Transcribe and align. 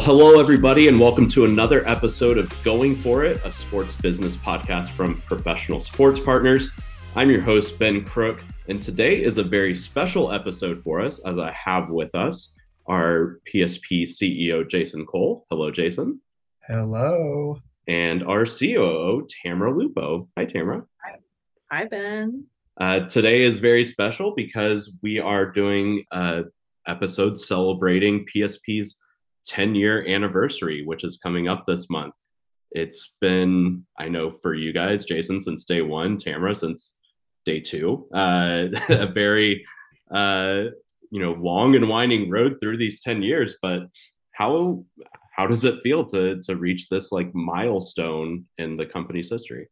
Well, 0.00 0.16
hello, 0.16 0.40
everybody, 0.40 0.88
and 0.88 0.98
welcome 0.98 1.28
to 1.28 1.44
another 1.44 1.86
episode 1.86 2.38
of 2.38 2.64
Going 2.64 2.94
For 2.94 3.22
It, 3.22 3.38
a 3.44 3.52
sports 3.52 3.94
business 3.96 4.34
podcast 4.34 4.88
from 4.88 5.20
Professional 5.20 5.78
Sports 5.78 6.18
Partners. 6.18 6.70
I'm 7.14 7.28
your 7.28 7.42
host, 7.42 7.78
Ben 7.78 8.02
Crook, 8.02 8.42
and 8.70 8.82
today 8.82 9.22
is 9.22 9.36
a 9.36 9.42
very 9.42 9.74
special 9.74 10.32
episode 10.32 10.82
for 10.82 11.02
us 11.02 11.20
as 11.26 11.38
I 11.38 11.52
have 11.52 11.90
with 11.90 12.14
us 12.14 12.54
our 12.86 13.40
PSP 13.52 14.04
CEO, 14.04 14.66
Jason 14.66 15.04
Cole. 15.04 15.44
Hello, 15.50 15.70
Jason. 15.70 16.22
Hello. 16.66 17.60
And 17.86 18.22
our 18.22 18.46
COO, 18.46 19.26
Tamara 19.28 19.76
Lupo. 19.76 20.30
Hi, 20.38 20.46
Tamara. 20.46 20.86
Hi, 21.70 21.84
Ben. 21.84 22.46
Uh, 22.80 23.00
today 23.00 23.42
is 23.42 23.58
very 23.58 23.84
special 23.84 24.32
because 24.34 24.96
we 25.02 25.18
are 25.18 25.44
doing 25.44 26.04
an 26.10 26.50
episode 26.88 27.38
celebrating 27.38 28.24
PSP's 28.34 28.98
10 29.46 29.74
year 29.74 30.06
anniversary, 30.06 30.84
which 30.84 31.04
is 31.04 31.18
coming 31.18 31.48
up 31.48 31.64
this 31.66 31.88
month. 31.90 32.14
It's 32.70 33.16
been, 33.20 33.84
I 33.98 34.08
know 34.08 34.30
for 34.30 34.54
you 34.54 34.72
guys, 34.72 35.04
Jason, 35.04 35.42
since 35.42 35.64
day 35.64 35.82
one, 35.82 36.16
Tamara, 36.18 36.54
since 36.54 36.94
day 37.44 37.60
two, 37.60 38.06
uh, 38.14 38.66
a 38.88 39.06
very, 39.06 39.64
uh, 40.10 40.64
you 41.10 41.20
know, 41.20 41.32
long 41.32 41.74
and 41.74 41.88
winding 41.88 42.30
road 42.30 42.58
through 42.60 42.76
these 42.76 43.02
10 43.02 43.22
years. 43.22 43.56
But 43.60 43.82
how, 44.32 44.84
how 45.34 45.46
does 45.46 45.64
it 45.64 45.82
feel 45.82 46.04
to, 46.06 46.40
to 46.42 46.56
reach 46.56 46.88
this 46.88 47.10
like 47.10 47.34
milestone 47.34 48.46
in 48.58 48.76
the 48.76 48.86
company's 48.86 49.30
history? 49.30 49.68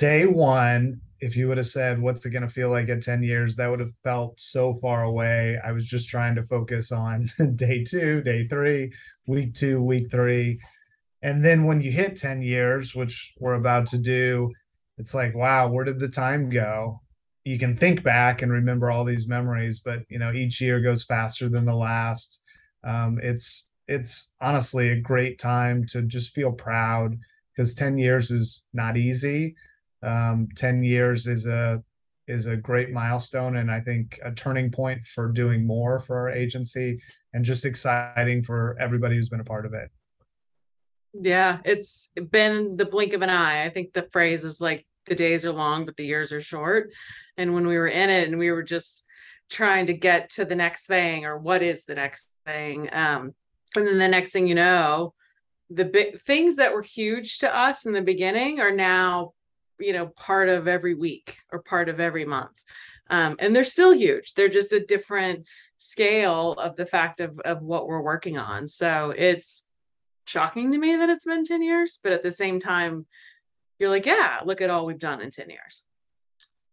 Day 0.00 0.24
one, 0.24 0.98
if 1.20 1.36
you 1.36 1.46
would 1.46 1.58
have 1.58 1.66
said, 1.66 2.00
what's 2.00 2.24
it 2.24 2.30
going 2.30 2.42
to 2.42 2.48
feel 2.48 2.70
like 2.70 2.88
at 2.88 3.02
10 3.02 3.22
years, 3.22 3.54
that 3.56 3.68
would 3.68 3.80
have 3.80 3.92
felt 4.02 4.40
so 4.40 4.78
far 4.80 5.02
away. 5.02 5.58
I 5.62 5.72
was 5.72 5.84
just 5.84 6.08
trying 6.08 6.34
to 6.36 6.42
focus 6.44 6.90
on 6.90 7.30
day 7.56 7.84
two, 7.84 8.22
day 8.22 8.48
three, 8.48 8.94
week 9.26 9.52
two, 9.52 9.82
week 9.82 10.10
three. 10.10 10.58
And 11.20 11.44
then 11.44 11.64
when 11.64 11.82
you 11.82 11.92
hit 11.92 12.16
10 12.16 12.40
years, 12.40 12.94
which 12.94 13.34
we're 13.38 13.56
about 13.56 13.84
to 13.88 13.98
do, 13.98 14.50
it's 14.96 15.12
like, 15.12 15.34
wow, 15.34 15.68
where 15.68 15.84
did 15.84 15.98
the 15.98 16.08
time 16.08 16.48
go? 16.48 17.02
You 17.44 17.58
can 17.58 17.76
think 17.76 18.02
back 18.02 18.40
and 18.40 18.50
remember 18.50 18.90
all 18.90 19.04
these 19.04 19.28
memories, 19.28 19.80
but 19.80 19.98
you 20.08 20.18
know, 20.18 20.32
each 20.32 20.62
year 20.62 20.80
goes 20.80 21.04
faster 21.04 21.50
than 21.50 21.66
the 21.66 21.76
last. 21.76 22.40
Um, 22.84 23.20
it's 23.22 23.66
it's 23.86 24.30
honestly 24.40 24.92
a 24.92 25.00
great 25.00 25.38
time 25.38 25.84
to 25.88 26.00
just 26.00 26.32
feel 26.32 26.52
proud 26.52 27.18
because 27.54 27.74
10 27.74 27.98
years 27.98 28.30
is 28.30 28.64
not 28.72 28.96
easy 28.96 29.54
um, 30.02 30.48
10 30.56 30.82
years 30.82 31.26
is 31.26 31.46
a 31.46 31.82
is 32.28 32.46
a 32.46 32.56
great 32.56 32.90
milestone 32.90 33.56
and 33.56 33.70
I 33.70 33.80
think 33.80 34.20
a 34.24 34.30
turning 34.30 34.70
point 34.70 35.04
for 35.04 35.28
doing 35.28 35.66
more 35.66 35.98
for 35.98 36.16
our 36.16 36.30
agency 36.30 37.00
and 37.32 37.44
just 37.44 37.64
exciting 37.64 38.44
for 38.44 38.76
everybody 38.78 39.16
who's 39.16 39.28
been 39.28 39.40
a 39.40 39.44
part 39.44 39.66
of 39.66 39.74
it. 39.74 39.90
Yeah, 41.12 41.58
it's 41.64 42.10
been 42.30 42.76
the 42.76 42.84
blink 42.84 43.14
of 43.14 43.22
an 43.22 43.30
eye. 43.30 43.64
I 43.64 43.70
think 43.70 43.92
the 43.92 44.08
phrase 44.12 44.44
is 44.44 44.60
like 44.60 44.86
the 45.06 45.16
days 45.16 45.44
are 45.44 45.52
long, 45.52 45.84
but 45.84 45.96
the 45.96 46.06
years 46.06 46.32
are 46.32 46.40
short. 46.40 46.92
And 47.36 47.52
when 47.52 47.66
we 47.66 47.76
were 47.76 47.88
in 47.88 48.10
it 48.10 48.28
and 48.28 48.38
we 48.38 48.52
were 48.52 48.62
just 48.62 49.04
trying 49.50 49.86
to 49.86 49.92
get 49.92 50.30
to 50.30 50.44
the 50.44 50.54
next 50.54 50.86
thing 50.86 51.24
or 51.24 51.36
what 51.36 51.62
is 51.62 51.84
the 51.84 51.96
next 51.96 52.30
thing. 52.46 52.88
Um, 52.92 53.34
and 53.74 53.86
then 53.86 53.98
the 53.98 54.08
next 54.08 54.30
thing 54.30 54.46
you 54.46 54.54
know, 54.54 55.14
the 55.68 55.84
big 55.84 56.20
things 56.22 56.56
that 56.56 56.72
were 56.72 56.82
huge 56.82 57.38
to 57.38 57.56
us 57.56 57.86
in 57.86 57.92
the 57.92 58.02
beginning 58.02 58.60
are 58.60 58.72
now 58.72 59.32
you 59.80 59.92
know 59.92 60.06
part 60.08 60.48
of 60.48 60.68
every 60.68 60.94
week 60.94 61.38
or 61.52 61.62
part 61.62 61.88
of 61.88 62.00
every 62.00 62.24
month. 62.24 62.62
Um, 63.08 63.36
and 63.40 63.54
they're 63.54 63.64
still 63.64 63.92
huge. 63.92 64.34
They're 64.34 64.48
just 64.48 64.72
a 64.72 64.84
different 64.84 65.46
scale 65.78 66.52
of 66.52 66.76
the 66.76 66.86
fact 66.86 67.20
of 67.20 67.40
of 67.40 67.62
what 67.62 67.86
we're 67.86 68.02
working 68.02 68.38
on. 68.38 68.68
So 68.68 69.12
it's 69.16 69.64
shocking 70.30 70.70
to 70.72 70.78
me 70.78 70.96
that 70.96 71.10
it's 71.10 71.24
been 71.24 71.44
10 71.44 71.60
years 71.60 71.98
but 72.02 72.12
at 72.12 72.22
the 72.22 72.30
same 72.30 72.60
time 72.60 73.04
you're 73.80 73.88
like 73.88 74.06
yeah 74.06 74.38
look 74.44 74.60
at 74.60 74.70
all 74.70 74.86
we've 74.86 74.98
done 74.98 75.20
in 75.20 75.30
10 75.30 75.50
years. 75.50 75.84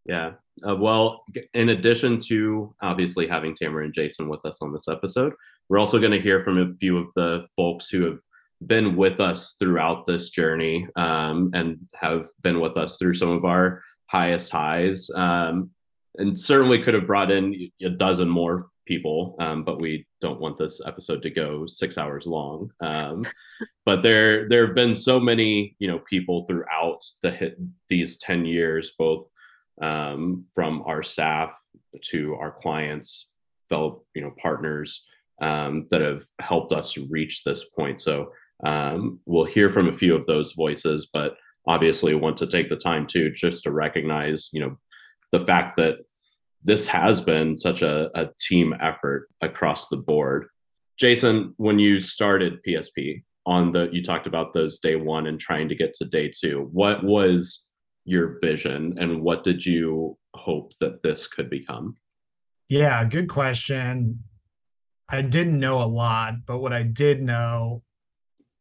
Yeah. 0.06 0.34
Uh, 0.67 0.75
well 0.75 1.23
in 1.53 1.69
addition 1.69 2.19
to 2.19 2.73
obviously 2.81 3.28
having 3.28 3.56
tamara 3.56 3.85
and 3.85 3.94
jason 3.94 4.28
with 4.28 4.44
us 4.46 4.59
on 4.62 4.73
this 4.73 4.88
episode 4.88 5.34
we're 5.69 5.78
also 5.79 6.00
going 6.00 6.12
to 6.12 6.22
hear 6.22 6.41
from 6.41 6.57
a 6.57 6.73
few 6.78 6.97
of 6.97 7.13
the 7.13 7.46
folks 7.56 7.90
who 7.90 8.03
have 8.06 8.19
been 8.66 8.95
with 8.95 9.19
us 9.19 9.56
throughout 9.59 10.06
this 10.06 10.29
journey 10.29 10.88
um, 10.95 11.51
and 11.53 11.79
have 11.94 12.28
been 12.41 12.59
with 12.59 12.78
us 12.78 12.97
through 12.97 13.16
some 13.16 13.29
of 13.29 13.45
our 13.45 13.84
highest 14.07 14.51
highs. 14.51 15.09
Um, 15.12 15.72
and 16.16 16.40
certainly 16.40 16.81
could 16.81 16.96
have 16.96 17.06
brought 17.06 17.29
in 17.29 17.69
a 17.81 17.90
dozen 17.90 18.28
more 18.28 18.69
people 18.88 19.35
um, 19.40 19.63
but 19.63 19.81
we 19.81 20.07
don't 20.22 20.40
want 20.40 20.57
this 20.57 20.81
episode 20.85 21.22
to 21.22 21.29
go 21.29 21.67
six 21.67 21.97
hours 21.97 22.25
long. 22.25 22.72
Um, 22.79 23.25
but 23.85 24.01
there 24.01 24.47
there 24.50 24.66
have 24.66 24.75
been 24.75 24.96
so 24.96 25.19
many 25.19 25.75
you 25.78 25.88
know 25.88 26.00
people 26.00 26.46
throughout 26.46 27.01
the 27.22 27.31
hit 27.31 27.59
these 27.90 28.17
10 28.17 28.46
years 28.46 28.94
both 28.97 29.28
um, 29.81 30.46
from 30.56 30.81
our 30.84 31.03
staff 31.03 31.51
to 32.06 32.35
our 32.35 32.51
clients 32.51 33.29
fellow 33.69 34.03
you 34.16 34.22
know 34.22 34.34
partners 34.41 35.06
um, 35.41 35.88
that 35.91 36.01
have 36.01 36.23
helped 36.40 36.73
us 36.73 36.97
reach 36.97 37.44
this 37.44 37.66
point. 37.66 38.01
So 38.01 38.31
um, 38.66 39.19
we'll 39.25 39.45
hear 39.45 39.69
from 39.69 39.88
a 39.88 39.94
few 39.94 40.16
of 40.16 40.25
those 40.25 40.53
voices, 40.53 41.09
but 41.12 41.35
obviously 41.68 42.16
want 42.16 42.38
to 42.38 42.47
take 42.47 42.69
the 42.69 42.75
time 42.75 43.06
to 43.07 43.29
just 43.31 43.63
to 43.63 43.72
recognize, 43.72 44.50
you 44.51 44.62
know, 44.62 44.78
the 45.31 45.45
fact 45.45 45.75
that 45.78 45.97
this 46.63 46.88
has 46.88 47.22
been 47.22 47.57
such 47.57 47.81
a, 47.81 48.09
a 48.19 48.29
team 48.40 48.73
effort 48.79 49.29
across 49.41 49.90
the 49.90 49.97
board. 49.97 50.47
Jason, 50.97 51.53
when 51.57 51.78
you 51.78 52.00
started 52.00 52.59
PSP 52.67 53.23
on 53.46 53.72
the, 53.72 53.90
you 53.91 54.03
talked 54.03 54.28
about 54.28 54.53
those 54.53 54.79
day 54.79 54.96
one 54.96 55.28
and 55.28 55.40
trying 55.40 55.69
to 55.69 55.75
get 55.75 55.94
to 55.94 56.06
day 56.06 56.29
two. 56.29 56.67
What 56.72 57.03
was 57.03 57.66
your 58.03 58.40
vision 58.41 58.97
and 58.97 59.22
what 59.22 59.44
did 59.44 59.66
you 59.66 60.17
hope 60.34 60.73
that 60.79 61.03
this 61.03 61.28
could 61.28 61.50
become? 61.50 61.96
Yeah, 62.69 63.03
good 63.06 63.29
question. 63.29 64.23
I 65.09 65.22
didn't 65.22 65.59
know 65.59 65.81
a 65.81 65.88
lot, 65.88 66.46
but 66.46 66.57
what 66.57 66.73
I 66.73 66.84
did 66.84 67.22
know 67.22 67.84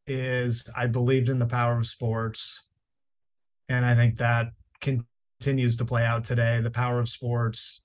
is 0.06 0.69
I 0.77 0.87
believed 0.87 1.28
in 1.28 1.39
the 1.39 1.47
power 1.47 1.78
of 1.78 1.87
sports. 1.87 2.62
And 3.69 3.84
I 3.84 3.94
think 3.94 4.19
that 4.19 4.49
continues 4.81 5.77
to 5.77 5.84
play 5.84 6.05
out 6.05 6.25
today. 6.25 6.61
The 6.61 6.71
power 6.71 7.00
of 7.00 7.09
sports, 7.09 7.83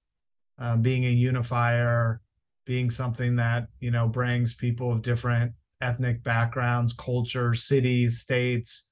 um, 0.60 0.82
being 0.82 1.06
a 1.06 1.10
unifier, 1.10 2.22
being 2.66 2.92
something 2.92 3.36
that, 3.38 3.68
you 3.80 3.92
know, 3.92 4.08
brings 4.08 4.54
people 4.54 4.92
of 4.92 5.02
different 5.02 5.54
ethnic 5.82 6.24
backgrounds, 6.24 6.94
cultures, 6.94 7.64
cities, 7.64 8.20
states 8.20 8.88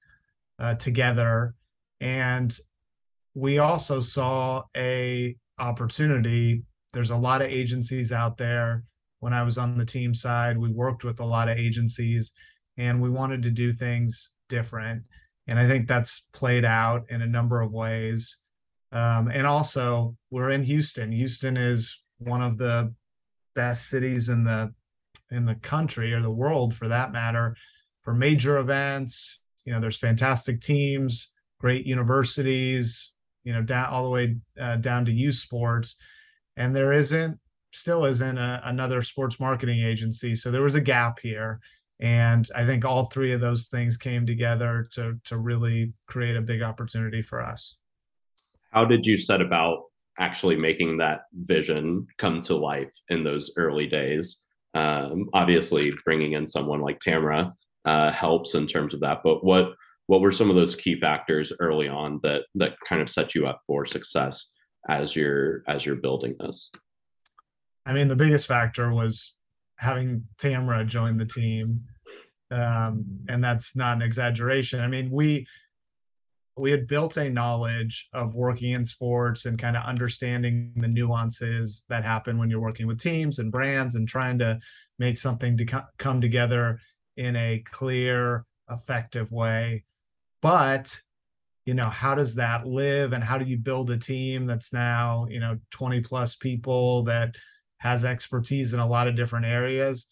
uh, 0.57 0.73
together. 0.75 1.53
And 2.01 2.57
we 3.35 3.59
also 3.59 3.99
saw 3.99 4.63
a 4.75 5.35
opportunity. 5.59 6.63
There's 6.93 7.11
a 7.11 7.17
lot 7.17 7.41
of 7.41 7.49
agencies 7.49 8.11
out 8.11 8.37
there. 8.37 8.83
When 9.19 9.33
I 9.33 9.43
was 9.43 9.57
on 9.57 9.77
the 9.77 9.85
team 9.85 10.15
side, 10.15 10.57
we 10.57 10.71
worked 10.71 11.03
with 11.03 11.19
a 11.19 11.25
lot 11.25 11.49
of 11.49 11.57
agencies 11.57 12.31
and 12.79 13.01
we 13.01 13.09
wanted 13.09 13.43
to 13.43 13.51
do 13.51 13.73
things 13.73 14.31
different. 14.47 15.03
And 15.47 15.59
I 15.59 15.67
think 15.67 15.87
that's 15.87 16.21
played 16.33 16.63
out 16.63 17.03
in 17.09 17.21
a 17.21 17.27
number 17.27 17.59
of 17.61 17.71
ways. 17.71 18.37
Um, 18.91 19.27
and 19.27 19.45
also, 19.45 20.15
we're 20.31 20.51
in 20.51 20.63
Houston. 20.63 21.11
Houston 21.11 21.57
is 21.57 22.01
one 22.17 22.41
of 22.41 22.57
the 22.57 22.93
best 23.53 23.89
cities 23.89 24.29
in 24.29 24.43
the 24.43 24.73
in 25.29 25.45
the 25.45 25.55
country 25.55 26.11
or 26.13 26.21
the 26.21 26.31
world, 26.31 26.73
for 26.73 26.87
that 26.87 27.11
matter, 27.11 27.55
for 28.01 28.13
major 28.13 28.57
events. 28.57 29.41
You 29.65 29.73
know, 29.73 29.81
there's 29.81 29.97
fantastic 29.97 30.61
teams, 30.61 31.31
great 31.59 31.85
universities. 31.85 33.11
You 33.43 33.53
know, 33.53 33.61
down 33.61 33.89
all 33.89 34.03
the 34.03 34.09
way 34.09 34.37
uh, 34.59 34.77
down 34.77 35.05
to 35.05 35.11
youth 35.11 35.35
sports, 35.35 35.95
and 36.57 36.75
there 36.75 36.93
isn't, 36.93 37.39
still 37.71 38.05
isn't 38.05 38.37
a, 38.37 38.61
another 38.65 39.01
sports 39.01 39.39
marketing 39.39 39.79
agency. 39.81 40.35
So 40.35 40.51
there 40.51 40.61
was 40.61 40.75
a 40.75 40.81
gap 40.81 41.19
here 41.19 41.59
and 41.99 42.49
i 42.55 42.65
think 42.65 42.85
all 42.85 43.05
three 43.05 43.33
of 43.33 43.41
those 43.41 43.67
things 43.67 43.97
came 43.97 44.25
together 44.25 44.87
to 44.91 45.19
to 45.25 45.37
really 45.37 45.93
create 46.07 46.35
a 46.35 46.41
big 46.41 46.61
opportunity 46.61 47.21
for 47.21 47.41
us. 47.41 47.77
How 48.71 48.85
did 48.85 49.05
you 49.05 49.17
set 49.17 49.41
about 49.41 49.83
actually 50.19 50.55
making 50.55 50.97
that 50.97 51.21
vision 51.33 52.07
come 52.17 52.41
to 52.43 52.55
life 52.55 52.93
in 53.09 53.23
those 53.23 53.51
early 53.57 53.87
days? 53.87 54.41
Um, 54.75 55.29
obviously 55.33 55.91
bringing 56.05 56.33
in 56.33 56.45
someone 56.45 56.79
like 56.81 56.99
tamara 56.99 57.53
uh, 57.85 58.11
helps 58.11 58.53
in 58.53 58.67
terms 58.67 58.93
of 58.93 58.99
that 58.99 59.23
but 59.23 59.43
what 59.43 59.73
what 60.09 60.21
were 60.21 60.31
some 60.31 60.49
of 60.49 60.55
those 60.55 60.75
key 60.75 60.99
factors 60.99 61.53
early 61.59 61.87
on 61.87 62.19
that 62.23 62.41
that 62.55 62.73
kind 62.87 62.99
of 62.99 63.11
set 63.11 63.35
you 63.35 63.45
up 63.45 63.59
for 63.67 63.85
success 63.85 64.51
as 64.87 65.15
you're 65.15 65.63
as 65.67 65.85
you're 65.85 65.95
building 65.95 66.35
this? 66.39 66.71
I 67.85 67.93
mean 67.93 68.07
the 68.07 68.15
biggest 68.15 68.47
factor 68.47 68.91
was 68.91 69.35
having 69.79 70.25
Tamara 70.37 70.83
join 70.83 71.17
the 71.17 71.25
team. 71.25 71.81
Um, 72.51 73.05
and 73.29 73.43
that's 73.43 73.75
not 73.75 73.95
an 73.95 74.01
exaggeration. 74.01 74.81
I 74.81 74.87
mean, 74.87 75.09
we 75.09 75.47
we 76.57 76.71
had 76.71 76.87
built 76.87 77.15
a 77.15 77.29
knowledge 77.29 78.09
of 78.11 78.35
working 78.35 78.71
in 78.71 78.83
sports 78.83 79.45
and 79.45 79.57
kind 79.57 79.77
of 79.77 79.85
understanding 79.85 80.73
the 80.75 80.89
nuances 80.89 81.85
that 81.87 82.03
happen 82.03 82.37
when 82.37 82.49
you're 82.49 82.59
working 82.59 82.85
with 82.85 82.99
teams 82.99 83.39
and 83.39 83.49
brands 83.49 83.95
and 83.95 84.09
trying 84.09 84.37
to 84.39 84.59
make 84.97 85.17
something 85.17 85.55
to 85.55 85.65
co- 85.65 85.85
come 85.97 86.19
together 86.19 86.77
in 87.15 87.37
a 87.37 87.63
clear, 87.65 88.45
effective 88.69 89.31
way. 89.31 89.85
But 90.41 90.99
you 91.65 91.73
know 91.75 91.89
how 91.89 92.15
does 92.15 92.35
that 92.35 92.65
live 92.65 93.13
and 93.13 93.23
how 93.23 93.37
do 93.37 93.45
you 93.45 93.55
build 93.55 93.91
a 93.91 93.97
team 93.97 94.47
that's 94.47 94.73
now 94.73 95.27
you 95.29 95.39
know 95.39 95.59
20 95.69 96.01
plus 96.01 96.33
people 96.35 97.03
that 97.03 97.35
has 97.79 98.05
expertise 98.05 98.73
in 98.73 98.79
a 98.79 98.87
lot 98.87 99.07
of 99.07 99.15
different 99.15 99.45
areas. 99.45 100.07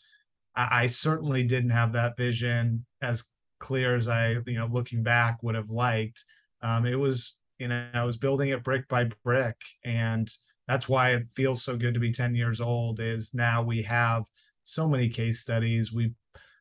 I, 0.56 0.84
I, 0.84 0.88
certainly 0.88 1.44
didn't 1.44 1.72
have 1.72 1.94
that 1.94 2.18
vision 2.18 2.86
as 3.02 3.24
clear 3.60 3.96
as 3.96 4.08
i 4.08 4.38
you 4.46 4.58
know 4.60 4.70
looking 4.72 5.04
back 5.04 5.42
would 5.42 5.56
have 5.56 5.70
liked. 5.70 6.24
Um, 6.62 6.86
it 6.86 6.96
was 6.96 7.36
you 7.60 7.68
know 7.68 7.88
i 7.94 8.04
was 8.04 8.18
building 8.18 8.50
it 8.50 8.64
brick 8.64 8.88
by 8.88 9.10
brick 9.24 9.56
and 9.84 10.30
that's 10.68 10.88
why 10.88 11.12
it 11.12 11.24
feels 11.36 11.64
so 11.64 11.78
good 11.78 11.94
to 11.94 12.00
be 12.00 12.12
10 12.12 12.36
years 12.36 12.62
old 12.62 13.00
is 13.00 13.34
now 13.34 13.64
we 13.64 13.82
have 13.84 14.24
so 14.64 14.88
many 14.88 15.08
case 15.08 15.40
studies. 15.40 15.94
We've 15.94 16.14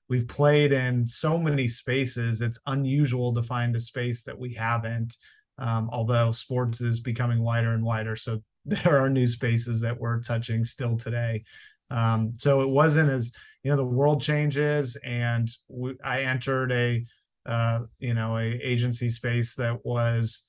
we've 0.09 0.29
played 0.29 0.73
in 0.73 1.07
so 1.09 1.39
many 1.39 1.67
spaces. 1.67 2.41
It's 2.41 2.61
unusual 2.67 3.35
to 3.35 3.43
find 3.43 3.75
a 3.75 3.81
space 3.81 4.23
that 4.23 4.39
we 4.39 4.55
haven't 4.55 5.17
um, 5.59 5.89
although 5.93 6.33
sports 6.33 6.81
is 6.81 7.01
becoming 7.01 7.43
wider 7.43 7.73
and 7.73 7.83
wider. 7.83 8.17
So 8.17 8.43
there 8.67 9.01
are 9.01 9.09
new 9.09 9.27
spaces 9.27 9.81
that 9.81 9.99
we're 9.99 10.21
touching 10.21 10.65
still 10.65 10.97
today 10.97 11.43
um, 11.91 12.33
so 12.37 12.61
it 12.61 12.69
wasn't 12.69 13.09
as 13.09 13.33
you 13.63 13.71
know 13.71 13.77
the 13.77 13.85
world 13.85 14.21
changes 14.21 14.97
and 15.05 15.49
we, 15.69 15.95
i 16.05 16.23
entered 16.23 16.73
a 16.73 17.05
uh, 17.47 17.81
you 18.01 18.13
know 18.13 18.37
a 18.39 18.59
agency 18.63 19.09
space 19.09 19.55
that 19.55 19.85
was 19.85 20.43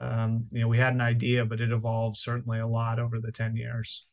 um, 0.00 0.46
you 0.50 0.60
know 0.60 0.68
we 0.68 0.78
had 0.78 0.92
an 0.92 1.00
idea 1.00 1.44
but 1.44 1.60
it 1.60 1.72
evolved 1.72 2.16
certainly 2.16 2.60
a 2.60 2.66
lot 2.66 2.98
over 2.98 3.20
the 3.20 3.32
10 3.32 3.56
years 3.56 4.06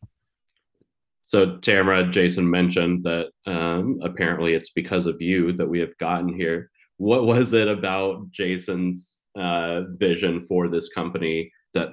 so 1.31 1.56
Tamara, 1.59 2.12
Jason 2.12 2.50
mentioned 2.50 3.03
that 3.06 3.27
um, 3.45 4.00
apparently 4.03 4.53
it's 4.53 4.71
because 4.71 5.06
of 5.06 5.21
you 5.21 5.53
that 5.53 5.65
we 5.65 5.80
have 5.80 5.98
gotten 5.98 6.27
here. 6.27 6.69
What 6.98 7.25
was 7.25 7.53
it 7.53 7.69
about 7.69 8.30
Jason's 8.31 9.21
uh, 9.39 9.83
vision 9.95 10.45
for 10.50 10.68
this 10.68 10.89
company 10.89 11.50
that 11.74 11.92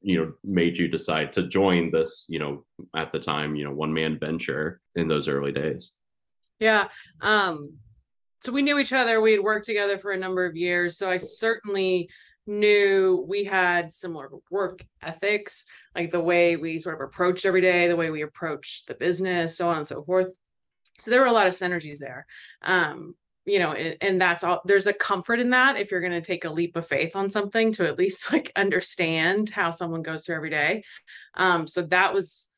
you 0.00 0.18
know 0.18 0.32
made 0.44 0.76
you 0.78 0.88
decide 0.88 1.32
to 1.34 1.48
join 1.48 1.90
this? 1.90 2.26
You 2.28 2.38
know, 2.38 2.64
at 2.96 3.12
the 3.12 3.18
time, 3.18 3.54
you 3.56 3.64
know, 3.64 3.72
one 3.72 3.92
man 3.92 4.18
venture 4.18 4.80
in 4.94 5.08
those 5.08 5.28
early 5.28 5.52
days. 5.52 5.92
Yeah. 6.60 6.88
Um, 7.20 7.74
so 8.40 8.52
we 8.52 8.62
knew 8.62 8.78
each 8.78 8.92
other. 8.92 9.20
We 9.20 9.32
had 9.32 9.40
worked 9.40 9.66
together 9.66 9.98
for 9.98 10.12
a 10.12 10.18
number 10.18 10.44
of 10.46 10.56
years. 10.56 10.96
So 10.96 11.10
I 11.10 11.18
certainly 11.18 12.08
knew 12.46 13.24
we 13.28 13.44
had 13.44 13.92
similar 13.92 14.30
work 14.50 14.84
ethics, 15.02 15.66
like 15.94 16.10
the 16.10 16.20
way 16.20 16.56
we 16.56 16.78
sort 16.78 16.94
of 16.94 17.00
approached 17.02 17.44
every 17.44 17.60
day, 17.60 17.88
the 17.88 17.96
way 17.96 18.10
we 18.10 18.22
approached 18.22 18.86
the 18.86 18.94
business, 18.94 19.56
so 19.56 19.68
on 19.68 19.78
and 19.78 19.86
so 19.86 20.02
forth. 20.02 20.28
So 20.98 21.10
there 21.10 21.20
were 21.20 21.26
a 21.26 21.32
lot 21.32 21.46
of 21.46 21.52
synergies 21.52 21.98
there. 21.98 22.26
Um, 22.62 23.14
you 23.48 23.58
know, 23.58 23.72
and, 23.72 23.96
and 24.00 24.20
that's 24.20 24.44
all 24.44 24.60
there's 24.64 24.86
a 24.86 24.92
comfort 24.92 25.40
in 25.40 25.50
that 25.50 25.76
if 25.76 25.90
you're 25.90 26.00
going 26.00 26.12
to 26.12 26.20
take 26.20 26.44
a 26.44 26.50
leap 26.50 26.76
of 26.76 26.86
faith 26.86 27.16
on 27.16 27.30
something 27.30 27.72
to 27.72 27.86
at 27.86 27.98
least 27.98 28.32
like 28.32 28.52
understand 28.56 29.48
how 29.48 29.70
someone 29.70 30.02
goes 30.02 30.24
through 30.24 30.36
every 30.36 30.50
day. 30.50 30.84
Um, 31.34 31.66
so 31.66 31.82
that 31.82 32.12
was 32.12 32.48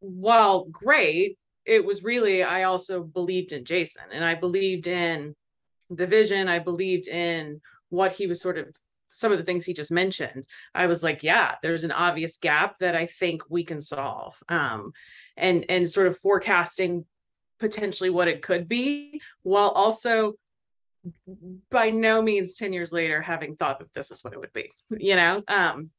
while 0.00 0.64
great, 0.64 1.38
it 1.64 1.84
was 1.84 2.02
really 2.02 2.42
I 2.42 2.64
also 2.64 3.02
believed 3.02 3.52
in 3.52 3.64
Jason 3.64 4.04
and 4.12 4.24
I 4.24 4.34
believed 4.34 4.86
in 4.86 5.34
the 5.90 6.06
vision, 6.06 6.48
I 6.48 6.58
believed 6.58 7.06
in 7.08 7.60
what 7.90 8.12
he 8.12 8.26
was 8.26 8.40
sort 8.40 8.58
of 8.58 8.66
some 9.10 9.30
of 9.30 9.36
the 9.36 9.44
things 9.44 9.66
he 9.66 9.74
just 9.74 9.92
mentioned, 9.92 10.46
I 10.74 10.86
was 10.86 11.02
like, 11.02 11.22
yeah, 11.22 11.56
there's 11.62 11.84
an 11.84 11.92
obvious 11.92 12.38
gap 12.38 12.78
that 12.80 12.96
I 12.96 13.06
think 13.06 13.42
we 13.50 13.62
can 13.62 13.82
solve. 13.82 14.34
Um, 14.48 14.92
and 15.36 15.66
and 15.68 15.88
sort 15.88 16.06
of 16.06 16.18
forecasting 16.18 17.04
potentially 17.62 18.10
what 18.10 18.26
it 18.26 18.42
could 18.42 18.68
be, 18.68 19.22
while 19.44 19.68
also 19.68 20.34
by 21.70 21.90
no 21.90 22.20
means 22.20 22.56
10 22.56 22.72
years 22.72 22.92
later 22.92 23.22
having 23.22 23.54
thought 23.54 23.78
that 23.78 23.94
this 23.94 24.10
is 24.10 24.22
what 24.24 24.32
it 24.32 24.40
would 24.40 24.52
be, 24.52 24.70
you 24.90 25.14
know? 25.14 25.42
Um, 25.46 25.90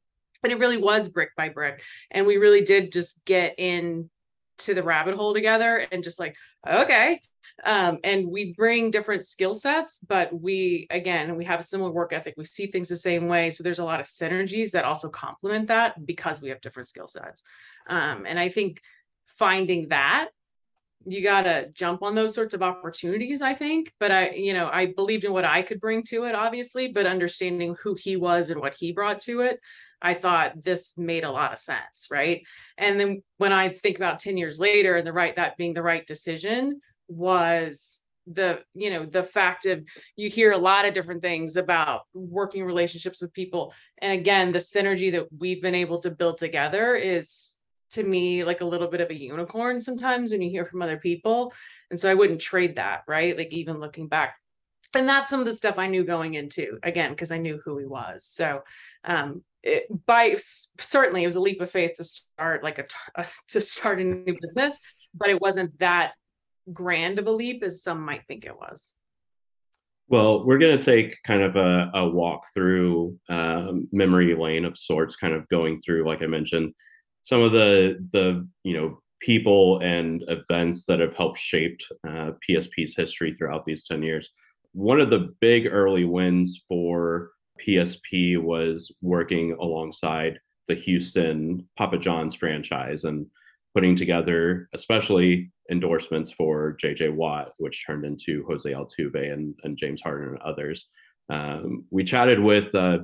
and 0.42 0.52
it 0.52 0.58
really 0.58 0.76
was 0.76 1.08
brick 1.08 1.30
by 1.36 1.48
brick. 1.48 1.82
And 2.10 2.26
we 2.26 2.36
really 2.36 2.60
did 2.60 2.92
just 2.92 3.24
get 3.24 3.58
in 3.58 4.10
to 4.58 4.74
the 4.74 4.82
rabbit 4.82 5.14
hole 5.14 5.32
together 5.32 5.86
and 5.90 6.04
just 6.04 6.20
like, 6.20 6.36
okay, 6.68 7.20
um, 7.64 7.98
and 8.04 8.28
we 8.28 8.52
bring 8.52 8.90
different 8.90 9.24
skill 9.24 9.54
sets 9.54 9.98
but 9.98 10.32
we 10.32 10.86
again 10.90 11.36
we 11.36 11.44
have 11.44 11.60
a 11.60 11.62
similar 11.62 11.90
work 11.90 12.12
ethic 12.12 12.34
we 12.38 12.44
see 12.44 12.66
things 12.66 12.88
the 12.88 12.96
same 12.96 13.28
way 13.28 13.50
so 13.50 13.62
there's 13.62 13.78
a 13.78 13.84
lot 13.84 14.00
of 14.00 14.06
synergies 14.06 14.70
that 14.70 14.84
also 14.84 15.08
complement 15.08 15.68
that 15.68 16.06
because 16.06 16.40
we 16.40 16.48
have 16.48 16.60
different 16.62 16.88
skill 16.88 17.06
sets 17.06 17.42
um, 17.88 18.24
and 18.26 18.38
i 18.38 18.48
think 18.48 18.80
finding 19.26 19.88
that 19.88 20.28
you 21.06 21.22
got 21.22 21.42
to 21.42 21.68
jump 21.72 22.02
on 22.02 22.14
those 22.14 22.34
sorts 22.34 22.54
of 22.54 22.62
opportunities 22.62 23.42
i 23.42 23.54
think 23.54 23.92
but 24.00 24.10
i 24.10 24.30
you 24.30 24.52
know 24.52 24.68
i 24.72 24.86
believed 24.86 25.24
in 25.24 25.32
what 25.32 25.44
i 25.44 25.62
could 25.62 25.80
bring 25.80 26.02
to 26.02 26.24
it 26.24 26.34
obviously 26.34 26.88
but 26.88 27.06
understanding 27.06 27.76
who 27.82 27.94
he 27.94 28.16
was 28.16 28.50
and 28.50 28.60
what 28.60 28.74
he 28.74 28.92
brought 28.92 29.20
to 29.20 29.40
it 29.40 29.58
I 30.02 30.12
thought 30.12 30.62
this 30.62 30.98
made 30.98 31.24
a 31.24 31.30
lot 31.30 31.54
of 31.54 31.58
sense, 31.58 32.08
right? 32.10 32.42
And 32.76 33.00
then 33.00 33.22
when 33.38 33.52
I 33.52 33.70
think 33.70 33.96
about 33.96 34.18
10 34.18 34.36
years 34.36 34.58
later 34.58 34.96
and 34.96 35.06
the 35.06 35.14
right 35.14 35.34
that 35.36 35.56
being 35.56 35.72
the 35.72 35.82
right 35.82 36.06
decision, 36.06 36.82
was 37.08 38.02
the 38.26 38.60
you 38.74 38.88
know 38.90 39.04
the 39.04 39.22
fact 39.22 39.66
of 39.66 39.84
you 40.16 40.30
hear 40.30 40.52
a 40.52 40.58
lot 40.58 40.86
of 40.86 40.94
different 40.94 41.20
things 41.20 41.56
about 41.56 42.02
working 42.14 42.64
relationships 42.64 43.20
with 43.20 43.32
people 43.34 43.72
and 43.98 44.18
again 44.18 44.50
the 44.50 44.58
synergy 44.58 45.12
that 45.12 45.26
we've 45.38 45.60
been 45.60 45.74
able 45.74 46.00
to 46.00 46.10
build 46.10 46.38
together 46.38 46.94
is 46.94 47.53
to 47.94 48.04
me 48.04 48.44
like 48.44 48.60
a 48.60 48.64
little 48.64 48.88
bit 48.88 49.00
of 49.00 49.10
a 49.10 49.18
unicorn 49.18 49.80
sometimes 49.80 50.30
when 50.30 50.42
you 50.42 50.50
hear 50.50 50.64
from 50.64 50.82
other 50.82 50.98
people 50.98 51.52
and 51.90 51.98
so 51.98 52.10
i 52.10 52.14
wouldn't 52.14 52.40
trade 52.40 52.76
that 52.76 53.02
right? 53.06 53.36
Like 53.36 53.52
even 53.52 53.80
looking 53.80 54.08
back. 54.08 54.36
And 54.94 55.08
that's 55.08 55.28
some 55.28 55.40
of 55.40 55.46
the 55.46 55.54
stuff 55.54 55.78
i 55.78 55.86
knew 55.86 56.04
going 56.04 56.34
into 56.34 56.78
again 56.82 57.10
because 57.10 57.32
i 57.32 57.38
knew 57.38 57.60
who 57.64 57.78
he 57.78 57.86
was. 57.86 58.24
So 58.24 58.62
um 59.04 59.42
it, 59.62 59.84
by 60.06 60.36
certainly 60.78 61.22
it 61.22 61.26
was 61.26 61.36
a 61.36 61.40
leap 61.40 61.60
of 61.60 61.70
faith 61.70 61.96
to 61.96 62.04
start 62.04 62.62
like 62.62 62.78
a, 62.78 62.84
a 63.14 63.26
to 63.48 63.60
start 63.60 64.00
a 64.00 64.04
new 64.04 64.36
business 64.40 64.78
but 65.14 65.30
it 65.30 65.40
wasn't 65.40 65.78
that 65.78 66.12
grand 66.72 67.18
of 67.18 67.26
a 67.26 67.30
leap 67.30 67.62
as 67.62 67.82
some 67.82 68.04
might 68.04 68.26
think 68.26 68.46
it 68.46 68.56
was. 68.56 68.92
Well, 70.08 70.44
we're 70.44 70.58
going 70.58 70.76
to 70.78 70.82
take 70.82 71.16
kind 71.22 71.42
of 71.42 71.56
a, 71.56 71.90
a 71.94 72.08
walk 72.08 72.46
through 72.52 73.18
um, 73.30 73.88
memory 73.90 74.34
lane 74.34 74.64
of 74.64 74.76
sorts, 74.76 75.16
kind 75.16 75.32
of 75.32 75.48
going 75.48 75.80
through, 75.80 76.06
like 76.06 76.20
I 76.22 76.26
mentioned, 76.26 76.74
some 77.24 77.40
of 77.40 77.52
the 77.52 77.98
the 78.12 78.46
you 78.62 78.74
know 78.74 79.00
people 79.20 79.80
and 79.80 80.22
events 80.28 80.84
that 80.84 81.00
have 81.00 81.16
helped 81.16 81.38
shaped 81.38 81.84
uh, 82.06 82.32
PSP's 82.48 82.94
history 82.94 83.34
throughout 83.34 83.64
these 83.66 83.84
ten 83.84 84.02
years. 84.02 84.28
One 84.72 85.00
of 85.00 85.10
the 85.10 85.34
big 85.40 85.66
early 85.66 86.04
wins 86.04 86.62
for 86.68 87.32
PSP 87.66 88.40
was 88.40 88.94
working 89.00 89.52
alongside 89.60 90.38
the 90.68 90.74
Houston 90.74 91.68
Papa 91.76 91.98
John's 91.98 92.34
franchise 92.34 93.04
and 93.04 93.26
putting 93.74 93.96
together, 93.96 94.68
especially 94.74 95.50
endorsements 95.70 96.30
for 96.30 96.76
JJ 96.82 97.14
Watt, 97.14 97.52
which 97.58 97.84
turned 97.86 98.04
into 98.04 98.44
Jose 98.46 98.70
Altuve 98.70 99.32
and, 99.32 99.54
and 99.64 99.76
James 99.76 100.02
Harden 100.02 100.28
and 100.30 100.38
others. 100.38 100.88
Um, 101.30 101.84
we 101.90 102.04
chatted 102.04 102.38
with 102.38 102.74
uh, 102.74 102.98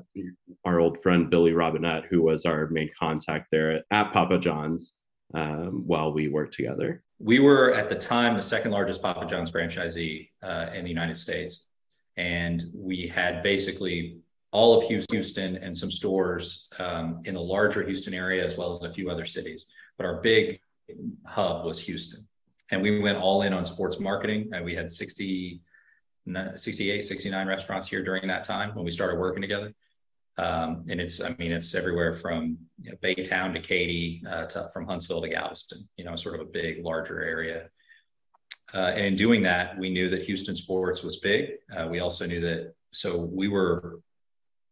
our 0.64 0.78
old 0.78 1.02
friend 1.02 1.30
Billy 1.30 1.52
Robinette, 1.52 2.04
who 2.10 2.22
was 2.22 2.44
our 2.44 2.68
main 2.68 2.90
contact 2.98 3.48
there 3.50 3.82
at, 3.90 4.12
Papa 4.12 4.38
John's 4.38 4.92
um, 5.32 5.84
while 5.86 6.12
we 6.12 6.28
worked 6.28 6.54
together. 6.54 7.02
We 7.18 7.38
were 7.38 7.72
at 7.74 7.88
the 7.88 7.94
time 7.94 8.36
the 8.36 8.42
second 8.42 8.72
largest 8.72 9.00
Papa 9.00 9.26
John's 9.26 9.50
franchisee 9.50 10.30
uh, 10.42 10.66
in 10.74 10.84
the 10.84 10.90
United 10.90 11.16
States. 11.16 11.64
And 12.16 12.64
we 12.74 13.06
had 13.06 13.42
basically 13.42 14.18
all 14.52 14.76
of 14.76 14.88
Houston 14.88 15.56
and 15.56 15.76
some 15.76 15.90
stores 15.90 16.66
um, 16.78 17.22
in 17.24 17.34
the 17.34 17.40
larger 17.40 17.86
Houston 17.86 18.12
area, 18.12 18.44
as 18.44 18.56
well 18.56 18.72
as 18.72 18.82
a 18.82 18.92
few 18.92 19.10
other 19.10 19.24
cities. 19.24 19.66
But 19.96 20.06
our 20.06 20.20
big 20.20 20.60
hub 21.24 21.64
was 21.64 21.78
Houston 21.80 22.26
and 22.70 22.82
we 22.82 23.00
went 23.00 23.18
all 23.18 23.42
in 23.42 23.52
on 23.52 23.64
sports 23.64 23.98
marketing. 23.98 24.50
And 24.52 24.64
we 24.64 24.74
had 24.74 24.90
60, 24.90 25.60
68, 26.26 27.04
69 27.04 27.46
restaurants 27.46 27.88
here 27.88 28.04
during 28.04 28.28
that 28.28 28.44
time 28.44 28.74
when 28.74 28.84
we 28.84 28.90
started 28.90 29.18
working 29.18 29.42
together. 29.42 29.72
Um, 30.38 30.86
and 30.88 31.00
it's, 31.00 31.20
I 31.20 31.34
mean, 31.38 31.52
it's 31.52 31.74
everywhere 31.74 32.16
from 32.16 32.56
you 32.80 32.90
know, 32.90 32.96
Baytown 33.02 33.52
to 33.52 33.60
Katy, 33.60 34.22
uh, 34.28 34.46
to, 34.46 34.70
from 34.72 34.86
Huntsville 34.86 35.20
to 35.20 35.28
Galveston, 35.28 35.88
you 35.96 36.04
know, 36.04 36.16
sort 36.16 36.36
of 36.36 36.40
a 36.40 36.44
big, 36.44 36.84
larger 36.84 37.22
area. 37.22 37.68
Uh, 38.72 38.92
and 38.94 39.04
in 39.04 39.16
doing 39.16 39.42
that, 39.42 39.78
we 39.78 39.90
knew 39.90 40.08
that 40.10 40.22
Houston 40.22 40.56
sports 40.56 41.02
was 41.02 41.16
big. 41.16 41.50
Uh, 41.76 41.88
we 41.90 42.00
also 42.00 42.26
knew 42.26 42.40
that, 42.40 42.74
so 42.92 43.18
we 43.18 43.48
were 43.48 44.00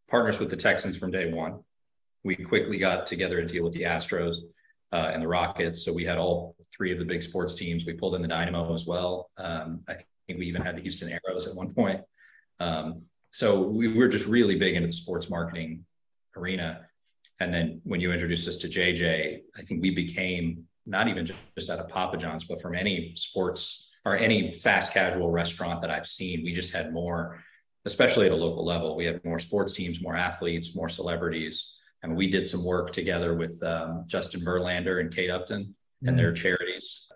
partners 0.09 0.38
with 0.38 0.50
the 0.50 0.57
Texans 0.57 0.97
from 0.97 1.11
day 1.11 1.33
one. 1.33 1.61
We 2.25 2.37
quickly 2.37 2.78
got 2.78 3.07
together 3.07 3.40
to 3.40 3.47
deal 3.47 3.64
with 3.64 3.75
the 3.75 3.83
Astros 3.83 4.37
uh, 4.93 5.11
and 5.12 5.23
the 5.23 5.28
Rockets. 5.28 5.85
So 5.85 5.93
we 5.93 6.05
had 6.05 6.19
all 6.19 6.57
three 6.75 6.93
of 6.93 6.99
the 6.99 7.05
big 7.05 7.23
sports 7.23 7.55
teams. 7.55 7.85
We 7.85 7.95
pulled 7.95 8.14
in 8.14 8.23
the 8.23 8.28
Dynamo 8.28 8.75
as 8.75 8.87
well. 8.87 9.31
Um, 9.37 9.81
I 9.88 9.97
think 10.28 10.38
we 10.38 10.47
even 10.47 10.62
had 10.62 10.76
the 10.76 10.82
Houston 10.82 11.08
Aeros 11.08 11.49
at 11.49 11.54
one 11.54 11.75
point. 11.75 12.02
Um, 12.61 13.02
so 13.32 13.62
we 13.62 13.88
were 13.88 14.08
just 14.08 14.26
really 14.26 14.56
big 14.56 14.75
into 14.75 14.87
the 14.87 14.92
sports 14.92 15.28
marketing 15.28 15.85
arena. 16.37 16.87
And 17.40 17.52
then 17.52 17.80
when 17.85 18.00
you 18.00 18.12
introduced 18.12 18.47
us 18.47 18.56
to 18.58 18.68
JJ, 18.68 19.40
I 19.56 19.62
think 19.62 19.82
we 19.82 19.90
became 19.90 20.64
not 20.87 21.08
even 21.08 21.26
just 21.56 21.70
out 21.70 21.78
of 21.78 21.88
Papa 21.88 22.16
John's, 22.16 22.44
but 22.44 22.61
from 22.61 22.75
any 22.75 23.12
sports 23.16 23.88
or 24.04 24.16
any 24.16 24.58
fast 24.58 24.92
casual 24.92 25.30
restaurant 25.30 25.80
that 25.82 25.90
I've 25.90 26.06
seen. 26.06 26.44
We 26.44 26.54
just 26.54 26.73
had 26.73 26.92
more, 26.92 27.42
especially 27.85 28.26
at 28.26 28.32
a 28.32 28.37
local 28.37 28.64
level. 28.64 28.97
We 28.97 29.04
had 29.04 29.25
more 29.25 29.38
sports 29.38 29.73
teams, 29.73 30.00
more 30.00 30.16
athletes, 30.16 30.75
more 30.75 30.88
celebrities. 30.88 31.75
And 32.02 32.16
we 32.16 32.30
did 32.30 32.47
some 32.47 32.64
work 32.64 32.92
together 32.92 33.35
with 33.35 33.62
um, 33.62 34.04
Justin 34.06 34.40
Verlander 34.40 35.00
and 35.00 35.14
Kate 35.14 35.30
Upton 35.30 35.75
and 36.04 36.18
their 36.18 36.32
charities. 36.32 37.08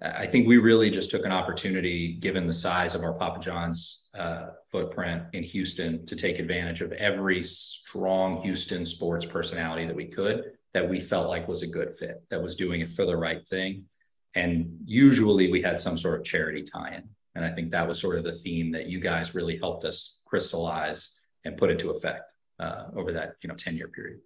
I 0.00 0.26
think 0.26 0.46
we 0.46 0.58
really 0.58 0.90
just 0.90 1.10
took 1.10 1.24
an 1.24 1.32
opportunity, 1.32 2.14
given 2.14 2.46
the 2.46 2.52
size 2.52 2.94
of 2.94 3.02
our 3.02 3.14
Papa 3.14 3.40
John's 3.40 4.04
uh, 4.16 4.50
footprint 4.70 5.24
in 5.32 5.42
Houston, 5.42 6.06
to 6.06 6.14
take 6.14 6.38
advantage 6.38 6.82
of 6.82 6.92
every 6.92 7.42
strong 7.42 8.42
Houston 8.42 8.86
sports 8.86 9.24
personality 9.24 9.86
that 9.86 9.96
we 9.96 10.06
could, 10.06 10.52
that 10.72 10.88
we 10.88 11.00
felt 11.00 11.28
like 11.28 11.48
was 11.48 11.62
a 11.62 11.66
good 11.66 11.96
fit, 11.98 12.22
that 12.30 12.40
was 12.40 12.54
doing 12.54 12.80
it 12.80 12.92
for 12.92 13.06
the 13.06 13.16
right 13.16 13.46
thing. 13.48 13.86
And 14.34 14.78
usually 14.84 15.50
we 15.50 15.62
had 15.62 15.80
some 15.80 15.98
sort 15.98 16.20
of 16.20 16.24
charity 16.24 16.62
tie 16.62 16.94
in. 16.94 17.08
And 17.34 17.44
I 17.44 17.50
think 17.50 17.72
that 17.72 17.86
was 17.86 18.00
sort 18.00 18.18
of 18.18 18.24
the 18.24 18.38
theme 18.38 18.70
that 18.72 18.86
you 18.86 19.00
guys 19.00 19.34
really 19.34 19.58
helped 19.58 19.84
us 19.84 20.20
crystallize 20.26 21.16
and 21.44 21.56
put 21.56 21.70
into 21.70 21.90
effect 21.90 22.22
uh, 22.60 22.86
over 22.96 23.12
that 23.12 23.34
you 23.42 23.48
know 23.48 23.54
10 23.54 23.76
year 23.76 23.88
period. 23.88 24.20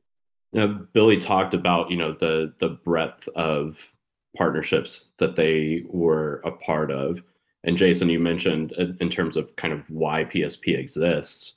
Billy 0.92 1.18
talked 1.18 1.54
about 1.54 1.90
you 1.90 1.96
know 1.96 2.14
the 2.18 2.52
the 2.60 2.78
breadth 2.84 3.28
of 3.28 3.90
partnerships 4.36 5.10
that 5.18 5.36
they 5.36 5.84
were 5.88 6.40
a 6.44 6.50
part 6.50 6.90
of. 6.90 7.22
And 7.64 7.76
Jason, 7.76 8.08
you 8.08 8.18
mentioned 8.18 8.72
uh, 8.78 8.86
in 9.00 9.10
terms 9.10 9.36
of 9.36 9.54
kind 9.56 9.72
of 9.72 9.88
why 9.90 10.24
PSP 10.24 10.78
exists 10.78 11.54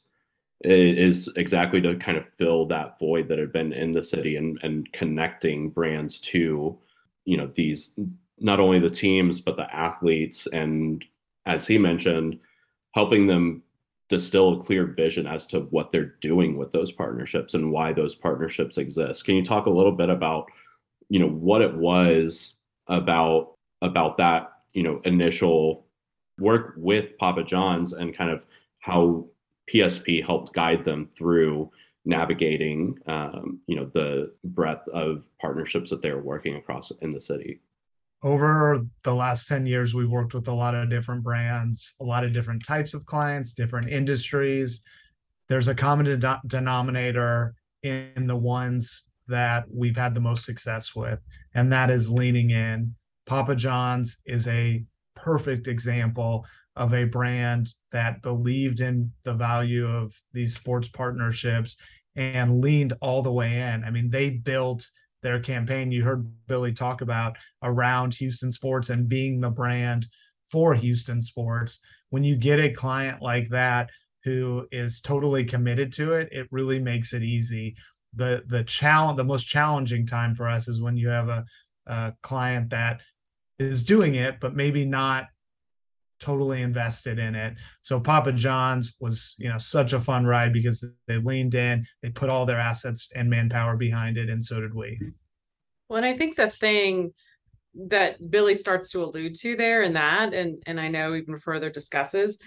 is 0.61 1.31
exactly 1.35 1.81
to 1.81 1.95
kind 1.97 2.17
of 2.17 2.27
fill 2.29 2.65
that 2.65 2.97
void 2.97 3.27
that 3.27 3.39
had 3.39 3.51
been 3.51 3.73
in 3.73 3.91
the 3.91 4.03
city 4.03 4.35
and, 4.35 4.57
and 4.63 4.91
connecting 4.93 5.69
brands 5.69 6.19
to, 6.19 6.77
you 7.25 7.37
know, 7.37 7.51
these 7.55 7.93
not 8.39 8.59
only 8.59 8.79
the 8.79 8.89
teams 8.89 9.39
but 9.39 9.57
the 9.57 9.73
athletes 9.73 10.47
and 10.47 11.05
as 11.45 11.67
he 11.67 11.77
mentioned, 11.77 12.39
helping 12.93 13.27
them 13.27 13.61
distill 14.09 14.53
a 14.53 14.63
clear 14.63 14.85
vision 14.85 15.27
as 15.27 15.47
to 15.47 15.61
what 15.61 15.91
they're 15.91 16.15
doing 16.21 16.57
with 16.57 16.71
those 16.71 16.91
partnerships 16.91 17.53
and 17.53 17.71
why 17.71 17.91
those 17.91 18.15
partnerships 18.15 18.77
exist. 18.77 19.25
Can 19.25 19.35
you 19.35 19.43
talk 19.43 19.65
a 19.65 19.71
little 19.71 19.91
bit 19.91 20.09
about, 20.09 20.47
you 21.09 21.19
know, 21.19 21.29
what 21.29 21.61
it 21.61 21.75
was 21.75 22.55
about 22.87 23.53
about 23.81 24.17
that 24.17 24.51
you 24.73 24.83
know 24.83 25.01
initial 25.05 25.85
work 26.37 26.73
with 26.77 27.17
Papa 27.17 27.43
John's 27.43 27.93
and 27.93 28.15
kind 28.15 28.29
of 28.29 28.45
how 28.79 29.25
PSP 29.73 30.23
helped 30.23 30.53
guide 30.53 30.85
them 30.85 31.09
through 31.17 31.71
navigating 32.03 32.97
um, 33.07 33.59
you 33.67 33.75
know 33.75 33.89
the 33.93 34.31
breadth 34.43 34.87
of 34.89 35.25
partnerships 35.41 35.89
that 35.89 36.01
they 36.01 36.11
were 36.11 36.21
working 36.21 36.55
across 36.55 36.91
in 37.01 37.11
the 37.11 37.21
city. 37.21 37.61
Over 38.23 38.85
the 39.03 39.13
last 39.13 39.47
10 39.47 39.65
years 39.65 39.93
we've 39.93 40.09
worked 40.09 40.33
with 40.33 40.47
a 40.47 40.53
lot 40.53 40.75
of 40.75 40.89
different 40.89 41.23
brands 41.23 41.93
a 42.01 42.03
lot 42.03 42.23
of 42.23 42.33
different 42.33 42.65
types 42.65 42.93
of 42.93 43.05
clients 43.05 43.53
different 43.53 43.89
industries. 43.89 44.81
There's 45.47 45.67
a 45.67 45.75
common 45.75 46.19
de- 46.19 46.41
denominator 46.47 47.53
in 47.83 48.25
the 48.25 48.35
ones 48.35 49.03
that 49.27 49.65
we've 49.71 49.97
had 49.97 50.13
the 50.13 50.19
most 50.19 50.45
success 50.45 50.95
with, 50.95 51.19
and 51.53 51.71
that 51.71 51.89
is 51.89 52.09
leaning 52.09 52.51
in. 52.51 52.95
Papa 53.25 53.55
John's 53.55 54.17
is 54.25 54.47
a 54.47 54.83
perfect 55.15 55.67
example 55.67 56.45
of 56.75 56.93
a 56.93 57.05
brand 57.05 57.73
that 57.91 58.21
believed 58.21 58.81
in 58.81 59.11
the 59.23 59.33
value 59.33 59.87
of 59.87 60.13
these 60.33 60.55
sports 60.55 60.87
partnerships 60.87 61.77
and 62.15 62.61
leaned 62.61 62.93
all 63.01 63.21
the 63.21 63.31
way 63.31 63.59
in. 63.59 63.83
I 63.83 63.89
mean, 63.89 64.09
they 64.09 64.29
built 64.29 64.87
their 65.25 65.39
campaign 65.39 65.91
you 65.91 66.03
heard 66.03 66.31
Billy 66.45 66.71
talk 66.71 67.01
about 67.01 67.35
around 67.63 68.13
Houston 68.13 68.51
sports 68.51 68.91
and 68.91 69.09
being 69.09 69.39
the 69.41 69.49
brand 69.49 70.05
for 70.51 70.75
Houston 70.75 71.19
sports. 71.19 71.79
When 72.11 72.23
you 72.23 72.35
get 72.35 72.59
a 72.59 72.69
client 72.69 73.23
like 73.23 73.49
that 73.49 73.89
who 74.23 74.67
is 74.71 75.01
totally 75.01 75.43
committed 75.43 75.91
to 75.93 76.13
it, 76.13 76.29
it 76.31 76.47
really 76.51 76.79
makes 76.79 77.11
it 77.11 77.23
easy 77.23 77.75
the 78.15 78.43
the 78.47 78.63
challenge 78.63 79.17
the 79.17 79.23
most 79.23 79.47
challenging 79.47 80.05
time 80.05 80.35
for 80.35 80.47
us 80.47 80.67
is 80.67 80.81
when 80.81 80.97
you 80.97 81.09
have 81.09 81.29
a, 81.29 81.45
a 81.87 82.13
client 82.21 82.69
that 82.69 83.01
is 83.59 83.83
doing 83.83 84.15
it 84.15 84.39
but 84.39 84.55
maybe 84.55 84.85
not 84.85 85.27
totally 86.19 86.61
invested 86.61 87.19
in 87.19 87.35
it. 87.35 87.55
So 87.83 87.99
papa 87.99 88.31
john's 88.31 88.93
was 88.99 89.35
you 89.37 89.49
know 89.49 89.57
such 89.57 89.93
a 89.93 89.99
fun 89.99 90.25
ride 90.25 90.53
because 90.53 90.83
they 91.07 91.17
leaned 91.17 91.55
in 91.55 91.85
they 92.01 92.09
put 92.09 92.29
all 92.29 92.45
their 92.45 92.59
assets 92.59 93.09
and 93.15 93.29
manpower 93.29 93.75
behind 93.75 94.17
it 94.17 94.29
and 94.29 94.43
so 94.43 94.59
did 94.59 94.73
we. 94.73 94.99
Well 95.89 95.97
and 95.97 96.05
i 96.05 96.17
think 96.17 96.35
the 96.35 96.49
thing 96.49 97.13
that 97.75 98.31
billy 98.31 98.55
starts 98.55 98.89
to 98.91 99.03
allude 99.03 99.35
to 99.35 99.55
there 99.55 99.83
in 99.83 99.93
that 99.93 100.33
and 100.33 100.63
and 100.65 100.79
i 100.79 100.87
know 100.87 101.13
even 101.13 101.37
further 101.37 101.69
discusses 101.69 102.37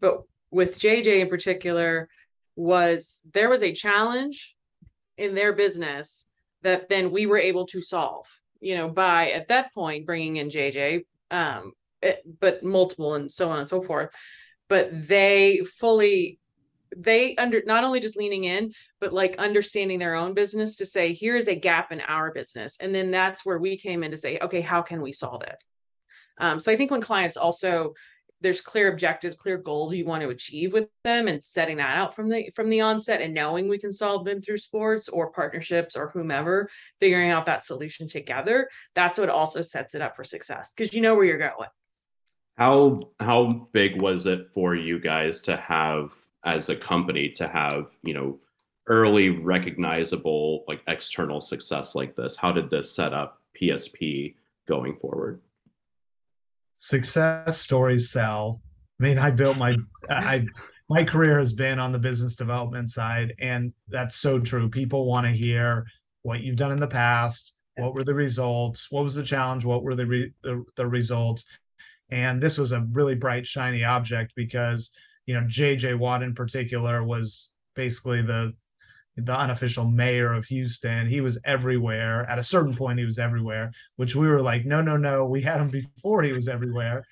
but 0.00 0.18
with 0.50 0.78
jj 0.78 1.20
in 1.20 1.28
particular 1.28 2.08
was 2.54 3.22
there 3.32 3.48
was 3.48 3.62
a 3.62 3.72
challenge 3.72 4.53
in 5.16 5.34
their 5.34 5.52
business 5.52 6.26
that 6.62 6.88
then 6.88 7.10
we 7.10 7.26
were 7.26 7.38
able 7.38 7.66
to 7.66 7.80
solve 7.80 8.26
you 8.60 8.76
know 8.76 8.88
by 8.88 9.30
at 9.30 9.48
that 9.48 9.72
point 9.74 10.06
bringing 10.06 10.36
in 10.36 10.48
jj 10.48 11.04
um 11.30 11.72
it, 12.04 12.22
but 12.40 12.62
multiple 12.62 13.14
and 13.14 13.32
so 13.32 13.50
on 13.50 13.58
and 13.58 13.68
so 13.68 13.82
forth. 13.82 14.10
But 14.68 15.08
they 15.08 15.62
fully 15.78 16.38
they 16.96 17.34
under 17.36 17.60
not 17.66 17.82
only 17.82 17.98
just 17.98 18.16
leaning 18.16 18.44
in 18.44 18.72
but 19.00 19.12
like 19.12 19.36
understanding 19.38 19.98
their 19.98 20.14
own 20.14 20.32
business 20.32 20.76
to 20.76 20.86
say 20.86 21.12
here 21.12 21.34
is 21.34 21.48
a 21.48 21.54
gap 21.54 21.90
in 21.90 22.00
our 22.02 22.30
business. 22.32 22.76
And 22.78 22.94
then 22.94 23.10
that's 23.10 23.44
where 23.44 23.58
we 23.58 23.76
came 23.76 24.04
in 24.04 24.12
to 24.12 24.16
say 24.16 24.38
okay 24.40 24.60
how 24.60 24.82
can 24.82 25.00
we 25.00 25.10
solve 25.10 25.42
it? 25.42 25.56
Um, 26.38 26.60
so 26.60 26.70
i 26.72 26.76
think 26.76 26.90
when 26.90 27.00
clients 27.00 27.36
also 27.36 27.94
there's 28.44 28.60
clear 28.60 28.92
objectives 28.92 29.34
clear 29.36 29.56
goals 29.56 29.94
you 29.94 30.04
want 30.04 30.22
to 30.22 30.28
achieve 30.28 30.72
with 30.72 30.88
them 31.02 31.26
and 31.26 31.44
setting 31.44 31.78
that 31.78 31.96
out 31.96 32.14
from 32.14 32.28
the 32.28 32.50
from 32.54 32.70
the 32.70 32.80
onset 32.80 33.20
and 33.20 33.34
knowing 33.34 33.68
we 33.68 33.78
can 33.78 33.92
solve 33.92 34.24
them 34.24 34.40
through 34.40 34.58
sports 34.58 35.08
or 35.08 35.32
partnerships 35.32 35.96
or 35.96 36.10
whomever 36.10 36.68
figuring 37.00 37.30
out 37.30 37.46
that 37.46 37.62
solution 37.62 38.06
together 38.06 38.68
that's 38.94 39.18
what 39.18 39.28
also 39.28 39.62
sets 39.62 39.94
it 39.94 40.02
up 40.02 40.14
for 40.14 40.22
success 40.22 40.72
because 40.76 40.92
you 40.94 41.00
know 41.00 41.14
where 41.14 41.24
you're 41.24 41.38
going. 41.38 41.68
How 42.56 43.00
how 43.18 43.68
big 43.72 44.00
was 44.00 44.26
it 44.26 44.52
for 44.52 44.74
you 44.74 45.00
guys 45.00 45.40
to 45.42 45.56
have 45.56 46.12
as 46.44 46.68
a 46.68 46.76
company 46.76 47.30
to 47.30 47.48
have 47.48 47.88
you 48.02 48.14
know 48.14 48.38
early 48.86 49.30
recognizable 49.30 50.64
like 50.68 50.82
external 50.86 51.40
success 51.40 51.94
like 51.94 52.14
this? 52.14 52.36
How 52.36 52.52
did 52.52 52.70
this 52.70 52.92
set 52.92 53.12
up 53.12 53.40
psp 53.60 54.34
going 54.66 54.96
forward 54.96 55.40
success 56.76 57.60
stories 57.60 58.10
sell. 58.10 58.60
I 59.00 59.02
mean, 59.02 59.18
I 59.18 59.30
built 59.30 59.56
my 59.56 59.76
I 60.10 60.46
my 60.88 61.02
career 61.02 61.38
has 61.38 61.52
been 61.52 61.78
on 61.78 61.92
the 61.92 61.98
business 61.98 62.34
development 62.34 62.90
side, 62.90 63.34
and 63.38 63.72
that's 63.88 64.16
so 64.16 64.38
true. 64.38 64.68
People 64.68 65.06
want 65.06 65.26
to 65.26 65.32
hear 65.32 65.86
what 66.22 66.40
you've 66.40 66.56
done 66.56 66.72
in 66.72 66.80
the 66.80 66.86
past. 66.86 67.54
What 67.76 67.94
were 67.94 68.04
the 68.04 68.14
results? 68.14 68.88
What 68.90 69.04
was 69.04 69.14
the 69.14 69.24
challenge? 69.24 69.64
What 69.64 69.82
were 69.82 69.94
the 69.94 70.06
re, 70.06 70.32
the, 70.42 70.64
the 70.76 70.86
results? 70.86 71.44
And 72.10 72.40
this 72.40 72.58
was 72.58 72.72
a 72.72 72.86
really 72.92 73.14
bright, 73.14 73.46
shiny 73.46 73.82
object 73.82 74.32
because 74.36 74.90
you 75.26 75.34
know 75.34 75.46
JJ 75.46 75.98
Watt 75.98 76.22
in 76.22 76.34
particular 76.34 77.02
was 77.02 77.50
basically 77.74 78.22
the 78.22 78.52
the 79.16 79.38
unofficial 79.38 79.84
mayor 79.84 80.32
of 80.32 80.44
Houston. 80.46 81.08
He 81.08 81.20
was 81.20 81.38
everywhere. 81.44 82.28
At 82.28 82.38
a 82.38 82.42
certain 82.42 82.74
point, 82.74 82.98
he 82.98 83.04
was 83.04 83.18
everywhere, 83.18 83.72
which 83.96 84.16
we 84.16 84.26
were 84.26 84.42
like, 84.42 84.64
no, 84.64 84.80
no, 84.80 84.96
no. 84.96 85.24
We 85.24 85.40
had 85.40 85.60
him 85.60 85.70
before 85.70 86.22
he 86.22 86.32
was 86.32 86.48
everywhere. 86.48 87.04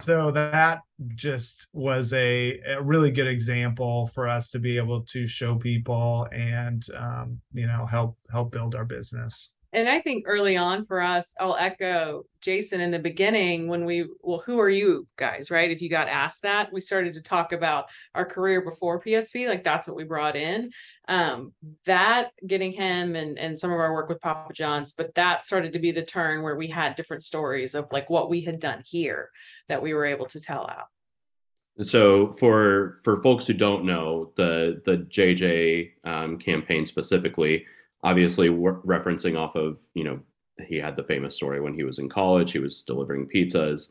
So 0.00 0.30
that 0.32 0.80
just 1.14 1.68
was 1.72 2.12
a, 2.12 2.60
a 2.66 2.82
really 2.82 3.10
good 3.10 3.26
example 3.26 4.08
for 4.08 4.28
us 4.28 4.50
to 4.50 4.58
be 4.58 4.76
able 4.76 5.02
to 5.02 5.26
show 5.26 5.56
people 5.56 6.26
and 6.32 6.84
um, 6.96 7.40
you 7.52 7.66
know 7.66 7.86
help 7.86 8.16
help 8.30 8.50
build 8.50 8.74
our 8.74 8.84
business 8.84 9.52
and 9.76 9.90
I 9.90 10.00
think 10.00 10.24
early 10.26 10.56
on 10.56 10.86
for 10.86 11.02
us, 11.02 11.34
I'll 11.38 11.54
echo 11.54 12.24
Jason 12.40 12.80
in 12.80 12.90
the 12.90 12.98
beginning 12.98 13.68
when 13.68 13.84
we, 13.84 14.08
well, 14.22 14.38
who 14.38 14.58
are 14.58 14.70
you 14.70 15.06
guys, 15.16 15.50
right? 15.50 15.70
If 15.70 15.82
you 15.82 15.90
got 15.90 16.08
asked 16.08 16.42
that, 16.42 16.72
we 16.72 16.80
started 16.80 17.12
to 17.12 17.22
talk 17.22 17.52
about 17.52 17.84
our 18.14 18.24
career 18.24 18.62
before 18.62 19.02
PSP, 19.02 19.46
like 19.46 19.62
that's 19.62 19.86
what 19.86 19.94
we 19.94 20.04
brought 20.04 20.34
in. 20.34 20.70
Um, 21.08 21.52
that 21.84 22.30
getting 22.46 22.72
him 22.72 23.16
and 23.16 23.38
and 23.38 23.58
some 23.58 23.70
of 23.70 23.78
our 23.78 23.92
work 23.92 24.08
with 24.08 24.20
Papa 24.22 24.54
John's, 24.54 24.94
but 24.94 25.14
that 25.14 25.44
started 25.44 25.74
to 25.74 25.78
be 25.78 25.92
the 25.92 26.02
turn 26.02 26.42
where 26.42 26.56
we 26.56 26.68
had 26.68 26.94
different 26.94 27.22
stories 27.22 27.74
of 27.74 27.86
like 27.92 28.08
what 28.08 28.30
we 28.30 28.40
had 28.40 28.58
done 28.58 28.82
here 28.86 29.30
that 29.68 29.82
we 29.82 29.92
were 29.92 30.06
able 30.06 30.26
to 30.26 30.40
tell 30.40 30.62
out. 30.62 30.86
So 31.82 32.32
for 32.40 33.00
for 33.04 33.22
folks 33.22 33.46
who 33.46 33.52
don't 33.52 33.84
know 33.84 34.32
the 34.38 34.80
the 34.86 34.96
JJ 34.96 35.90
um, 36.06 36.38
campaign 36.38 36.86
specifically 36.86 37.66
obviously 38.06 38.48
referencing 38.48 39.36
off 39.36 39.56
of 39.56 39.80
you 39.94 40.04
know 40.04 40.20
he 40.68 40.76
had 40.76 40.96
the 40.96 41.02
famous 41.02 41.34
story 41.34 41.60
when 41.60 41.74
he 41.74 41.82
was 41.82 41.98
in 41.98 42.08
college 42.08 42.52
he 42.52 42.60
was 42.60 42.82
delivering 42.82 43.28
pizzas. 43.28 43.90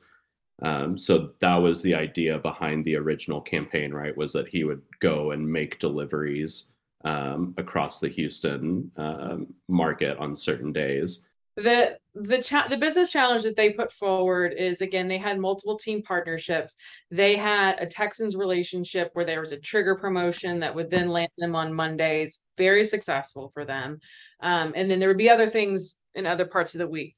Um, 0.61 0.97
so 0.97 1.31
that 1.41 1.57
was 1.57 1.81
the 1.81 1.93
idea 1.93 2.39
behind 2.39 2.85
the 2.85 2.95
original 2.95 3.41
campaign 3.41 3.93
right 3.93 4.15
was 4.15 4.31
that 4.31 4.47
he 4.47 4.63
would 4.63 4.81
go 5.01 5.31
and 5.31 5.45
make 5.45 5.79
deliveries 5.79 6.67
um, 7.03 7.53
across 7.57 7.99
the 7.99 8.07
houston 8.07 8.89
um, 8.95 9.47
market 9.67 10.17
on 10.17 10.37
certain 10.37 10.71
days 10.71 11.25
the 11.55 11.97
the 12.13 12.41
cha- 12.41 12.67
the 12.67 12.77
business 12.77 13.11
challenge 13.11 13.43
that 13.43 13.55
they 13.55 13.71
put 13.71 13.91
forward 13.91 14.53
is 14.57 14.81
again 14.81 15.07
they 15.07 15.17
had 15.17 15.39
multiple 15.39 15.77
team 15.77 16.01
partnerships. 16.01 16.75
They 17.11 17.37
had 17.37 17.79
a 17.79 17.85
texans 17.85 18.35
relationship 18.35 19.11
where 19.13 19.25
there 19.25 19.39
was 19.39 19.53
a 19.53 19.59
trigger 19.59 19.95
promotion 19.95 20.59
that 20.59 20.75
would 20.75 20.89
then 20.89 21.09
land 21.09 21.31
them 21.37 21.55
on 21.55 21.73
mondays. 21.73 22.41
Very 22.57 22.83
successful 22.83 23.51
for 23.53 23.63
them. 23.63 23.99
Um, 24.41 24.73
and 24.75 24.91
then 24.91 24.99
there 24.99 25.09
would 25.09 25.17
be 25.17 25.29
other 25.29 25.47
things 25.47 25.97
in 26.13 26.25
other 26.25 26.45
parts 26.45 26.75
of 26.75 26.79
the 26.79 26.87
week. 26.87 27.15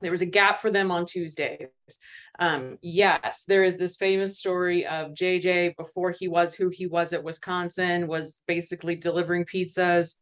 There 0.00 0.12
was 0.12 0.22
a 0.22 0.26
gap 0.26 0.60
for 0.60 0.70
them 0.70 0.90
on 0.90 1.06
tuesdays. 1.06 1.68
Um, 2.40 2.78
yes 2.82 3.44
there 3.46 3.64
is 3.64 3.78
this 3.78 3.96
famous 3.96 4.38
story 4.38 4.86
of 4.86 5.10
jj 5.10 5.76
before 5.76 6.12
he 6.12 6.28
was 6.28 6.54
who 6.54 6.68
he 6.68 6.86
was 6.86 7.12
at 7.12 7.24
wisconsin 7.24 8.06
was 8.06 8.44
basically 8.46 8.94
delivering 8.94 9.44
pizzas 9.44 10.14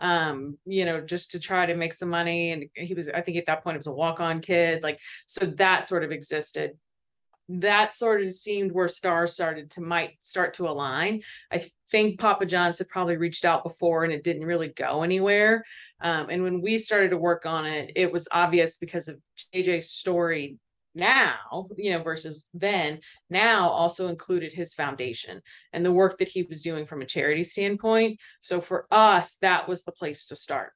um 0.00 0.58
you 0.66 0.84
know 0.84 1.00
just 1.00 1.30
to 1.30 1.38
try 1.38 1.66
to 1.66 1.76
make 1.76 1.94
some 1.94 2.08
money 2.08 2.50
and 2.50 2.64
he 2.74 2.94
was 2.94 3.08
i 3.10 3.20
think 3.20 3.36
at 3.36 3.46
that 3.46 3.62
point 3.62 3.76
it 3.76 3.78
was 3.78 3.86
a 3.86 3.92
walk-on 3.92 4.40
kid 4.40 4.82
like 4.82 4.98
so 5.26 5.46
that 5.46 5.86
sort 5.86 6.04
of 6.04 6.12
existed. 6.12 6.72
That 7.50 7.94
sort 7.94 8.22
of 8.22 8.30
seemed 8.32 8.72
where 8.72 8.88
stars 8.88 9.34
started 9.34 9.72
to 9.72 9.82
might 9.82 10.12
start 10.22 10.54
to 10.54 10.66
align. 10.66 11.22
I 11.52 11.68
think 11.90 12.18
papa 12.18 12.46
john's 12.46 12.78
had 12.78 12.88
probably 12.88 13.16
reached 13.18 13.44
out 13.44 13.64
before 13.64 14.04
and 14.04 14.12
it 14.12 14.24
didn't 14.24 14.46
really 14.46 14.68
go 14.68 15.02
anywhere. 15.02 15.64
Um, 16.00 16.28
and 16.30 16.42
when 16.42 16.62
we 16.62 16.78
started 16.78 17.10
to 17.10 17.18
work 17.18 17.44
on 17.44 17.66
it 17.66 17.92
it 17.96 18.10
was 18.12 18.28
obvious 18.32 18.78
because 18.78 19.08
of 19.08 19.18
jj's 19.54 19.90
story 19.90 20.58
now, 20.94 21.68
you 21.76 21.92
know, 21.92 22.02
versus 22.02 22.44
then, 22.54 23.00
now 23.28 23.68
also 23.68 24.08
included 24.08 24.52
his 24.52 24.74
foundation 24.74 25.42
and 25.72 25.84
the 25.84 25.92
work 25.92 26.18
that 26.18 26.28
he 26.28 26.42
was 26.44 26.62
doing 26.62 26.86
from 26.86 27.02
a 27.02 27.06
charity 27.06 27.42
standpoint. 27.42 28.20
So 28.40 28.60
for 28.60 28.86
us, 28.90 29.36
that 29.42 29.68
was 29.68 29.84
the 29.84 29.92
place 29.92 30.26
to 30.26 30.36
start. 30.36 30.72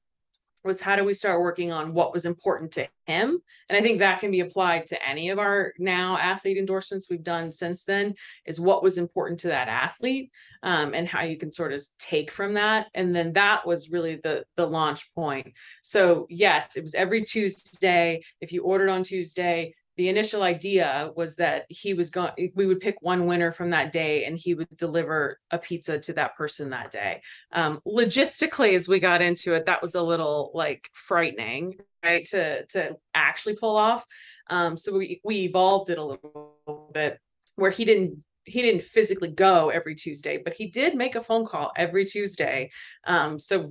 Was 0.65 0.81
how 0.81 0.97
do 0.97 1.05
we 1.05 1.15
start 1.15 1.41
working 1.41 1.71
on 1.71 1.95
what 1.95 2.13
was 2.13 2.27
important 2.27 2.73
to 2.73 2.89
him? 3.07 3.39
And 3.71 3.79
I 3.79 3.81
think 3.81 4.01
that 4.01 4.19
can 4.19 4.33
be 4.33 4.41
applied 4.41 4.89
to 4.89 5.09
any 5.09 5.31
of 5.31 5.39
our 5.39 5.73
now 5.79 6.19
athlete 6.19 6.59
endorsements 6.59 7.09
we've 7.09 7.23
done 7.23 7.53
since 7.53 7.85
then. 7.85 8.17
Is 8.45 8.59
what 8.59 8.83
was 8.83 8.99
important 8.99 9.41
to 9.41 9.49
that 9.49 9.69
athlete, 9.69 10.33
um, 10.65 10.95
and 10.95 11.07
how 11.07 11.23
you 11.23 11.39
can 11.39 11.53
sort 11.53 11.73
of 11.73 11.83
take 12.01 12.33
from 12.33 12.55
that. 12.55 12.89
And 12.93 13.15
then 13.15 13.33
that 13.35 13.67
was 13.67 13.91
really 13.91 14.17
the 14.17 14.45
the 14.57 14.67
launch 14.67 15.09
point. 15.15 15.53
So 15.83 16.27
yes, 16.29 16.77
it 16.77 16.83
was 16.83 16.95
every 16.95 17.23
Tuesday. 17.23 18.23
If 18.41 18.53
you 18.53 18.65
ordered 18.65 18.91
on 18.91 19.05
Tuesday, 19.05 19.75
the 19.99 20.09
initial 20.09 20.45
idea 20.45 21.11
was 21.17 21.35
that 21.37 21.67
he 21.69 21.93
was 21.93 22.09
going 22.09 22.52
we 22.55 22.67
would 22.67 22.78
pick 22.78 23.02
one 23.02 23.26
winner 23.26 23.50
from 23.50 23.71
that 23.71 23.93
day 23.93 24.25
and 24.25 24.38
he 24.38 24.55
would 24.55 24.69
deliver 24.76 25.40
a 25.50 25.59
pizza 25.59 25.99
to 25.99 26.12
that 26.12 26.37
person 26.37 26.71
that 26.71 26.93
day. 26.93 27.21
Um, 27.52 27.81
logistically 27.85 28.75
as 28.75 28.87
we 28.87 29.00
got 29.00 29.21
into 29.21 29.55
it 29.55 29.67
that 29.67 29.83
was 29.83 29.97
a 29.97 30.02
little 30.02 30.52
like 30.55 30.88
frightening 30.95 31.81
right 32.05 32.25
to 32.26 32.64
to 32.67 32.97
actually 33.12 33.57
pull 33.57 33.76
off. 33.76 34.07
Um, 34.49 34.76
so 34.76 34.97
we 34.97 35.21
we 35.25 35.40
evolved 35.40 35.90
it 35.90 35.99
a 35.99 36.05
little 36.05 36.90
bit 36.95 37.19
where 37.57 37.73
he 37.73 37.85
didn't 37.85 38.23
he 38.45 38.62
didn't 38.62 38.83
physically 38.83 39.31
go 39.31 39.69
every 39.69 39.97
tuesday 39.97 40.38
but 40.43 40.55
he 40.55 40.69
did 40.69 40.95
make 40.95 41.17
a 41.17 41.21
phone 41.21 41.45
call 41.45 41.73
every 41.76 42.05
tuesday. 42.05 42.71
Um, 43.02 43.37
so 43.37 43.69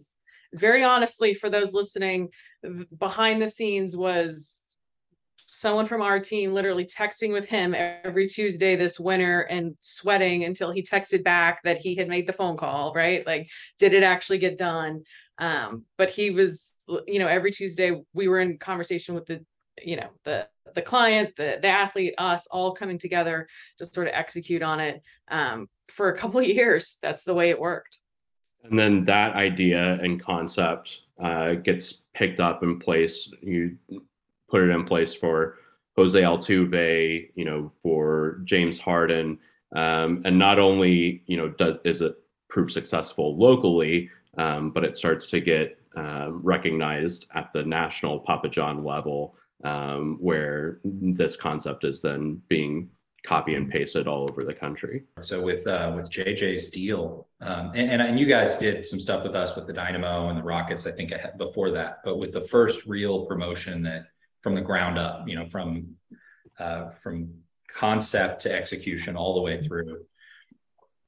very 0.54 0.84
honestly 0.84 1.34
for 1.34 1.50
those 1.50 1.74
listening 1.74 2.30
behind 3.00 3.42
the 3.42 3.48
scenes 3.48 3.96
was 3.96 4.67
someone 5.58 5.88
from 5.88 6.04
our 6.04 6.20
team 6.20 6.52
literally 6.52 6.86
texting 6.86 7.34
with 7.34 7.46
him 7.46 7.74
every 7.74 8.28
Tuesday 8.28 8.76
this 8.76 9.00
winter 9.00 9.42
and 9.42 9.76
sweating 9.82 10.44
until 10.44 10.72
he 10.72 10.84
texted 10.84 11.24
back 11.24 11.64
that 11.64 11.80
he 11.80 11.96
had 11.96 12.08
made 12.08 12.28
the 12.28 12.34
phone 12.34 12.56
call, 12.56 12.94
right? 12.94 13.26
Like, 13.26 13.50
did 13.80 13.94
it 13.94 14.04
actually 14.04 14.38
get 14.38 14.60
done? 14.60 15.04
Um, 15.40 15.86
but 15.98 16.12
he 16.12 16.30
was, 16.30 16.74
you 17.08 17.18
know, 17.18 17.26
every 17.26 17.50
Tuesday 17.50 18.00
we 18.14 18.28
were 18.28 18.40
in 18.40 18.60
conversation 18.60 19.16
with 19.16 19.26
the, 19.26 19.44
you 19.84 19.96
know, 19.96 20.10
the 20.26 20.48
the 20.76 20.82
client, 20.84 21.36
the 21.38 21.58
the 21.60 21.70
athlete, 21.70 22.14
us 22.20 22.46
all 22.52 22.76
coming 22.76 23.00
together 23.00 23.48
to 23.80 23.86
sort 23.86 24.08
of 24.08 24.14
execute 24.14 24.62
on 24.62 24.80
it 24.80 25.02
um, 25.30 25.68
for 25.88 26.10
a 26.10 26.18
couple 26.18 26.40
of 26.40 26.46
years. 26.46 26.98
That's 27.02 27.24
the 27.24 27.34
way 27.34 27.50
it 27.50 27.60
worked. 27.60 27.98
And 28.64 28.78
then 28.78 29.06
that 29.06 29.36
idea 29.36 29.98
and 30.04 30.22
concept 30.22 31.00
uh, 31.20 31.54
gets 31.54 32.04
picked 32.14 32.40
up 32.40 32.62
in 32.62 32.78
place. 32.78 33.32
You 33.42 33.78
put 34.50 34.62
it 34.62 34.70
in 34.70 34.86
place 34.86 35.14
for 35.14 35.58
Jose 35.96 36.20
Altuve, 36.20 37.30
you 37.36 37.46
know, 37.46 37.72
for 37.82 38.42
James 38.44 38.80
Harden, 38.80 39.40
um, 39.76 40.22
and 40.26 40.38
not 40.38 40.60
only 40.60 41.24
you 41.26 41.38
know 41.38 41.50
does 41.50 41.78
is 41.84 42.02
it 42.02 42.16
prove 42.50 42.72
successful 42.72 43.38
locally, 43.38 44.10
um, 44.38 44.72
but 44.72 44.84
it 44.84 44.96
starts 44.96 45.30
to 45.30 45.42
get 45.42 45.80
uh, 45.98 46.28
recognized 46.32 47.26
at 47.34 47.52
the 47.52 47.64
national 47.64 48.20
Papa 48.20 48.50
John 48.50 48.84
level, 48.84 49.36
um, 49.64 50.18
where 50.20 50.80
this 50.84 51.36
concept 51.36 51.84
is 51.84 52.02
then 52.02 52.42
being 52.48 52.90
copy 53.26 53.56
and 53.56 53.70
pasted 53.70 54.08
all 54.08 54.30
over 54.30 54.46
the 54.46 54.54
country. 54.54 55.04
So 55.22 55.42
with 55.42 55.66
uh, 55.66 55.92
with 55.96 56.10
JJ's 56.10 56.70
deal, 56.70 57.28
um, 57.42 57.72
and, 57.74 58.02
and 58.02 58.20
you 58.20 58.28
guys 58.28 58.56
did 58.56 58.86
some 58.86 59.00
stuff 59.00 59.24
with 59.24 59.36
us 59.36 59.56
with 59.56 59.68
the 59.68 59.74
Dynamo 59.74 60.30
and 60.30 60.38
the 60.38 60.44
Rockets, 60.44 60.86
I 60.86 60.92
think 60.92 61.12
before 61.38 61.72
that. 61.72 62.02
But 62.06 62.18
with 62.18 62.32
the 62.32 62.42
first 62.42 62.86
real 62.86 63.26
promotion 63.26 63.82
that 63.84 64.08
from 64.42 64.56
the 64.56 64.62
ground 64.62 64.98
up, 64.98 65.28
you 65.28 65.36
know, 65.36 65.48
from 65.48 65.96
uh, 66.60 66.90
from 67.04 67.34
concept 67.70 68.42
to 68.42 68.54
execution 68.54 69.16
all 69.16 69.36
the 69.36 69.42
way 69.42 69.66
through. 69.66 70.04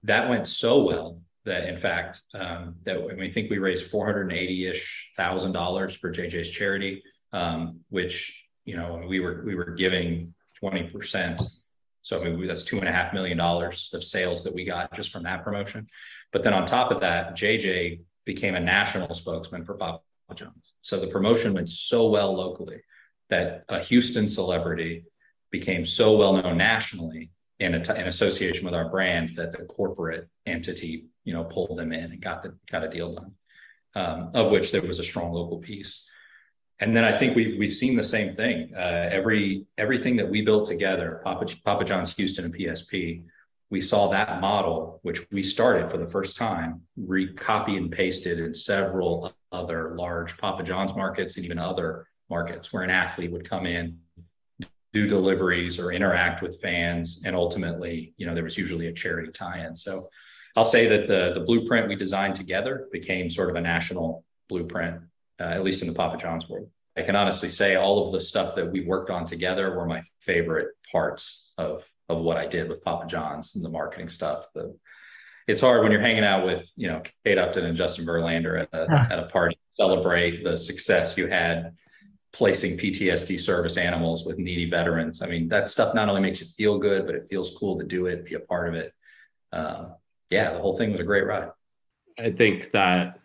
That 0.04 0.30
went 0.30 0.48
so 0.48 0.84
well 0.84 1.22
that, 1.46 1.68
in 1.68 1.78
fact, 1.78 2.22
um, 2.34 2.76
that 2.84 3.18
we 3.18 3.32
think 3.32 3.50
we 3.50 3.58
raised 3.58 3.90
four 3.90 4.06
hundred 4.06 4.32
eighty 4.34 4.68
ish 4.68 5.12
thousand 5.18 5.54
dollars 5.54 5.96
for 5.96 6.12
JJ's 6.12 6.50
charity, 6.50 7.04
um, 7.34 7.80
which 7.90 8.46
you 8.66 8.78
know 8.78 9.04
we 9.08 9.20
were 9.20 9.44
we 9.46 9.56
were 9.56 9.72
giving 9.72 10.34
twenty 10.60 10.84
percent. 10.84 11.42
So 12.02 12.22
I 12.22 12.30
mean, 12.30 12.48
that's 12.48 12.64
two 12.64 12.80
and 12.80 12.88
a 12.88 12.92
half 12.92 13.14
million 13.14 13.38
dollars 13.38 13.90
of 13.94 14.04
sales 14.04 14.44
that 14.44 14.54
we 14.54 14.66
got 14.66 14.94
just 14.96 15.12
from 15.12 15.24
that 15.24 15.44
promotion. 15.44 15.88
But 16.32 16.44
then 16.44 16.54
on 16.54 16.66
top 16.66 16.92
of 16.92 17.02
that, 17.02 17.36
JJ 17.36 18.02
became 18.26 18.56
a 18.56 18.60
national 18.60 19.14
spokesman 19.16 19.66
for 19.66 19.76
Papa 19.76 20.02
John's. 20.36 20.74
So 20.82 21.00
the 21.00 21.08
promotion 21.08 21.54
went 21.54 21.70
so 21.70 22.10
well 22.10 22.34
locally 22.34 22.82
that 23.30 23.64
a 23.70 23.80
Houston 23.80 24.28
celebrity 24.28 25.06
became 25.52 25.86
so 25.86 26.18
well 26.18 26.34
known 26.34 26.58
nationally 26.58 27.32
in, 27.60 27.76
a 27.76 27.84
t- 27.84 28.00
in 28.00 28.08
association 28.08 28.66
with 28.66 28.74
our 28.74 28.90
brand 28.90 29.36
that 29.36 29.52
the 29.52 29.66
corporate 29.66 30.28
entity, 30.46 31.06
you 31.24 31.34
know, 31.34 31.44
pulled 31.44 31.78
them 31.78 31.92
in 31.92 32.12
and 32.12 32.22
got 32.22 32.44
the 32.44 32.56
got 32.72 32.84
a 32.84 32.90
deal 32.90 33.16
done, 33.16 33.34
um, 33.96 34.32
of 34.34 34.52
which 34.52 34.72
there 34.72 34.82
was 34.82 35.00
a 35.00 35.04
strong 35.04 35.32
local 35.32 35.60
piece. 35.60 36.06
And 36.80 36.96
then 36.96 37.04
I 37.04 37.18
think 37.18 37.36
we've 37.36 37.60
we've 37.60 37.76
seen 37.76 37.96
the 37.96 38.04
same 38.04 38.36
thing. 38.36 38.72
Uh, 38.76 39.10
every 39.12 39.66
everything 39.78 40.16
that 40.18 40.30
we 40.30 40.42
built 40.42 40.68
together, 40.68 41.22
Papa, 41.24 41.48
Papa 41.66 41.84
John's 41.84 42.14
Houston 42.14 42.46
and 42.46 42.56
PSP, 42.56 43.24
we 43.70 43.82
saw 43.82 44.10
that 44.10 44.40
model, 44.40 45.00
which 45.04 45.30
we 45.32 45.44
started 45.44 45.92
for 45.92 45.98
the 45.98 46.10
first 46.10 46.38
time, 46.38 46.82
re 46.96 47.34
copy 47.34 47.76
and 47.76 47.92
pasted 47.92 48.40
in 48.40 48.54
several 48.54 49.34
other 49.52 49.96
large 49.96 50.38
Papa 50.38 50.64
John's 50.64 50.96
markets 50.96 51.36
and 51.36 51.46
even 51.46 51.60
other 51.60 52.08
markets 52.30 52.72
where 52.72 52.84
an 52.84 52.90
athlete 52.90 53.32
would 53.32 53.50
come 53.50 53.66
in, 53.66 54.00
do 54.94 55.08
deliveries 55.08 55.80
or 55.80 55.92
interact 55.92 56.42
with 56.42 56.62
fans, 56.62 57.24
and 57.26 57.36
ultimately, 57.36 58.14
you 58.18 58.26
know, 58.26 58.34
there 58.34 58.44
was 58.44 58.58
usually 58.58 58.88
a 58.88 58.94
charity 58.94 59.32
tie-in. 59.32 59.76
So 59.76 60.10
I'll 60.56 60.66
say 60.66 60.88
that 60.88 61.08
the 61.08 61.34
the 61.34 61.46
blueprint 61.46 61.88
we 61.88 61.96
designed 61.96 62.36
together 62.36 62.88
became 62.92 63.30
sort 63.30 63.50
of 63.50 63.56
a 63.56 63.62
national 63.62 64.24
blueprint, 64.50 65.02
uh, 65.40 65.44
at 65.44 65.64
least 65.64 65.82
in 65.82 65.88
the 65.88 65.94
Papa 65.94 66.18
John's 66.18 66.50
world. 66.50 66.70
I 66.98 67.04
can 67.04 67.16
honestly 67.16 67.50
say 67.50 67.76
all 67.76 68.08
of 68.08 68.14
the 68.14 68.20
stuff 68.20 68.56
that 68.56 68.72
we 68.72 68.82
worked 68.82 69.10
on 69.10 69.26
together 69.26 69.74
were 69.76 69.86
my 69.86 70.02
favorite 70.22 70.70
parts 70.92 71.52
of 71.58 71.88
of 72.10 72.20
what 72.20 72.38
I 72.38 72.48
did 72.48 72.68
with 72.68 72.84
Papa 72.84 73.06
John's 73.08 73.56
and 73.56 73.64
the 73.64 73.70
marketing 73.70 74.10
stuff. 74.10 74.48
The 74.56 74.76
it's 75.48 75.62
hard 75.62 75.82
when 75.82 75.92
you're 75.92 76.02
hanging 76.02 76.24
out 76.24 76.46
with 76.46 76.70
you 76.76 76.88
know 76.88 77.02
Kate 77.24 77.38
Upton 77.38 77.66
and 77.66 77.78
Justin 77.78 78.06
Verlander 78.06 78.62
at 78.62 78.70
a, 78.74 79.08
at 79.14 79.20
a 79.20 79.28
party 79.28 79.56
to 79.56 79.84
celebrate 79.84 80.44
the 80.44 80.58
success 80.58 81.18
you 81.18 81.28
had 81.28 81.76
placing 82.32 82.78
PTSD 82.78 83.40
service 83.40 83.78
animals 83.78 84.26
with 84.26 84.38
needy 84.38 84.70
veterans. 84.70 85.22
I 85.22 85.28
mean, 85.28 85.48
that 85.50 85.70
stuff 85.70 85.96
not 85.96 86.10
only 86.10 86.22
makes 86.22 86.40
you 86.40 86.48
feel 86.48 86.78
good, 86.78 87.06
but 87.06 87.16
it 87.16 87.28
feels 87.30 87.56
cool 87.58 87.78
to 87.80 87.86
do 87.86 88.06
it, 88.06 88.26
be 88.26 88.36
a 88.36 88.40
part 88.40 88.70
of 88.70 88.76
it. 88.76 88.94
Um, 89.52 89.96
yeah, 90.30 90.54
the 90.54 90.60
whole 90.60 90.78
thing 90.78 90.92
was 90.92 91.02
a 91.02 91.06
great 91.06 91.26
ride. 91.26 91.50
I 92.18 92.32
think 92.32 92.72
that 92.72 93.20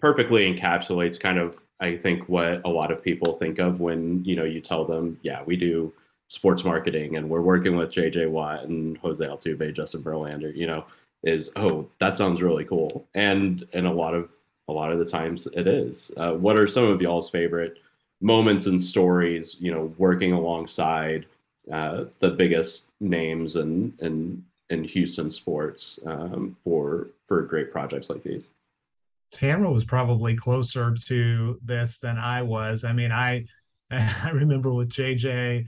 perfectly 0.00 0.52
encapsulates 0.52 1.20
kind 1.20 1.38
of, 1.38 1.58
I 1.80 1.96
think, 1.96 2.28
what 2.28 2.62
a 2.64 2.68
lot 2.68 2.90
of 2.90 3.02
people 3.02 3.34
think 3.34 3.58
of 3.58 3.80
when, 3.80 4.24
you 4.24 4.34
know, 4.34 4.44
you 4.44 4.60
tell 4.60 4.84
them, 4.84 5.18
yeah, 5.22 5.42
we 5.44 5.56
do 5.56 5.92
sports 6.28 6.64
marketing 6.64 7.16
and 7.16 7.28
we're 7.28 7.40
working 7.40 7.76
with 7.76 7.90
JJ 7.90 8.28
Watt 8.30 8.64
and 8.64 8.98
Jose 8.98 9.24
Altuve, 9.24 9.74
Justin 9.74 10.02
Verlander, 10.02 10.54
you 10.54 10.66
know, 10.66 10.84
is, 11.22 11.50
oh, 11.56 11.88
that 11.98 12.16
sounds 12.16 12.42
really 12.42 12.64
cool. 12.64 13.06
And, 13.14 13.66
and 13.72 13.86
a 13.86 13.92
lot 13.92 14.14
of, 14.14 14.30
a 14.68 14.72
lot 14.72 14.92
of 14.92 14.98
the 14.98 15.04
times 15.04 15.46
it 15.46 15.66
is. 15.66 16.10
Uh, 16.16 16.32
what 16.32 16.56
are 16.56 16.68
some 16.68 16.84
of 16.84 17.00
y'all's 17.00 17.30
favorite 17.30 17.78
moments 18.20 18.66
and 18.66 18.80
stories, 18.80 19.56
you 19.60 19.72
know, 19.72 19.94
working 19.98 20.32
alongside 20.32 21.26
uh, 21.72 22.04
the 22.20 22.30
biggest 22.30 22.86
names 23.00 23.56
and 23.56 23.98
and 24.00 24.44
in 24.70 24.84
Houston 24.84 25.30
sports 25.30 25.98
um, 26.06 26.56
for 26.62 27.08
for 27.26 27.42
great 27.42 27.72
projects 27.72 28.10
like 28.10 28.22
these. 28.22 28.50
Tamara 29.30 29.70
was 29.70 29.84
probably 29.84 30.34
closer 30.34 30.94
to 31.06 31.58
this 31.62 31.98
than 31.98 32.16
I 32.18 32.42
was. 32.42 32.84
I 32.84 32.92
mean, 32.92 33.12
I 33.12 33.44
I 33.90 34.30
remember 34.30 34.72
with 34.72 34.90
JJ, 34.90 35.66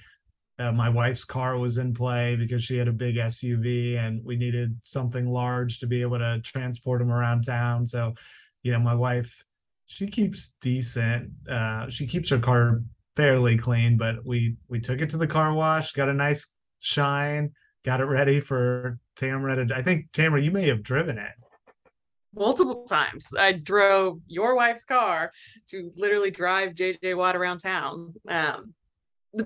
uh, 0.58 0.72
my 0.72 0.88
wife's 0.88 1.24
car 1.24 1.56
was 1.58 1.78
in 1.78 1.94
play 1.94 2.36
because 2.36 2.62
she 2.62 2.76
had 2.76 2.88
a 2.88 2.92
big 2.92 3.16
SUV 3.16 3.98
and 3.98 4.22
we 4.24 4.36
needed 4.36 4.78
something 4.82 5.26
large 5.26 5.78
to 5.80 5.86
be 5.86 6.02
able 6.02 6.18
to 6.18 6.40
transport 6.44 7.00
him 7.00 7.10
around 7.10 7.44
town. 7.44 7.86
So, 7.86 8.14
you 8.62 8.72
know, 8.72 8.78
my 8.78 8.94
wife, 8.94 9.42
she 9.90 10.07
keeps 10.07 10.53
decent. 10.61 11.31
Uh, 11.50 11.88
she 11.88 12.07
keeps 12.07 12.29
her 12.29 12.38
car 12.38 12.81
fairly 13.16 13.59
clean, 13.59 13.96
but 13.96 14.24
we 14.24 14.57
we 14.68 14.79
took 14.79 15.00
it 15.00 15.11
to 15.11 15.16
the 15.16 15.26
car 15.26 15.53
wash, 15.53 15.92
got 15.92 16.09
a 16.09 16.14
nice 16.14 16.46
shine, 16.79 17.50
got 17.85 18.00
it 18.00 18.05
ready 18.05 18.38
for 18.38 19.00
Tamara. 19.16 19.66
To, 19.66 19.74
I 19.74 19.83
think 19.83 20.07
Tamara, 20.12 20.40
you 20.40 20.53
may 20.53 20.68
have 20.68 20.85
driven 20.85 21.18
it 21.18 21.33
multiple 22.33 22.85
times. 22.85 23.26
I 23.37 23.53
drove 23.53 24.20
your 24.29 24.55
wife's 24.55 24.85
car 24.85 25.33
to 25.70 25.90
literally 25.96 26.31
drive 26.31 26.74
JJ 26.74 27.16
Watt 27.16 27.35
around 27.35 27.59
town. 27.59 28.14
Um, 28.29 28.72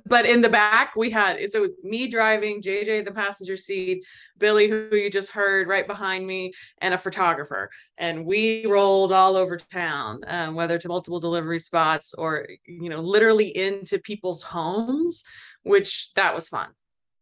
but 0.06 0.24
in 0.24 0.40
the 0.40 0.48
back 0.48 0.96
we 0.96 1.10
had 1.10 1.36
so 1.50 1.68
me 1.82 2.06
driving 2.06 2.62
jj 2.62 3.04
the 3.04 3.10
passenger 3.10 3.56
seat 3.56 4.02
billy 4.38 4.68
who 4.68 4.88
you 4.92 5.10
just 5.10 5.30
heard 5.30 5.68
right 5.68 5.86
behind 5.86 6.26
me 6.26 6.52
and 6.78 6.94
a 6.94 6.98
photographer. 6.98 7.70
And 7.98 8.26
we 8.26 8.66
rolled 8.66 9.12
all 9.12 9.36
over 9.36 9.56
town 9.56 10.20
um, 10.26 10.54
whether 10.54 10.78
to 10.78 10.88
multiple 10.88 11.20
delivery 11.20 11.58
spots 11.58 12.14
or 12.14 12.46
you 12.66 12.88
know 12.88 13.00
literally 13.00 13.56
into 13.56 13.98
people's 13.98 14.42
homes 14.42 15.22
which 15.62 16.12
that 16.14 16.34
was 16.34 16.48
fun 16.48 16.68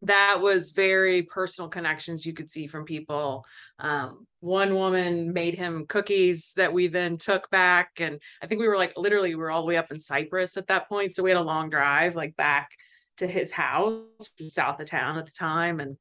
that 0.02 0.40
was 0.40 0.72
very 0.72 1.22
personal 1.22 1.68
connections 1.68 2.26
you 2.26 2.32
could 2.32 2.50
see 2.50 2.66
from 2.66 2.84
people. 2.84 3.44
Um, 3.78 4.26
one 4.40 4.74
woman 4.74 5.32
made 5.32 5.54
him 5.54 5.86
cookies 5.88 6.52
that 6.56 6.72
we 6.72 6.88
then 6.88 7.16
took 7.16 7.48
back. 7.50 7.90
And 7.98 8.20
I 8.42 8.46
think 8.46 8.60
we 8.60 8.68
were 8.68 8.76
like 8.76 8.92
literally, 8.96 9.34
we 9.34 9.40
were 9.40 9.50
all 9.50 9.62
the 9.62 9.68
way 9.68 9.76
up 9.76 9.92
in 9.92 10.00
Cypress 10.00 10.56
at 10.56 10.66
that 10.66 10.88
point. 10.88 11.14
So 11.14 11.22
we 11.22 11.30
had 11.30 11.36
a 11.36 11.42
long 11.42 11.70
drive 11.70 12.16
like 12.16 12.36
back 12.36 12.70
to 13.18 13.26
his 13.26 13.52
house 13.52 14.02
south 14.48 14.80
of 14.80 14.90
town 14.90 15.18
at 15.18 15.26
the 15.26 15.32
time. 15.32 15.78
And 15.78 15.96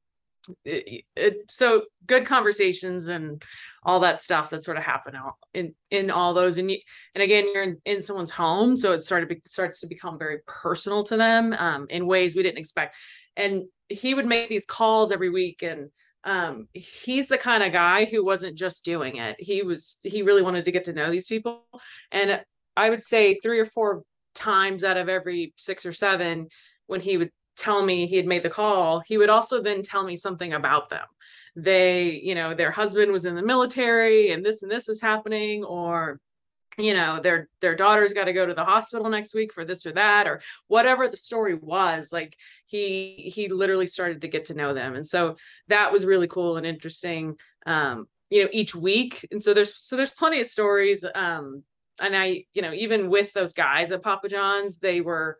it, 0.64 1.04
it, 1.14 1.36
so 1.50 1.82
good 2.06 2.26
conversations 2.26 3.06
and 3.06 3.42
all 3.84 4.00
that 4.00 4.20
stuff 4.20 4.50
that 4.50 4.64
sort 4.64 4.76
of 4.76 4.82
happened 4.82 5.16
out 5.16 5.34
in 5.54 5.74
in 5.90 6.10
all 6.10 6.34
those 6.34 6.58
and 6.58 6.70
you 6.70 6.78
and 7.14 7.22
again 7.22 7.46
you're 7.54 7.62
in, 7.62 7.78
in 7.84 8.02
someone's 8.02 8.30
home 8.30 8.76
so 8.76 8.92
it 8.92 9.00
started 9.00 9.40
starts 9.46 9.80
to 9.80 9.86
become 9.86 10.18
very 10.18 10.38
personal 10.46 11.04
to 11.04 11.16
them 11.16 11.52
um, 11.52 11.86
in 11.90 12.06
ways 12.06 12.34
we 12.34 12.42
didn't 12.42 12.58
expect 12.58 12.96
and 13.36 13.62
he 13.92 14.14
would 14.14 14.26
make 14.26 14.48
these 14.48 14.66
calls 14.66 15.12
every 15.12 15.30
week 15.30 15.62
and 15.62 15.90
um, 16.24 16.68
he's 16.72 17.28
the 17.28 17.38
kind 17.38 17.62
of 17.62 17.72
guy 17.72 18.04
who 18.04 18.24
wasn't 18.24 18.56
just 18.56 18.84
doing 18.84 19.16
it. 19.16 19.36
He 19.38 19.62
was 19.62 19.98
he 20.02 20.22
really 20.22 20.42
wanted 20.42 20.64
to 20.64 20.72
get 20.72 20.84
to 20.84 20.92
know 20.92 21.10
these 21.10 21.26
people. 21.26 21.64
And 22.10 22.42
i 22.76 22.88
would 22.88 23.04
say 23.04 23.38
three 23.42 23.58
or 23.60 23.66
four 23.66 24.02
times 24.34 24.82
out 24.82 24.96
of 24.96 25.08
every 25.08 25.52
six 25.56 25.84
or 25.84 25.92
seven 25.92 26.48
when 26.86 27.00
he 27.00 27.18
would 27.18 27.30
tell 27.54 27.84
me 27.84 28.06
he 28.06 28.16
had 28.16 28.24
made 28.26 28.42
the 28.42 28.48
call 28.48 29.02
he 29.04 29.18
would 29.18 29.28
also 29.28 29.60
then 29.62 29.82
tell 29.82 30.04
me 30.04 30.16
something 30.16 30.54
about 30.54 30.88
them. 30.88 31.04
They 31.56 32.20
you 32.22 32.34
know 32.34 32.54
their 32.54 32.70
husband 32.70 33.12
was 33.12 33.26
in 33.26 33.34
the 33.34 33.42
military 33.42 34.32
and 34.32 34.44
this 34.44 34.62
and 34.62 34.72
this 34.72 34.88
was 34.88 35.00
happening 35.00 35.64
or 35.64 36.18
you 36.78 36.94
know 36.94 37.20
their 37.20 37.48
their 37.60 37.76
daughter's 37.76 38.12
got 38.12 38.24
to 38.24 38.32
go 38.32 38.46
to 38.46 38.54
the 38.54 38.64
hospital 38.64 39.08
next 39.08 39.34
week 39.34 39.52
for 39.52 39.64
this 39.64 39.84
or 39.84 39.92
that 39.92 40.26
or 40.26 40.40
whatever 40.68 41.08
the 41.08 41.16
story 41.16 41.54
was 41.54 42.12
like 42.12 42.36
he 42.66 43.30
he 43.34 43.48
literally 43.48 43.86
started 43.86 44.22
to 44.22 44.28
get 44.28 44.46
to 44.46 44.54
know 44.54 44.72
them. 44.72 44.94
And 44.94 45.06
so 45.06 45.36
that 45.68 45.92
was 45.92 46.06
really 46.06 46.28
cool 46.28 46.56
and 46.56 46.66
interesting 46.66 47.36
um 47.66 48.06
you 48.30 48.42
know 48.42 48.48
each 48.52 48.74
week. 48.74 49.26
And 49.30 49.42
so 49.42 49.52
there's 49.52 49.76
so 49.76 49.96
there's 49.96 50.10
plenty 50.10 50.40
of 50.40 50.46
stories 50.46 51.04
um 51.14 51.62
and 52.00 52.16
i 52.16 52.44
you 52.54 52.62
know 52.62 52.72
even 52.72 53.10
with 53.10 53.32
those 53.34 53.52
guys 53.52 53.92
at 53.92 54.02
papa 54.02 54.28
john's 54.28 54.78
they 54.78 55.02
were 55.02 55.36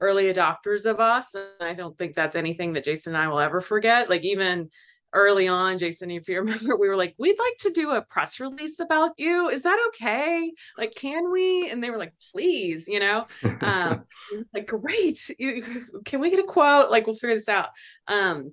early 0.00 0.32
adopters 0.32 0.84
of 0.84 1.00
us 1.00 1.34
and 1.34 1.46
i 1.60 1.72
don't 1.72 1.96
think 1.96 2.14
that's 2.14 2.36
anything 2.36 2.74
that 2.74 2.84
jason 2.84 3.14
and 3.14 3.22
i 3.22 3.28
will 3.28 3.40
ever 3.40 3.60
forget. 3.60 4.10
Like 4.10 4.22
even 4.22 4.70
early 5.14 5.48
on, 5.48 5.78
Jason, 5.78 6.10
if 6.10 6.28
you 6.28 6.36
remember, 6.40 6.76
we 6.76 6.88
were 6.88 6.96
like, 6.96 7.14
we'd 7.18 7.38
like 7.38 7.56
to 7.60 7.70
do 7.70 7.92
a 7.92 8.02
press 8.02 8.40
release 8.40 8.80
about 8.80 9.12
you. 9.16 9.48
Is 9.48 9.62
that 9.62 9.78
okay? 9.88 10.52
Like, 10.76 10.94
can 10.94 11.30
we? 11.32 11.70
And 11.70 11.82
they 11.82 11.90
were 11.90 11.98
like, 11.98 12.12
please, 12.32 12.86
you 12.86 13.00
know, 13.00 13.26
um, 13.60 14.04
like, 14.54 14.66
great. 14.66 15.30
can 16.04 16.20
we 16.20 16.30
get 16.30 16.40
a 16.40 16.44
quote? 16.44 16.90
Like, 16.90 17.06
we'll 17.06 17.16
figure 17.16 17.36
this 17.36 17.48
out. 17.48 17.68
Um, 18.08 18.52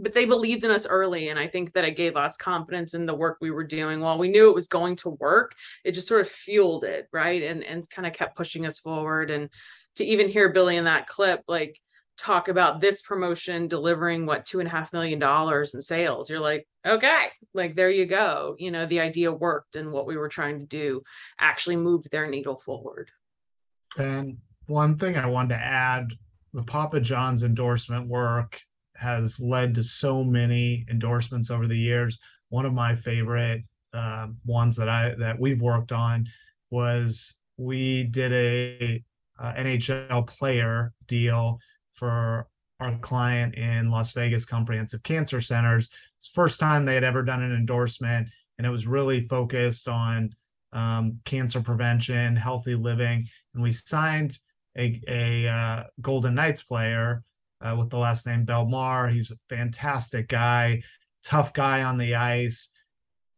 but 0.00 0.12
they 0.12 0.26
believed 0.26 0.62
in 0.62 0.70
us 0.70 0.86
early. 0.86 1.28
And 1.28 1.38
I 1.38 1.48
think 1.48 1.72
that 1.72 1.84
it 1.84 1.96
gave 1.96 2.16
us 2.16 2.36
confidence 2.36 2.94
in 2.94 3.04
the 3.04 3.14
work 3.14 3.38
we 3.40 3.50
were 3.50 3.64
doing. 3.64 4.00
While 4.00 4.18
we 4.18 4.28
knew 4.28 4.48
it 4.48 4.54
was 4.54 4.68
going 4.68 4.96
to 4.96 5.10
work, 5.10 5.54
it 5.84 5.92
just 5.92 6.08
sort 6.08 6.20
of 6.20 6.28
fueled 6.28 6.84
it, 6.84 7.08
right? 7.12 7.42
And 7.42 7.64
and 7.64 7.90
kind 7.90 8.06
of 8.06 8.12
kept 8.12 8.36
pushing 8.36 8.64
us 8.64 8.78
forward. 8.78 9.30
And 9.30 9.50
to 9.96 10.04
even 10.04 10.28
hear 10.28 10.52
Billy 10.52 10.76
in 10.76 10.84
that 10.84 11.08
clip, 11.08 11.42
like 11.48 11.80
talk 12.18 12.48
about 12.48 12.80
this 12.80 13.00
promotion 13.00 13.68
delivering 13.68 14.26
what 14.26 14.44
two 14.44 14.58
and 14.58 14.66
a 14.66 14.70
half 14.70 14.92
million 14.92 15.18
dollars 15.18 15.74
in 15.74 15.80
sales. 15.80 16.28
You're 16.28 16.40
like 16.40 16.66
okay 16.86 17.28
like 17.54 17.76
there 17.76 17.90
you 17.90 18.06
go. 18.06 18.56
You 18.58 18.70
know 18.70 18.86
the 18.86 19.00
idea 19.00 19.32
worked 19.32 19.76
and 19.76 19.92
what 19.92 20.06
we 20.06 20.16
were 20.16 20.28
trying 20.28 20.58
to 20.58 20.66
do 20.66 21.02
actually 21.38 21.76
moved 21.76 22.10
their 22.10 22.28
needle 22.28 22.60
forward. 22.64 23.10
And 23.96 24.38
one 24.66 24.98
thing 24.98 25.16
i 25.16 25.26
wanted 25.26 25.54
to 25.54 25.60
add 25.60 26.12
the 26.52 26.62
papa 26.62 27.00
john's 27.00 27.42
endorsement 27.42 28.06
work 28.06 28.60
has 28.96 29.40
led 29.40 29.74
to 29.74 29.82
so 29.82 30.22
many 30.24 30.84
endorsements 30.90 31.50
over 31.50 31.66
the 31.66 31.78
years. 31.78 32.18
One 32.48 32.66
of 32.66 32.74
my 32.74 32.96
favorite 32.96 33.62
uh, 33.94 34.26
ones 34.44 34.76
that 34.76 34.88
i 34.88 35.14
that 35.18 35.38
we've 35.38 35.62
worked 35.62 35.92
on 35.92 36.28
was 36.70 37.34
we 37.56 38.04
did 38.04 38.32
a, 38.32 39.02
a 39.38 39.52
nhl 39.64 40.26
player 40.26 40.92
deal 41.06 41.58
for 41.98 42.48
our 42.80 42.96
client 42.98 43.56
in 43.56 43.90
Las 43.90 44.12
Vegas 44.12 44.44
Comprehensive 44.44 45.02
Cancer 45.02 45.40
Centers. 45.40 45.88
It's 46.18 46.28
first 46.28 46.60
time 46.60 46.84
they 46.84 46.94
had 46.94 47.04
ever 47.04 47.22
done 47.22 47.42
an 47.42 47.54
endorsement, 47.54 48.28
and 48.56 48.66
it 48.66 48.70
was 48.70 48.86
really 48.86 49.26
focused 49.26 49.88
on 49.88 50.34
um, 50.72 51.18
cancer 51.24 51.60
prevention, 51.60 52.36
healthy 52.36 52.74
living, 52.74 53.26
and 53.54 53.62
we 53.62 53.72
signed 53.72 54.38
a, 54.76 55.00
a 55.08 55.48
uh, 55.48 55.84
Golden 56.00 56.34
Knights 56.34 56.62
player 56.62 57.24
uh, 57.60 57.74
with 57.76 57.90
the 57.90 57.98
last 57.98 58.26
name 58.26 58.46
Bellemare. 58.46 59.10
He's 59.10 59.30
a 59.30 59.38
fantastic 59.48 60.28
guy, 60.28 60.82
tough 61.24 61.52
guy 61.52 61.82
on 61.82 61.98
the 61.98 62.14
ice. 62.14 62.68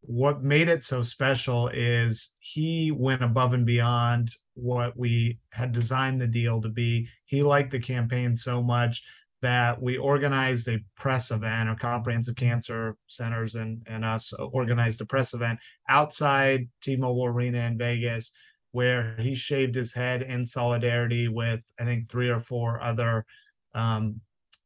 What 0.03 0.43
made 0.43 0.69
it 0.69 0.83
so 0.83 1.03
special 1.03 1.69
is 1.69 2.33
he 2.39 2.91
went 2.91 3.23
above 3.23 3.55
and 3.55 3.65
beyond 3.65 4.35
what 4.55 4.97
we 4.97 5.39
had 5.51 5.73
designed 5.73 6.21
the 6.21 6.27
deal 6.27 6.61
to 6.61 6.69
be. 6.69 7.09
He 7.25 7.43
liked 7.43 7.71
the 7.71 7.81
campaign 7.81 8.35
so 8.35 8.63
much 8.63 9.03
that 9.43 9.81
we 9.81 9.97
organized 9.97 10.69
a 10.69 10.79
press 10.97 11.31
event 11.31 11.69
or 11.69 11.75
comprehensive 11.75 12.37
cancer 12.37 12.97
centers 13.07 13.55
and, 13.55 13.83
and 13.87 14.05
us 14.05 14.33
organized 14.53 15.01
a 15.01 15.07
press 15.07 15.33
event 15.33 15.59
outside 15.89 16.69
T-Mobile 16.83 17.25
Arena 17.25 17.61
in 17.61 17.79
Vegas 17.79 18.33
where 18.73 19.17
he 19.19 19.35
shaved 19.35 19.75
his 19.75 19.93
head 19.93 20.23
in 20.23 20.45
solidarity 20.45 21.29
with 21.29 21.61
I 21.81 21.85
think 21.85 22.09
three 22.09 22.29
or 22.29 22.41
four 22.41 22.81
other 22.83 23.25
um, 23.75 24.21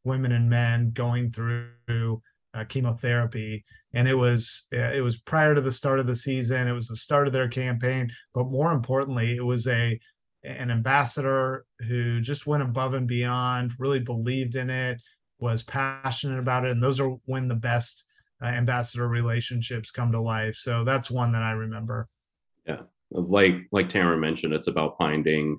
women 0.05 0.33
and 0.33 0.51
men 0.51 0.91
going 0.93 1.31
through 1.31 2.21
uh, 2.55 2.65
chemotherapy 2.69 3.65
and 3.95 4.09
it 4.09 4.15
was 4.15 4.67
it 4.73 5.03
was 5.03 5.17
prior 5.19 5.55
to 5.55 5.61
the 5.61 5.73
start 5.73 5.99
of 5.99 6.07
the 6.07 6.15
season 6.15 6.69
it 6.69 6.73
was 6.73 6.89
the 6.89 6.97
start 6.97 7.27
of 7.27 7.33
their 7.33 7.49
campaign 7.49 8.11
but 8.35 8.51
more 8.51 8.73
importantly 8.73 9.37
it 9.37 9.45
was 9.45 9.67
a 9.67 9.99
an 10.43 10.71
ambassador 10.71 11.65
who 11.89 12.21
just 12.21 12.47
went 12.47 12.63
above 12.63 12.95
and 12.95 13.07
beyond 13.07 13.73
really 13.79 14.01
believed 14.01 14.57
in 14.57 14.69
it 14.69 15.01
was 15.39 15.63
passionate 15.63 16.39
about 16.39 16.65
it 16.65 16.73
and 16.73 16.83
those 16.83 17.01
are 17.01 17.11
when 17.25 17.49
the 17.49 17.55
best 17.55 18.05
uh, 18.43 18.47
ambassador 18.47 19.09
relationships 19.09 19.91
come 19.91 20.13
to 20.13 20.21
life 20.21 20.57
so 20.57 20.85
that's 20.85 21.11
one 21.11 21.33
that 21.33 21.43
i 21.43 21.53
remember. 21.53 22.09
Yeah 22.67 22.83
like 23.11 23.55
like 23.71 23.89
tamara 23.89 24.19
mentioned 24.19 24.53
it's 24.53 24.69
about 24.69 24.99
finding 24.99 25.59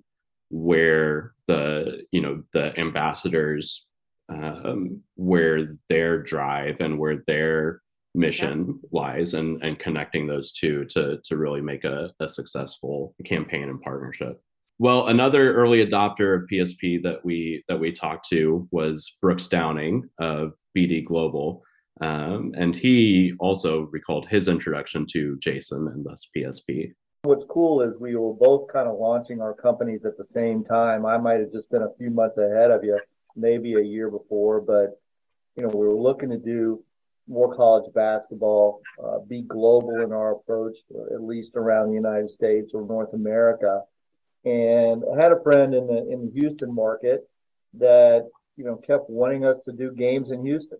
where 0.49 1.33
the 1.47 2.03
you 2.11 2.21
know 2.21 2.43
the 2.53 2.77
ambassadors 2.79 3.85
um, 4.27 5.01
where 5.15 5.77
their 5.87 6.21
drive 6.21 6.81
and 6.81 6.97
where 6.97 7.23
their 7.27 7.81
mission 8.15 8.79
yeah. 8.81 8.87
lies 8.91 9.33
and 9.33 9.61
and 9.63 9.79
connecting 9.79 10.27
those 10.27 10.51
two 10.53 10.85
to 10.85 11.19
to 11.25 11.37
really 11.37 11.61
make 11.61 11.83
a, 11.83 12.11
a 12.19 12.29
successful 12.29 13.13
campaign 13.25 13.69
and 13.69 13.81
partnership. 13.81 14.41
Well 14.79 15.07
another 15.07 15.53
early 15.53 15.85
adopter 15.85 16.35
of 16.35 16.49
psp 16.51 17.03
that 17.03 17.23
we 17.23 17.63
that 17.67 17.79
we 17.79 17.91
talked 17.91 18.27
to 18.29 18.67
was 18.71 19.17
brooks 19.21 19.47
downing 19.47 20.09
of 20.19 20.53
bd 20.77 21.05
global. 21.05 21.63
Um, 22.01 22.51
and 22.57 22.75
he 22.75 23.33
also 23.39 23.83
recalled 23.91 24.27
his 24.27 24.49
introduction 24.49 25.05
to 25.11 25.37
jason 25.39 25.87
and 25.87 26.05
thus 26.05 26.27
psp 26.35 26.91
what's 27.25 27.45
cool 27.45 27.81
is 27.81 27.99
we 27.99 28.15
were 28.15 28.33
both 28.33 28.71
kind 28.71 28.87
of 28.87 28.97
launching 28.97 29.41
our 29.41 29.53
companies 29.53 30.05
at 30.05 30.17
the 30.17 30.23
same 30.23 30.63
time. 30.63 31.05
I 31.05 31.17
might 31.17 31.39
have 31.39 31.51
just 31.51 31.69
been 31.71 31.81
a 31.81 31.93
few 31.97 32.11
months 32.11 32.37
ahead 32.37 32.71
of 32.71 32.83
you 32.83 32.99
maybe 33.35 33.73
a 33.73 33.81
year 33.81 34.09
before, 34.09 34.61
but 34.61 34.99
you 35.55 35.63
know, 35.63 35.69
we 35.69 35.87
were 35.87 35.95
looking 35.95 36.29
to 36.29 36.37
do 36.37 36.83
more 37.27 37.53
college 37.55 37.91
basketball, 37.93 38.81
uh, 39.03 39.19
be 39.19 39.41
global 39.41 40.01
in 40.01 40.11
our 40.11 40.33
approach, 40.33 40.77
at 41.13 41.21
least 41.21 41.53
around 41.55 41.89
the 41.89 41.95
United 41.95 42.29
States 42.29 42.73
or 42.73 42.85
North 42.85 43.13
America. 43.13 43.81
And 44.43 45.03
I 45.11 45.21
had 45.21 45.31
a 45.31 45.41
friend 45.41 45.73
in 45.73 45.87
the 45.87 46.07
in 46.11 46.25
the 46.25 46.31
Houston 46.39 46.73
market 46.73 47.27
that 47.73 48.29
you 48.55 48.63
know 48.63 48.75
kept 48.75 49.09
wanting 49.09 49.43
us 49.43 49.63
to 49.63 49.71
do 49.71 49.91
games 49.91 50.29
in 50.29 50.45
Houston, 50.45 50.77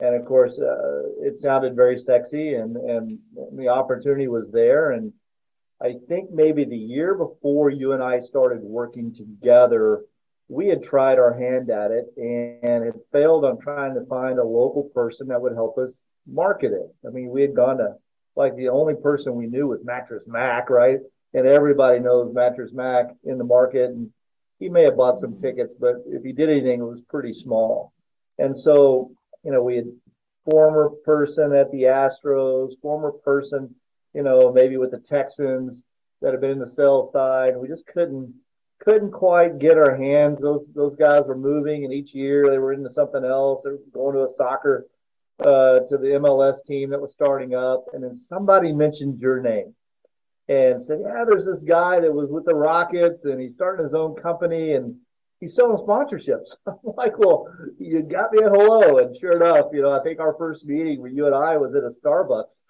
and 0.00 0.14
of 0.14 0.24
course 0.24 0.58
uh, 0.58 1.02
it 1.20 1.36
sounded 1.36 1.76
very 1.76 1.98
sexy, 1.98 2.54
and 2.54 2.76
and 2.76 3.18
the 3.52 3.68
opportunity 3.68 4.28
was 4.28 4.50
there. 4.50 4.92
And 4.92 5.12
I 5.82 5.96
think 6.08 6.30
maybe 6.30 6.64
the 6.64 6.76
year 6.76 7.14
before 7.14 7.68
you 7.68 7.92
and 7.92 8.02
I 8.02 8.20
started 8.20 8.62
working 8.62 9.14
together, 9.14 10.04
we 10.48 10.68
had 10.68 10.82
tried 10.82 11.18
our 11.18 11.32
hand 11.32 11.70
at 11.70 11.90
it 11.90 12.06
and 12.16 12.84
had 12.84 12.94
failed 13.12 13.44
on 13.44 13.58
trying 13.58 13.94
to 13.94 14.06
find 14.06 14.38
a 14.38 14.44
local 14.44 14.84
person 14.94 15.28
that 15.28 15.40
would 15.40 15.54
help 15.54 15.76
us 15.78 15.98
market 16.26 16.72
it. 16.72 16.94
I 17.06 17.10
mean, 17.10 17.30
we 17.30 17.42
had 17.42 17.54
gone 17.54 17.78
to 17.78 17.94
like 18.36 18.54
the 18.54 18.68
only 18.68 18.94
person 18.94 19.34
we 19.34 19.46
knew 19.46 19.68
was 19.68 19.84
Mattress 19.84 20.24
Mac, 20.26 20.70
right? 20.70 20.98
And 21.34 21.46
everybody 21.46 21.98
knows 21.98 22.32
Mattress 22.34 22.72
Mac 22.72 23.06
in 23.24 23.38
the 23.38 23.44
market. 23.44 23.90
And 23.90 24.10
he 24.58 24.68
may 24.68 24.84
have 24.84 24.96
bought 24.96 25.18
some 25.18 25.32
mm-hmm. 25.32 25.42
tickets, 25.42 25.74
but 25.78 25.96
if 26.06 26.22
he 26.22 26.32
did 26.32 26.50
anything, 26.50 26.80
it 26.80 26.84
was 26.84 27.00
pretty 27.08 27.32
small. 27.32 27.92
And 28.38 28.56
so, 28.56 29.10
you 29.42 29.50
know, 29.50 29.62
we 29.62 29.76
had 29.76 29.86
former 30.48 30.90
person 31.04 31.54
at 31.54 31.70
the 31.72 31.84
Astros, 31.84 32.78
former 32.80 33.12
person, 33.12 33.74
you 34.14 34.22
know, 34.22 34.52
maybe 34.52 34.76
with 34.76 34.90
the 34.90 35.00
Texans 35.00 35.82
that 36.22 36.32
have 36.32 36.40
been 36.40 36.50
in 36.50 36.58
the 36.58 36.68
sell 36.68 37.10
side. 37.12 37.56
We 37.56 37.68
just 37.68 37.86
couldn't 37.86 38.34
couldn't 38.86 39.10
quite 39.10 39.58
get 39.58 39.76
our 39.76 39.96
hands. 39.96 40.42
Those 40.42 40.70
those 40.72 40.94
guys 40.94 41.24
were 41.26 41.36
moving, 41.36 41.84
and 41.84 41.92
each 41.92 42.14
year 42.14 42.48
they 42.48 42.58
were 42.58 42.72
into 42.72 42.90
something 42.90 43.24
else. 43.24 43.62
They 43.64 43.72
were 43.72 43.78
going 43.92 44.14
to 44.14 44.24
a 44.24 44.32
soccer 44.32 44.86
uh, 45.40 45.80
to 45.88 45.98
the 45.98 46.18
MLS 46.20 46.64
team 46.64 46.90
that 46.90 47.00
was 47.00 47.12
starting 47.12 47.54
up, 47.54 47.86
and 47.92 48.04
then 48.04 48.14
somebody 48.14 48.72
mentioned 48.72 49.20
your 49.20 49.40
name 49.40 49.74
and 50.48 50.80
said, 50.80 51.00
"Yeah, 51.02 51.24
there's 51.26 51.44
this 51.44 51.64
guy 51.64 51.98
that 51.98 52.14
was 52.14 52.30
with 52.30 52.44
the 52.44 52.54
Rockets, 52.54 53.24
and 53.24 53.40
he's 53.40 53.54
starting 53.54 53.82
his 53.82 53.94
own 53.94 54.14
company, 54.14 54.74
and 54.74 54.94
he's 55.40 55.56
selling 55.56 55.84
sponsorships." 55.84 56.46
I'm 56.68 56.76
like, 56.96 57.18
"Well, 57.18 57.52
you 57.80 58.02
got 58.02 58.32
me 58.32 58.44
a 58.44 58.48
hello," 58.48 58.98
and 58.98 59.16
sure 59.16 59.42
enough, 59.42 59.66
you 59.72 59.82
know, 59.82 59.90
I 59.90 60.02
think 60.04 60.20
our 60.20 60.36
first 60.38 60.64
meeting 60.64 61.02
with 61.02 61.12
you 61.12 61.26
and 61.26 61.34
I 61.34 61.56
was 61.56 61.74
at 61.74 61.82
a 61.82 61.90
Starbucks 61.90 62.60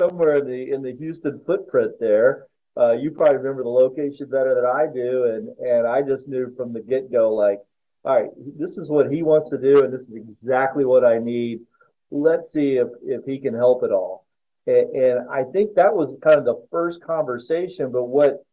somewhere 0.00 0.38
in 0.38 0.46
the 0.48 0.72
in 0.72 0.82
the 0.82 0.96
Houston 0.96 1.40
footprint 1.46 1.92
there. 2.00 2.48
Uh, 2.76 2.92
you 2.92 3.10
probably 3.10 3.36
remember 3.36 3.62
the 3.62 3.68
location 3.68 4.28
better 4.28 4.54
than 4.54 4.64
I 4.64 4.86
do, 4.92 5.24
and 5.24 5.48
and 5.58 5.86
I 5.86 6.02
just 6.02 6.28
knew 6.28 6.54
from 6.56 6.72
the 6.72 6.80
get 6.80 7.10
go, 7.10 7.34
like, 7.34 7.58
all 8.04 8.20
right, 8.20 8.30
this 8.58 8.78
is 8.78 8.88
what 8.88 9.10
he 9.10 9.22
wants 9.22 9.50
to 9.50 9.58
do, 9.58 9.84
and 9.84 9.92
this 9.92 10.02
is 10.02 10.14
exactly 10.14 10.84
what 10.84 11.04
I 11.04 11.18
need 11.18 11.60
let's 12.10 12.52
see 12.52 12.76
if, 12.76 12.88
if 13.04 13.24
he 13.24 13.38
can 13.38 13.54
help 13.54 13.82
at 13.82 13.92
all. 13.92 14.26
And, 14.66 14.90
and 14.90 15.28
I 15.30 15.44
think 15.44 15.74
that 15.74 15.94
was 15.94 16.16
kind 16.22 16.38
of 16.38 16.44
the 16.44 16.62
first 16.70 17.02
conversation. 17.02 17.92
But 17.92 18.04
what 18.04 18.44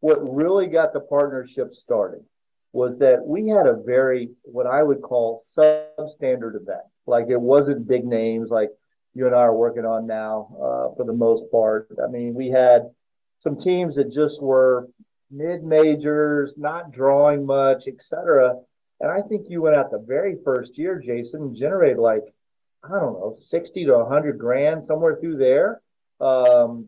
what 0.00 0.18
really 0.32 0.66
got 0.66 0.92
the 0.92 1.00
partnership 1.00 1.74
started 1.74 2.24
was 2.72 2.98
that 2.98 3.26
we 3.26 3.48
had 3.48 3.66
a 3.66 3.82
very 3.84 4.30
what 4.42 4.66
I 4.66 4.82
would 4.82 5.02
call 5.02 5.42
substandard 5.56 6.54
event. 6.54 6.86
Like 7.06 7.26
it 7.28 7.40
wasn't 7.40 7.88
big 7.88 8.04
names 8.04 8.50
like 8.50 8.70
you 9.14 9.26
and 9.26 9.34
I 9.34 9.40
are 9.40 9.56
working 9.56 9.84
on 9.84 10.06
now 10.06 10.48
uh, 10.56 10.94
for 10.96 11.04
the 11.04 11.12
most 11.12 11.50
part. 11.50 11.88
I 12.02 12.10
mean, 12.10 12.34
we 12.34 12.48
had 12.48 12.90
some 13.40 13.58
teams 13.58 13.96
that 13.96 14.12
just 14.12 14.42
were 14.42 14.88
mid 15.30 15.62
majors, 15.62 16.56
not 16.58 16.90
drawing 16.90 17.46
much, 17.46 17.86
etc. 17.86 18.56
And 19.00 19.10
I 19.10 19.20
think 19.22 19.46
you 19.48 19.62
went 19.62 19.76
out 19.76 19.90
the 19.90 20.04
very 20.06 20.36
first 20.44 20.76
year, 20.76 20.98
Jason, 20.98 21.42
and 21.42 21.56
generated 21.56 21.98
like 21.98 22.24
I 22.84 22.88
don't 22.90 23.14
know, 23.14 23.32
60 23.32 23.84
to 23.86 23.98
100 23.98 24.38
grand, 24.38 24.82
somewhere 24.82 25.16
through 25.20 25.36
there, 25.36 25.80
um, 26.20 26.86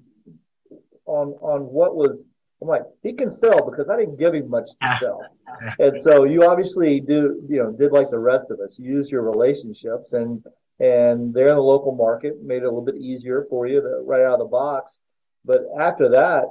on, 1.07 1.29
on 1.41 1.63
what 1.63 1.97
was, 1.97 2.27
I'm 2.63 2.69
like, 2.69 2.83
he 3.03 3.13
can 3.13 3.31
sell 3.31 3.69
because 3.69 3.91
I 3.91 3.97
didn't 3.97 4.19
give 4.19 4.35
him 4.35 4.49
much 4.49 4.69
to 4.83 4.99
sell. 5.01 5.25
and 5.79 6.01
so 6.01 6.25
you 6.25 6.45
obviously 6.45 7.01
do, 7.01 7.43
you 7.49 7.63
know, 7.63 7.73
did 7.73 7.93
like 7.93 8.11
the 8.11 8.19
rest 8.19 8.51
of 8.51 8.61
us, 8.61 8.79
use 8.79 9.11
your 9.11 9.23
relationships 9.23 10.13
and, 10.13 10.45
and 10.79 11.35
they're 11.35 11.49
in 11.49 11.57
the 11.57 11.63
local 11.63 11.95
market, 11.95 12.43
made 12.43 12.63
it 12.63 12.65
a 12.65 12.69
little 12.69 12.85
bit 12.85 12.97
easier 12.97 13.47
for 13.51 13.67
you 13.67 13.81
to, 13.81 14.03
right 14.05 14.23
out 14.23 14.35
of 14.35 14.39
the 14.39 14.45
box. 14.45 15.01
But 15.45 15.61
after 15.79 16.11
that, 16.11 16.45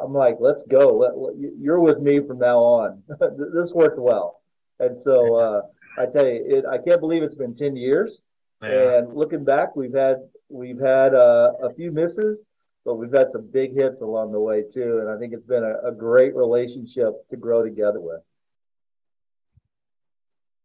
I'm 0.00 0.12
like, 0.12 0.36
let's 0.40 0.62
go. 0.64 0.96
Let, 0.96 1.16
let, 1.16 1.34
you're 1.58 1.80
with 1.80 1.98
me 2.00 2.20
from 2.20 2.38
now 2.38 2.58
on. 2.58 3.02
this 3.54 3.72
worked 3.72 3.98
well. 3.98 4.40
And 4.78 4.96
so, 4.96 5.36
uh, 5.36 5.62
I 5.98 6.06
tell 6.06 6.26
you, 6.26 6.44
it, 6.46 6.64
I 6.66 6.78
can't 6.78 7.00
believe 7.00 7.22
it's 7.22 7.34
been 7.34 7.54
10 7.54 7.76
years. 7.76 8.20
Yeah. 8.62 8.98
And 8.98 9.14
looking 9.14 9.44
back, 9.44 9.76
we've 9.76 9.94
had 9.94 10.16
we've 10.48 10.78
had 10.78 11.14
uh, 11.14 11.52
a 11.62 11.74
few 11.74 11.90
misses, 11.90 12.44
but 12.84 12.94
we've 12.94 13.12
had 13.12 13.30
some 13.30 13.48
big 13.50 13.74
hits 13.74 14.00
along 14.00 14.32
the 14.32 14.40
way 14.40 14.62
too. 14.62 15.00
And 15.00 15.10
I 15.10 15.18
think 15.18 15.32
it's 15.32 15.46
been 15.46 15.64
a, 15.64 15.88
a 15.88 15.92
great 15.92 16.34
relationship 16.34 17.28
to 17.30 17.36
grow 17.36 17.62
together 17.62 18.00
with. 18.00 18.22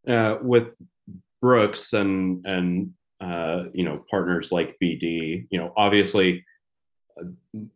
Uh, 0.07 0.37
with 0.41 0.69
Brooks 1.41 1.93
and 1.93 2.45
and 2.45 2.93
uh, 3.19 3.65
you 3.73 3.83
know 3.83 4.03
partners 4.09 4.51
like 4.51 4.77
BD, 4.81 5.47
you 5.49 5.59
know 5.59 5.73
obviously 5.75 6.45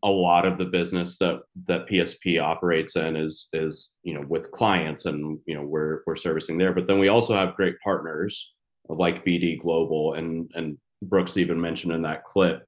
a 0.04 0.10
lot 0.10 0.46
of 0.46 0.58
the 0.58 0.66
business 0.66 1.18
that 1.18 1.42
that 1.66 1.88
PSP 1.88 2.42
operates 2.42 2.96
in 2.96 3.16
is 3.16 3.50
is 3.54 3.94
you 4.04 4.14
know 4.14 4.24
with 4.28 4.52
clients 4.52 5.06
and 5.06 5.40
you 5.46 5.56
know 5.56 5.64
we're 5.64 6.02
we're 6.06 6.16
servicing 6.16 6.58
there, 6.58 6.74
but 6.74 6.88
then 6.88 7.00
we 7.00 7.08
also 7.08 7.36
have 7.36 7.56
great 7.56 7.80
partners 7.84 8.54
like 8.88 9.26
BD 9.26 9.60
Global 9.60 10.14
and 10.14 10.52
and 10.56 10.78
Brooks 11.02 11.38
even 11.38 11.60
mentioned 11.60 11.94
in 11.94 12.04
that 12.04 12.24
clip 12.24 12.66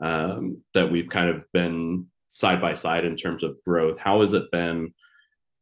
um, 0.00 0.62
that 0.74 0.90
we've 0.90 1.08
kind 1.08 1.30
of 1.30 1.44
been 1.52 2.06
side 2.28 2.60
by 2.60 2.74
side 2.74 3.04
in 3.04 3.16
terms 3.16 3.42
of 3.42 3.58
growth. 3.64 3.98
How 3.98 4.22
has 4.22 4.32
it 4.32 4.50
been 4.50 4.92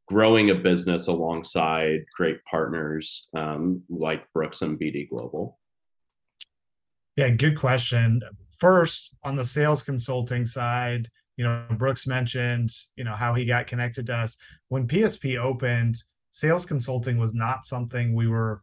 growing 0.06 0.50
a 0.50 0.54
business 0.54 1.06
alongside 1.06 2.04
great 2.16 2.44
partners 2.44 3.28
um, 3.36 3.82
like 3.88 4.30
Brooks 4.32 4.62
and 4.62 4.78
BD 4.78 5.08
Global? 5.08 5.58
Yeah, 7.16 7.30
good 7.30 7.58
question. 7.58 8.20
First, 8.58 9.14
on 9.22 9.36
the 9.36 9.44
sales 9.44 9.82
consulting 9.82 10.44
side, 10.44 11.08
you 11.36 11.44
know, 11.44 11.64
Brooks 11.76 12.06
mentioned, 12.06 12.70
you 12.96 13.04
know, 13.04 13.14
how 13.14 13.34
he 13.34 13.44
got 13.44 13.66
connected 13.66 14.06
to 14.06 14.14
us. 14.14 14.38
When 14.68 14.88
PSP 14.88 15.38
opened, 15.38 16.02
sales 16.30 16.64
consulting 16.64 17.18
was 17.18 17.34
not 17.34 17.66
something 17.66 18.14
we 18.14 18.28
were 18.28 18.62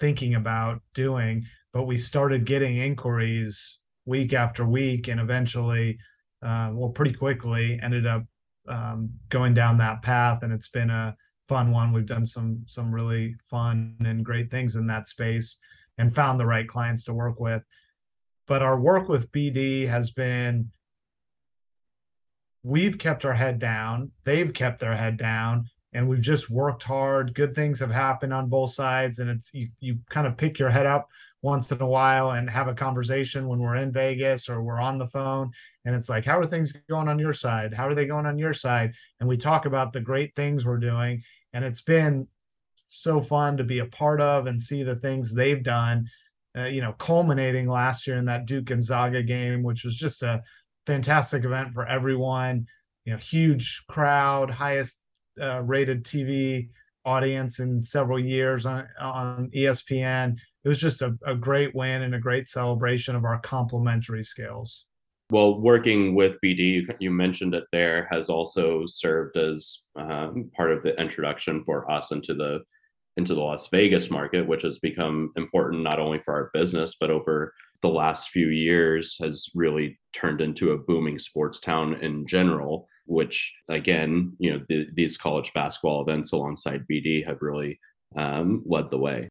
thinking 0.00 0.34
about 0.34 0.82
doing, 0.94 1.44
but 1.72 1.84
we 1.84 1.96
started 1.96 2.44
getting 2.44 2.78
inquiries 2.78 3.78
week 4.06 4.32
after 4.32 4.66
week, 4.66 5.08
and 5.08 5.20
eventually, 5.20 5.98
uh, 6.42 6.70
well, 6.72 6.90
pretty 6.90 7.14
quickly, 7.14 7.78
ended 7.82 8.06
up 8.06 8.24
um, 8.68 9.10
going 9.28 9.54
down 9.54 9.78
that 9.78 10.02
path, 10.02 10.42
and 10.42 10.52
it's 10.52 10.68
been 10.68 10.90
a 10.90 11.16
fun 11.48 11.70
one. 11.70 11.92
We've 11.92 12.06
done 12.06 12.26
some 12.26 12.62
some 12.66 12.92
really 12.92 13.36
fun 13.48 13.96
and 14.04 14.24
great 14.24 14.50
things 14.50 14.76
in 14.76 14.86
that 14.88 15.08
space, 15.08 15.56
and 15.98 16.14
found 16.14 16.38
the 16.38 16.46
right 16.46 16.68
clients 16.68 17.04
to 17.04 17.14
work 17.14 17.40
with. 17.40 17.62
But 18.50 18.62
our 18.62 18.80
work 18.80 19.08
with 19.08 19.30
BD 19.30 19.86
has 19.86 20.10
been 20.10 20.72
we've 22.64 22.98
kept 22.98 23.24
our 23.24 23.32
head 23.32 23.60
down, 23.60 24.10
they've 24.24 24.52
kept 24.52 24.80
their 24.80 24.96
head 24.96 25.16
down, 25.18 25.66
and 25.92 26.08
we've 26.08 26.20
just 26.20 26.50
worked 26.50 26.82
hard. 26.82 27.32
Good 27.32 27.54
things 27.54 27.78
have 27.78 27.92
happened 27.92 28.34
on 28.34 28.48
both 28.48 28.72
sides, 28.72 29.20
and 29.20 29.30
it's 29.30 29.54
you 29.54 29.68
you 29.78 30.00
kind 30.08 30.26
of 30.26 30.36
pick 30.36 30.58
your 30.58 30.68
head 30.68 30.84
up 30.84 31.08
once 31.42 31.70
in 31.70 31.80
a 31.80 31.86
while 31.86 32.32
and 32.32 32.50
have 32.50 32.66
a 32.66 32.74
conversation 32.74 33.46
when 33.46 33.60
we're 33.60 33.76
in 33.76 33.92
Vegas 33.92 34.48
or 34.48 34.64
we're 34.64 34.80
on 34.80 34.98
the 34.98 35.06
phone, 35.06 35.52
and 35.84 35.94
it's 35.94 36.08
like, 36.08 36.24
how 36.24 36.36
are 36.36 36.44
things 36.44 36.72
going 36.88 37.06
on 37.06 37.20
your 37.20 37.32
side? 37.32 37.72
How 37.72 37.86
are 37.86 37.94
they 37.94 38.06
going 38.06 38.26
on 38.26 38.36
your 38.36 38.52
side? 38.52 38.94
And 39.20 39.28
we 39.28 39.36
talk 39.36 39.64
about 39.64 39.92
the 39.92 40.00
great 40.00 40.34
things 40.34 40.66
we're 40.66 40.78
doing, 40.78 41.22
and 41.52 41.64
it's 41.64 41.82
been 41.82 42.26
so 42.88 43.20
fun 43.20 43.56
to 43.58 43.62
be 43.62 43.78
a 43.78 43.86
part 43.86 44.20
of 44.20 44.48
and 44.48 44.60
see 44.60 44.82
the 44.82 44.96
things 44.96 45.32
they've 45.32 45.62
done. 45.62 46.08
Uh, 46.56 46.64
you 46.64 46.80
know, 46.80 46.92
culminating 46.98 47.68
last 47.68 48.06
year 48.06 48.16
in 48.16 48.24
that 48.24 48.46
Duke 48.46 48.64
Gonzaga 48.64 49.22
game, 49.22 49.62
which 49.62 49.84
was 49.84 49.96
just 49.96 50.22
a 50.22 50.42
fantastic 50.86 51.44
event 51.44 51.72
for 51.72 51.86
everyone. 51.86 52.66
You 53.04 53.12
know, 53.12 53.18
huge 53.18 53.84
crowd, 53.88 54.50
highest 54.50 54.98
uh, 55.40 55.62
rated 55.62 56.04
TV 56.04 56.68
audience 57.04 57.60
in 57.60 57.82
several 57.82 58.18
years 58.18 58.66
on, 58.66 58.86
on 59.00 59.50
ESPN. 59.54 60.36
It 60.64 60.68
was 60.68 60.80
just 60.80 61.02
a, 61.02 61.16
a 61.24 61.34
great 61.34 61.74
win 61.74 62.02
and 62.02 62.14
a 62.14 62.20
great 62.20 62.48
celebration 62.48 63.16
of 63.16 63.24
our 63.24 63.38
complementary 63.40 64.22
skills. 64.22 64.86
Well, 65.30 65.60
working 65.60 66.16
with 66.16 66.38
BD, 66.44 66.84
you 66.98 67.10
mentioned 67.10 67.54
it 67.54 67.64
there, 67.70 68.08
has 68.10 68.28
also 68.28 68.84
served 68.86 69.36
as 69.36 69.84
um, 69.96 70.50
part 70.56 70.72
of 70.72 70.82
the 70.82 71.00
introduction 71.00 71.62
for 71.64 71.88
us 71.90 72.10
into 72.10 72.34
the 72.34 72.60
into 73.16 73.34
the 73.34 73.40
Las 73.40 73.68
Vegas 73.68 74.10
market, 74.10 74.46
which 74.46 74.62
has 74.62 74.78
become 74.78 75.32
important 75.36 75.82
not 75.82 75.98
only 75.98 76.20
for 76.24 76.34
our 76.34 76.50
business 76.54 76.96
but 76.98 77.10
over 77.10 77.52
the 77.82 77.88
last 77.88 78.28
few 78.28 78.48
years 78.48 79.16
has 79.20 79.48
really 79.54 79.98
turned 80.12 80.40
into 80.40 80.72
a 80.72 80.78
booming 80.78 81.18
sports 81.18 81.60
town 81.60 81.94
in 82.02 82.26
general 82.26 82.86
which 83.10 83.52
again, 83.68 84.36
you 84.38 84.52
know, 84.52 84.64
the, 84.68 84.86
these 84.94 85.16
college 85.16 85.52
basketball 85.52 86.00
events 86.00 86.30
alongside 86.30 86.86
BD 86.88 87.26
have 87.26 87.38
really 87.42 87.80
um, 88.14 88.62
led 88.64 88.88
the 88.90 88.98
way. 88.98 89.28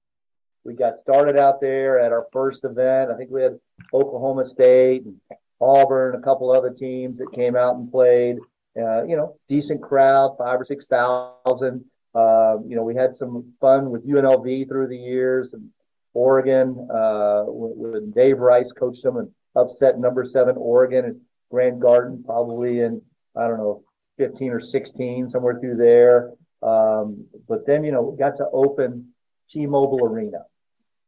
We 0.65 0.73
got 0.73 0.97
started 0.97 1.37
out 1.37 1.61
there 1.61 1.97
at 1.97 2.11
our 2.11 2.27
first 2.33 2.65
event. 2.65 3.09
I 3.09 3.15
think 3.15 3.31
we 3.31 3.41
had 3.41 3.57
Oklahoma 3.93 4.43
State 4.43 5.03
and 5.05 5.15
Auburn, 5.61 6.15
a 6.15 6.21
couple 6.21 6.51
other 6.51 6.71
teams 6.71 7.19
that 7.19 7.31
came 7.33 7.55
out 7.55 7.77
and 7.77 7.89
played. 7.89 8.35
Uh, 8.77 9.03
you 9.03 9.15
know, 9.15 9.37
decent 9.47 9.81
crowd, 9.81 10.35
five 10.37 10.59
or 10.59 10.65
six 10.65 10.85
thousand. 10.85 11.85
Uh, 12.15 12.57
you 12.65 12.75
know, 12.75 12.83
we 12.83 12.95
had 12.95 13.13
some 13.13 13.53
fun 13.61 13.89
with 13.89 14.07
UNLV 14.07 14.67
through 14.67 14.87
the 14.87 14.97
years 14.97 15.53
and 15.53 15.69
Oregon. 16.13 16.87
Uh, 16.91 17.43
when 17.47 18.11
Dave 18.11 18.39
Rice 18.39 18.71
coached 18.71 19.03
them 19.03 19.17
and 19.17 19.29
upset 19.55 19.99
number 19.99 20.25
seven 20.25 20.55
Oregon 20.57 21.05
at 21.05 21.15
Grand 21.51 21.81
Garden, 21.81 22.23
probably 22.25 22.81
in 22.81 23.01
I 23.35 23.47
don't 23.47 23.57
know 23.57 23.83
15 24.17 24.51
or 24.51 24.59
16, 24.59 25.29
somewhere 25.29 25.59
through 25.59 25.77
there. 25.77 26.31
Um, 26.61 27.25
but 27.47 27.65
then 27.65 27.83
you 27.83 27.91
know, 27.91 28.15
got 28.19 28.35
to 28.37 28.45
open 28.51 29.13
T-Mobile 29.51 30.03
Arena, 30.03 30.39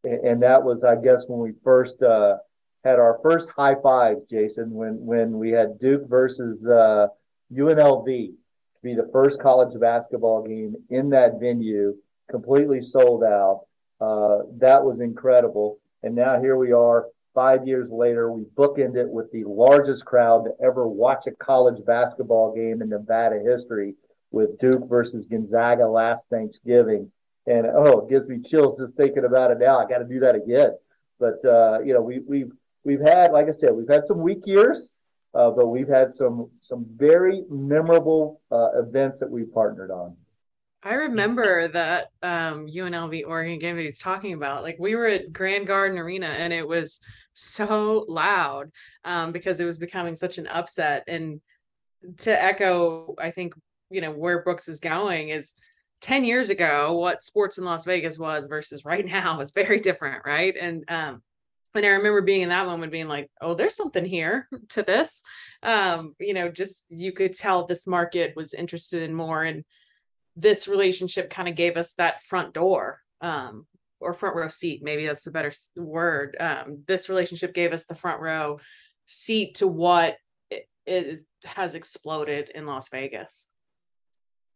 and, 0.03 0.25
and 0.25 0.43
that 0.43 0.63
was, 0.63 0.83
I 0.83 0.95
guess, 0.95 1.23
when 1.27 1.39
we 1.39 1.53
first 1.63 2.01
uh, 2.01 2.37
had 2.85 2.99
our 2.99 3.19
first 3.21 3.49
high 3.55 3.75
fives, 3.83 4.25
Jason, 4.25 4.71
when 4.71 5.05
when 5.05 5.37
we 5.37 5.51
had 5.51 5.79
Duke 5.79 6.07
versus 6.07 6.65
uh, 6.65 7.07
UNLV 7.53 8.33
to 8.81 8.87
be 8.87 8.95
the 8.95 9.09
first 9.11 9.39
college 9.39 9.79
basketball 9.79 10.43
game 10.43 10.75
in 10.89 11.09
that 11.09 11.39
venue, 11.39 11.95
completely 12.29 12.81
sold 12.81 13.23
out. 13.23 13.65
Uh, 13.99 14.39
that 14.57 14.83
was 14.83 15.01
incredible. 15.01 15.79
And 16.03 16.15
now 16.15 16.39
here 16.39 16.57
we 16.57 16.71
are, 16.71 17.05
five 17.33 17.67
years 17.67 17.91
later. 17.91 18.31
We 18.31 18.43
bookend 18.55 18.95
it 18.95 19.09
with 19.09 19.31
the 19.31 19.43
largest 19.45 20.05
crowd 20.05 20.45
to 20.45 20.65
ever 20.65 20.87
watch 20.87 21.27
a 21.27 21.31
college 21.31 21.83
basketball 21.85 22.53
game 22.53 22.81
in 22.81 22.89
Nevada 22.89 23.39
history 23.43 23.95
with 24.31 24.57
Duke 24.59 24.87
versus 24.87 25.25
Gonzaga 25.25 25.87
last 25.87 26.25
Thanksgiving. 26.29 27.11
And 27.47 27.65
oh, 27.65 28.01
it 28.01 28.09
gives 28.09 28.27
me 28.27 28.39
chills 28.39 28.79
just 28.79 28.95
thinking 28.95 29.25
about 29.25 29.51
it 29.51 29.59
now. 29.59 29.79
I 29.79 29.87
got 29.87 29.99
to 29.99 30.05
do 30.05 30.19
that 30.21 30.35
again. 30.35 30.71
But 31.19 31.43
uh, 31.45 31.79
you 31.79 31.93
know, 31.93 32.01
we, 32.01 32.19
we've 32.19 32.51
we've 32.83 33.01
had, 33.01 33.31
like 33.31 33.47
I 33.47 33.51
said, 33.51 33.73
we've 33.73 33.87
had 33.87 34.05
some 34.05 34.19
weak 34.19 34.45
years, 34.45 34.89
uh, 35.33 35.51
but 35.51 35.67
we've 35.67 35.87
had 35.87 36.11
some 36.11 36.49
some 36.71 36.85
very 36.95 37.43
memorable 37.49 38.39
uh, 38.49 38.79
events 38.79 39.19
that 39.19 39.29
we've 39.29 39.53
partnered 39.53 39.91
on. 39.91 40.15
I 40.83 40.93
remember 40.93 41.67
that 41.67 42.07
um, 42.23 42.65
UNLV 42.65 43.23
Oregon 43.27 43.59
game 43.59 43.75
that 43.75 43.81
he's 43.81 43.99
talking 43.99 44.33
about. 44.33 44.63
Like 44.63 44.77
we 44.79 44.95
were 44.95 45.07
at 45.07 45.33
Grand 45.33 45.67
Garden 45.67 45.97
Arena 45.97 46.27
and 46.27 46.53
it 46.53 46.65
was 46.65 47.01
so 47.33 48.05
loud 48.07 48.71
um, 49.03 49.33
because 49.33 49.59
it 49.59 49.65
was 49.65 49.77
becoming 49.77 50.15
such 50.15 50.37
an 50.37 50.47
upset. 50.47 51.03
And 51.07 51.41
to 52.19 52.41
echo, 52.41 53.15
I 53.19 53.31
think 53.31 53.53
you 53.89 53.99
know 53.99 54.11
where 54.11 54.41
Brooks 54.41 54.69
is 54.69 54.79
going 54.79 55.27
is 55.27 55.55
10 55.99 56.23
years 56.23 56.49
ago 56.49 56.93
what 56.93 57.21
sports 57.21 57.57
in 57.57 57.65
Las 57.65 57.83
Vegas 57.83 58.17
was 58.17 58.47
versus 58.47 58.85
right 58.85 59.05
now 59.17 59.41
is 59.41 59.51
very 59.51 59.81
different, 59.81 60.23
right? 60.25 60.55
And 60.59 60.85
um, 60.87 61.21
and 61.73 61.85
I 61.85 61.89
remember 61.89 62.21
being 62.21 62.41
in 62.41 62.49
that 62.49 62.65
moment 62.65 62.91
being 62.91 63.07
like, 63.07 63.29
oh, 63.41 63.53
there's 63.53 63.75
something 63.75 64.05
here 64.05 64.47
to 64.69 64.83
this. 64.83 65.23
Um, 65.63 66.15
you 66.19 66.33
know, 66.33 66.49
just 66.49 66.85
you 66.89 67.13
could 67.13 67.33
tell 67.33 67.65
this 67.65 67.87
market 67.87 68.33
was 68.35 68.53
interested 68.53 69.03
in 69.03 69.13
more. 69.13 69.43
And 69.43 69.63
this 70.35 70.67
relationship 70.67 71.29
kind 71.29 71.47
of 71.47 71.55
gave 71.55 71.77
us 71.77 71.93
that 71.93 72.23
front 72.23 72.53
door 72.53 72.99
um, 73.21 73.65
or 73.99 74.13
front 74.13 74.35
row 74.35 74.49
seat. 74.49 74.81
Maybe 74.83 75.05
that's 75.05 75.23
the 75.23 75.31
better 75.31 75.51
word. 75.75 76.35
Um, 76.39 76.83
this 76.87 77.09
relationship 77.09 77.53
gave 77.53 77.71
us 77.71 77.85
the 77.85 77.95
front 77.95 78.21
row 78.21 78.59
seat 79.05 79.55
to 79.55 79.67
what 79.67 80.17
it 80.49 80.67
is, 80.85 81.25
has 81.45 81.75
exploded 81.75 82.49
in 82.53 82.65
Las 82.65 82.89
Vegas. 82.89 83.47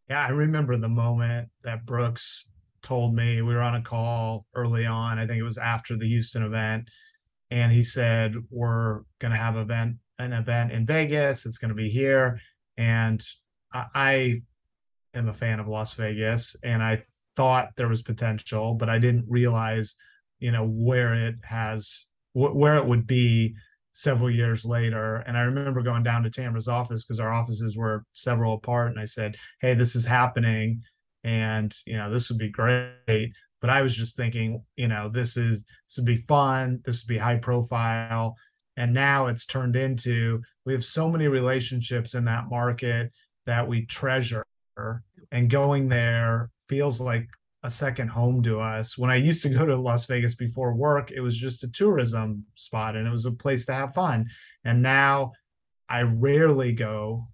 Yeah, 0.10 0.26
I 0.26 0.30
remember 0.30 0.78
the 0.78 0.90
moment 0.90 1.50
that 1.64 1.86
Brooks 1.86 2.46
told 2.84 3.16
me 3.16 3.42
we 3.42 3.56
were 3.56 3.62
on 3.62 3.76
a 3.76 3.82
call 3.82 4.46
early 4.54 4.86
on. 4.86 5.18
I 5.18 5.26
think 5.26 5.40
it 5.40 5.44
was 5.44 5.58
after 5.58 5.98
the 5.98 6.08
Houston 6.08 6.44
event 6.44 6.88
and 7.52 7.72
he 7.72 7.84
said 7.84 8.36
we're 8.50 9.02
going 9.20 9.32
to 9.32 9.38
have 9.38 9.58
event 9.58 9.98
an 10.18 10.34
event 10.34 10.72
in 10.72 10.86
Vegas. 10.86 11.46
It's 11.46 11.58
going 11.58 11.70
to 11.70 11.76
be 11.76 11.90
here, 11.90 12.40
and 12.78 13.22
I, 13.74 13.86
I 13.94 14.42
am 15.14 15.30
a 15.30 15.34
fan 15.34 15.60
of 15.60 15.68
Las 15.68 15.94
Vegas, 15.94 16.56
and 16.64 16.82
I 16.82 17.04
thought 17.36 17.70
there 17.76 17.88
was 17.88 18.02
potential, 18.02 18.76
but 18.76 18.90
I 18.90 19.00
didn't 19.00 19.26
realize, 19.28 19.96
you 20.40 20.52
know, 20.52 20.66
where 20.66 21.14
it 21.14 21.36
has 21.44 22.08
wh- 22.34 22.56
where 22.56 22.78
it 22.78 22.86
would 22.86 23.08
be 23.08 23.56
several 23.94 24.30
years 24.30 24.66
later. 24.66 25.18
And 25.28 25.38
I 25.38 25.42
remember 25.42 25.82
going 25.82 26.04
down 26.04 26.24
to 26.24 26.30
Tamara's 26.30 26.68
office 26.68 27.04
because 27.04 27.20
our 27.20 27.34
offices 27.34 27.78
were 27.78 28.06
several 28.14 28.56
apart, 28.56 28.92
and 28.92 29.00
I 29.00 29.06
said, 29.06 29.36
"Hey, 29.60 29.74
this 29.74 29.96
is 29.96 30.06
happening." 30.06 30.82
And 31.24 31.76
you 31.86 31.98
know, 31.98 32.12
this 32.12 32.30
would 32.30 32.38
be 32.38 32.50
great 32.50 33.34
but 33.62 33.70
I 33.70 33.82
was 33.82 33.96
just 33.96 34.16
thinking, 34.16 34.64
you 34.76 34.88
know, 34.88 35.10
this 35.10 35.38
is 35.38 35.66
this 35.88 35.98
would 35.98 36.06
be 36.06 36.24
fun, 36.28 36.82
this 36.86 37.04
would 37.04 37.08
be 37.08 37.18
high 37.18 37.38
profile. 37.38 38.36
And 38.78 38.94
now 38.94 39.28
it's 39.28 39.46
turned 39.46 39.76
into 39.76 40.42
we 40.66 40.74
have 40.74 40.84
so 40.84 41.10
many 41.10 41.28
relationships 41.28 42.14
in 42.14 42.26
that 42.26 42.50
market 42.50 43.12
that 43.46 43.68
we 43.68 43.86
treasure. 43.86 44.46
And 45.32 45.50
going 45.50 45.88
there 45.88 46.50
feels 46.68 47.00
like 47.00 47.28
a 47.64 47.70
second 47.70 48.10
home 48.10 48.44
to 48.44 48.60
us. 48.60 48.98
When 48.98 49.10
I 49.10 49.16
used 49.16 49.42
to 49.44 49.50
go 49.50 49.66
to 49.66 49.76
Las 49.76 50.06
Vegas 50.06 50.36
before 50.36 50.74
work, 50.76 51.12
it 51.12 51.22
was 51.22 51.38
just 51.38 51.64
a 51.64 51.68
tourism 51.70 52.46
spot 52.56 52.96
and 52.96 53.08
it 53.08 53.12
was 53.12 53.26
a 53.26 53.32
place 53.32 53.66
to 53.66 53.74
have 53.74 53.94
fun. 53.94 54.28
And 54.64 54.82
now 54.82 55.32
I 55.90 56.02
rarely 56.02 56.74
go 56.74 57.28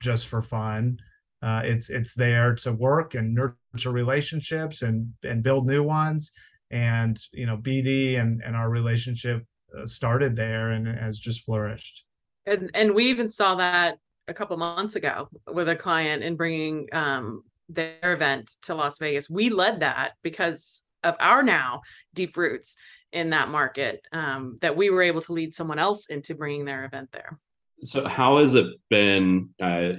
just 0.00 0.26
for 0.26 0.42
fun. 0.42 0.98
Uh, 1.42 1.62
it's 1.64 1.90
it's 1.90 2.14
there 2.14 2.54
to 2.54 2.72
work 2.72 3.14
and 3.14 3.34
nurture 3.34 3.56
relationships 3.86 4.82
and 4.82 5.12
and 5.22 5.42
build 5.42 5.66
new 5.66 5.82
ones. 5.82 6.32
And 6.70 7.18
you 7.32 7.46
know, 7.46 7.56
BD 7.56 8.18
and 8.20 8.42
and 8.44 8.56
our 8.56 8.70
relationship 8.70 9.44
uh, 9.76 9.86
started 9.86 10.36
there 10.36 10.70
and 10.70 10.86
has 10.86 11.18
just 11.18 11.44
flourished. 11.44 12.04
And 12.46 12.70
and 12.74 12.94
we 12.94 13.06
even 13.06 13.28
saw 13.28 13.56
that 13.56 13.98
a 14.28 14.34
couple 14.34 14.56
months 14.56 14.96
ago 14.96 15.28
with 15.52 15.68
a 15.68 15.76
client 15.76 16.22
in 16.22 16.36
bringing 16.36 16.88
um, 16.92 17.42
their 17.68 18.12
event 18.14 18.52
to 18.62 18.74
Las 18.74 18.98
Vegas. 18.98 19.28
We 19.28 19.50
led 19.50 19.80
that 19.80 20.12
because 20.22 20.82
of 21.04 21.16
our 21.20 21.42
now 21.42 21.82
deep 22.14 22.36
roots 22.36 22.76
in 23.12 23.30
that 23.30 23.48
market 23.48 24.06
um, 24.12 24.58
that 24.60 24.76
we 24.76 24.90
were 24.90 25.02
able 25.02 25.20
to 25.22 25.32
lead 25.32 25.54
someone 25.54 25.78
else 25.78 26.06
into 26.06 26.34
bringing 26.34 26.64
their 26.64 26.84
event 26.84 27.10
there. 27.12 27.38
So, 27.84 28.06
how 28.06 28.38
has 28.38 28.54
it 28.54 28.66
been? 28.88 29.50
Uh, 29.60 29.92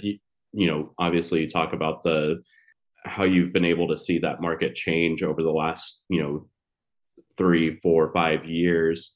you 0.53 0.67
know, 0.67 0.93
obviously 0.97 1.41
you 1.41 1.49
talk 1.49 1.73
about 1.73 2.03
the 2.03 2.41
how 3.05 3.23
you've 3.23 3.53
been 3.53 3.65
able 3.65 3.87
to 3.89 3.97
see 3.97 4.19
that 4.19 4.41
market 4.41 4.75
change 4.75 5.23
over 5.23 5.43
the 5.43 5.51
last, 5.51 6.03
you 6.09 6.21
know, 6.21 6.47
three, 7.37 7.77
four, 7.77 8.11
five 8.13 8.45
years. 8.45 9.15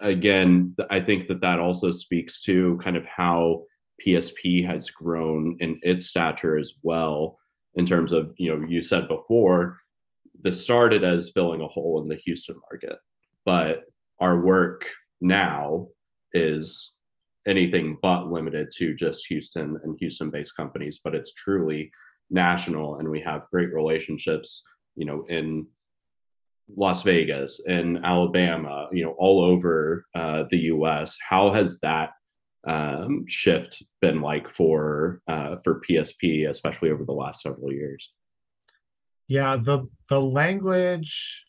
Again, 0.00 0.74
I 0.90 1.00
think 1.00 1.28
that 1.28 1.40
that 1.40 1.58
also 1.58 1.90
speaks 1.90 2.40
to 2.42 2.78
kind 2.82 2.96
of 2.96 3.04
how 3.04 3.64
PSP 4.04 4.66
has 4.66 4.90
grown 4.90 5.56
in 5.60 5.78
its 5.82 6.06
stature 6.06 6.56
as 6.56 6.74
well. 6.82 7.38
In 7.74 7.86
terms 7.86 8.12
of, 8.12 8.32
you 8.38 8.54
know, 8.54 8.66
you 8.66 8.82
said 8.82 9.08
before, 9.08 9.78
this 10.40 10.62
started 10.62 11.04
as 11.04 11.30
filling 11.30 11.60
a 11.60 11.68
hole 11.68 12.00
in 12.02 12.08
the 12.08 12.16
Houston 12.16 12.56
market, 12.70 12.98
but 13.44 13.84
our 14.20 14.40
work 14.40 14.84
now 15.20 15.88
is 16.32 16.94
anything 17.46 17.98
but 18.02 18.26
limited 18.26 18.70
to 18.76 18.94
just 18.94 19.26
Houston 19.28 19.78
and 19.82 19.96
Houston 19.98 20.30
based 20.30 20.56
companies, 20.56 21.00
but 21.02 21.14
it's 21.14 21.32
truly 21.34 21.90
national. 22.30 22.96
And 22.96 23.08
we 23.08 23.20
have 23.20 23.48
great 23.50 23.72
relationships, 23.72 24.62
you 24.96 25.04
know, 25.04 25.24
in 25.28 25.66
Las 26.76 27.02
Vegas, 27.02 27.60
in 27.66 28.04
Alabama, 28.04 28.88
you 28.92 29.04
know, 29.04 29.14
all 29.18 29.42
over 29.42 30.04
uh, 30.14 30.44
the 30.50 30.58
US. 30.58 31.16
How 31.26 31.52
has 31.52 31.80
that 31.80 32.10
um, 32.66 33.24
shift 33.26 33.82
been 34.00 34.20
like 34.20 34.50
for 34.50 35.20
uh, 35.28 35.56
for 35.64 35.80
PSP, 35.88 36.48
especially 36.48 36.90
over 36.90 37.04
the 37.04 37.12
last 37.12 37.40
several 37.40 37.72
years? 37.72 38.12
Yeah, 39.28 39.56
the 39.56 39.88
the 40.08 40.20
language 40.20 41.44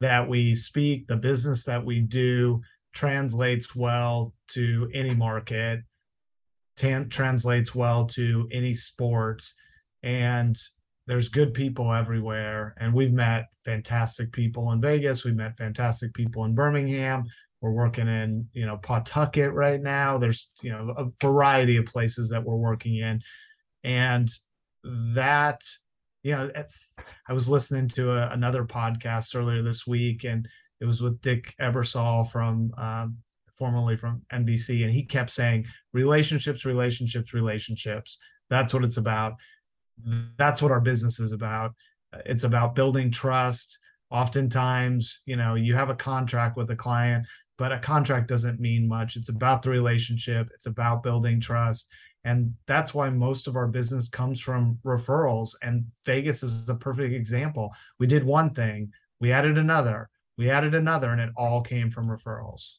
that 0.00 0.28
we 0.28 0.54
speak, 0.54 1.06
the 1.06 1.16
business 1.16 1.64
that 1.64 1.84
we 1.84 2.00
do, 2.00 2.60
translates 2.94 3.74
well 3.74 4.34
to 4.48 4.90
any 4.94 5.14
market, 5.14 5.80
tan- 6.76 7.08
translates 7.08 7.74
well 7.74 8.06
to 8.06 8.48
any 8.52 8.74
sports, 8.74 9.54
and 10.02 10.56
there's 11.06 11.28
good 11.28 11.54
people 11.54 11.92
everywhere. 11.92 12.74
And 12.78 12.92
we've 12.92 13.12
met 13.12 13.46
fantastic 13.64 14.32
people 14.32 14.72
in 14.72 14.80
Vegas. 14.80 15.24
We've 15.24 15.34
met 15.34 15.56
fantastic 15.56 16.12
people 16.14 16.44
in 16.44 16.54
Birmingham. 16.54 17.24
We're 17.60 17.72
working 17.72 18.08
in, 18.08 18.46
you 18.52 18.66
know, 18.66 18.76
Pawtucket 18.76 19.52
right 19.52 19.80
now. 19.80 20.18
There's, 20.18 20.50
you 20.62 20.70
know, 20.70 20.94
a 20.96 21.06
variety 21.24 21.76
of 21.76 21.86
places 21.86 22.28
that 22.28 22.44
we're 22.44 22.56
working 22.56 22.96
in. 22.96 23.20
And 23.84 24.30
that, 25.14 25.62
you 26.22 26.32
know, 26.32 26.50
I 27.28 27.32
was 27.32 27.48
listening 27.48 27.88
to 27.88 28.12
a, 28.12 28.28
another 28.30 28.64
podcast 28.64 29.34
earlier 29.34 29.62
this 29.62 29.86
week 29.86 30.24
and 30.24 30.46
it 30.80 30.84
was 30.84 31.00
with 31.00 31.20
Dick 31.20 31.54
Ebersol 31.60 32.30
from 32.30 32.72
um, 32.78 33.18
formerly 33.56 33.96
from 33.96 34.22
NBC, 34.32 34.84
and 34.84 34.92
he 34.92 35.02
kept 35.02 35.30
saying 35.30 35.66
relationships, 35.92 36.64
relationships, 36.64 37.34
relationships. 37.34 38.18
That's 38.48 38.72
what 38.72 38.84
it's 38.84 38.96
about. 38.96 39.34
That's 40.36 40.62
what 40.62 40.72
our 40.72 40.80
business 40.80 41.20
is 41.20 41.32
about. 41.32 41.74
It's 42.24 42.44
about 42.44 42.74
building 42.74 43.10
trust. 43.10 43.78
Oftentimes, 44.10 45.20
you 45.26 45.36
know, 45.36 45.54
you 45.54 45.74
have 45.74 45.90
a 45.90 45.94
contract 45.94 46.56
with 46.56 46.70
a 46.70 46.76
client, 46.76 47.26
but 47.58 47.72
a 47.72 47.78
contract 47.78 48.28
doesn't 48.28 48.60
mean 48.60 48.88
much. 48.88 49.16
It's 49.16 49.28
about 49.28 49.62
the 49.62 49.70
relationship. 49.70 50.48
It's 50.54 50.66
about 50.66 51.02
building 51.02 51.40
trust. 51.40 51.88
And 52.24 52.54
that's 52.66 52.94
why 52.94 53.10
most 53.10 53.46
of 53.46 53.56
our 53.56 53.66
business 53.66 54.08
comes 54.08 54.40
from 54.40 54.78
referrals. 54.84 55.54
And 55.62 55.84
Vegas 56.06 56.42
is 56.42 56.68
a 56.68 56.74
perfect 56.74 57.14
example. 57.14 57.72
We 57.98 58.06
did 58.06 58.24
one 58.24 58.50
thing, 58.50 58.92
we 59.20 59.30
added 59.30 59.58
another, 59.58 60.08
we 60.36 60.50
added 60.50 60.74
another, 60.74 61.10
and 61.10 61.20
it 61.20 61.30
all 61.36 61.60
came 61.60 61.90
from 61.90 62.08
referrals. 62.08 62.76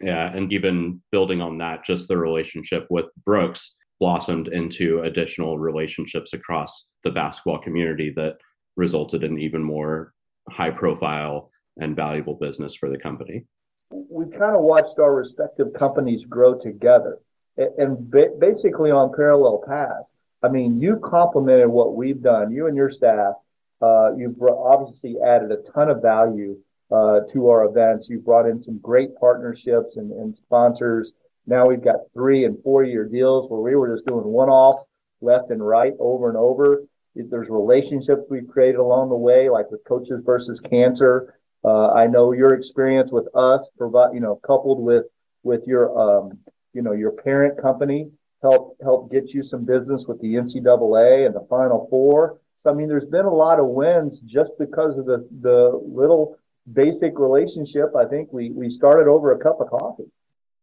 Yeah. 0.00 0.34
And 0.34 0.52
even 0.52 1.00
building 1.12 1.40
on 1.40 1.58
that, 1.58 1.84
just 1.84 2.08
the 2.08 2.16
relationship 2.16 2.86
with 2.90 3.06
Brooks 3.24 3.75
blossomed 3.98 4.48
into 4.48 5.00
additional 5.02 5.58
relationships 5.58 6.32
across 6.32 6.88
the 7.04 7.10
basketball 7.10 7.58
community 7.58 8.12
that 8.16 8.38
resulted 8.76 9.24
in 9.24 9.38
even 9.38 9.62
more 9.62 10.12
high 10.48 10.70
profile 10.70 11.50
and 11.78 11.96
valuable 11.96 12.34
business 12.34 12.74
for 12.74 12.90
the 12.90 12.98
company. 12.98 13.44
We 13.90 14.26
kind 14.26 14.56
of 14.56 14.62
watched 14.62 14.98
our 14.98 15.14
respective 15.14 15.72
companies 15.72 16.24
grow 16.24 16.58
together 16.58 17.18
and 17.56 18.10
basically 18.38 18.90
on 18.90 19.14
parallel 19.14 19.62
paths. 19.66 20.14
I 20.42 20.48
mean, 20.48 20.80
you 20.80 20.98
complemented 20.98 21.68
what 21.68 21.94
we've 21.94 22.20
done, 22.22 22.52
you 22.52 22.66
and 22.66 22.76
your 22.76 22.90
staff. 22.90 23.34
Uh, 23.80 24.14
you've 24.16 24.40
obviously 24.42 25.16
added 25.24 25.50
a 25.52 25.70
ton 25.72 25.90
of 25.90 26.02
value 26.02 26.58
uh, 26.90 27.20
to 27.32 27.48
our 27.48 27.64
events. 27.64 28.08
You've 28.08 28.24
brought 28.24 28.48
in 28.48 28.60
some 28.60 28.78
great 28.78 29.16
partnerships 29.18 29.96
and, 29.96 30.12
and 30.12 30.34
sponsors. 30.34 31.12
Now 31.46 31.66
we've 31.66 31.82
got 31.82 31.96
three 32.12 32.44
and 32.44 32.60
four 32.62 32.84
year 32.84 33.04
deals 33.04 33.48
where 33.48 33.60
we 33.60 33.74
were 33.76 33.92
just 33.94 34.06
doing 34.06 34.24
one 34.24 34.48
off 34.48 34.84
left 35.20 35.50
and 35.50 35.66
right 35.66 35.92
over 35.98 36.28
and 36.28 36.36
over. 36.36 36.82
There's 37.14 37.48
relationships 37.48 38.22
we've 38.28 38.48
created 38.48 38.78
along 38.78 39.08
the 39.08 39.16
way, 39.16 39.48
like 39.48 39.70
with 39.70 39.84
Coaches 39.84 40.22
versus 40.24 40.60
Cancer. 40.60 41.34
Uh, 41.64 41.92
I 41.92 42.06
know 42.06 42.32
your 42.32 42.54
experience 42.54 43.10
with 43.10 43.26
us, 43.34 43.66
provide 43.78 44.14
you 44.14 44.20
know, 44.20 44.36
coupled 44.46 44.80
with 44.80 45.06
with 45.42 45.62
your 45.66 45.98
um, 45.98 46.38
you 46.74 46.82
know 46.82 46.92
your 46.92 47.12
parent 47.12 47.60
company, 47.60 48.10
help 48.42 48.76
help 48.82 49.10
get 49.10 49.32
you 49.32 49.42
some 49.42 49.64
business 49.64 50.04
with 50.06 50.20
the 50.20 50.34
NCAA 50.34 51.26
and 51.26 51.34
the 51.34 51.46
Final 51.48 51.86
Four. 51.88 52.38
So 52.58 52.70
I 52.70 52.74
mean, 52.74 52.88
there's 52.88 53.06
been 53.06 53.24
a 53.24 53.34
lot 53.34 53.58
of 53.58 53.66
wins 53.66 54.20
just 54.20 54.50
because 54.58 54.98
of 54.98 55.06
the 55.06 55.26
the 55.40 55.80
little 55.84 56.36
basic 56.70 57.18
relationship. 57.18 57.96
I 57.96 58.04
think 58.04 58.32
we 58.32 58.50
we 58.50 58.68
started 58.68 59.08
over 59.08 59.32
a 59.32 59.38
cup 59.38 59.60
of 59.60 59.70
coffee. 59.70 60.10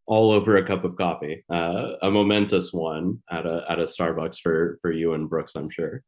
All 0.06 0.34
over 0.34 0.58
a 0.58 0.66
cup 0.66 0.84
of 0.84 0.98
coffee, 0.98 1.46
uh, 1.50 1.94
a 2.02 2.12
momentous 2.12 2.74
one 2.74 3.22
at 3.32 3.46
a 3.46 3.64
at 3.70 3.80
a 3.80 3.84
Starbucks 3.84 4.40
for 4.42 4.78
for 4.82 4.92
you 4.92 5.14
and 5.14 5.30
Brooks, 5.30 5.56
I'm 5.56 5.70
sure. 5.70 6.04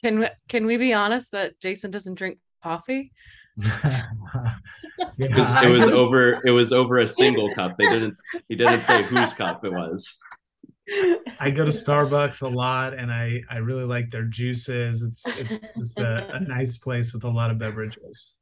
Can 0.00 0.20
we, 0.20 0.26
can 0.48 0.66
we 0.66 0.76
be 0.76 0.92
honest 0.92 1.32
that 1.32 1.58
Jason 1.60 1.90
doesn't 1.90 2.14
drink 2.14 2.38
coffee? 2.62 3.12
yeah, 3.56 4.04
it 5.18 5.36
was, 5.36 5.54
it 5.62 5.68
was 5.68 5.88
over 5.88 6.40
it 6.44 6.50
was 6.50 6.72
over 6.72 6.98
a 6.98 7.08
single 7.08 7.52
cup. 7.54 7.76
They 7.76 7.88
didn't 7.88 8.16
he 8.48 8.56
didn't 8.56 8.84
say 8.84 9.02
whose 9.02 9.32
cup 9.34 9.64
it 9.64 9.72
was. 9.72 10.18
I 11.38 11.50
go 11.50 11.64
to 11.64 11.70
Starbucks 11.70 12.42
a 12.42 12.48
lot 12.48 12.94
and 12.94 13.12
I 13.12 13.42
I 13.50 13.58
really 13.58 13.84
like 13.84 14.10
their 14.10 14.24
juices. 14.24 15.02
It's 15.02 15.22
it's 15.26 15.76
just 15.76 15.98
a, 15.98 16.34
a 16.34 16.40
nice 16.40 16.78
place 16.78 17.12
with 17.12 17.24
a 17.24 17.30
lot 17.30 17.50
of 17.50 17.58
beverages. 17.58 18.34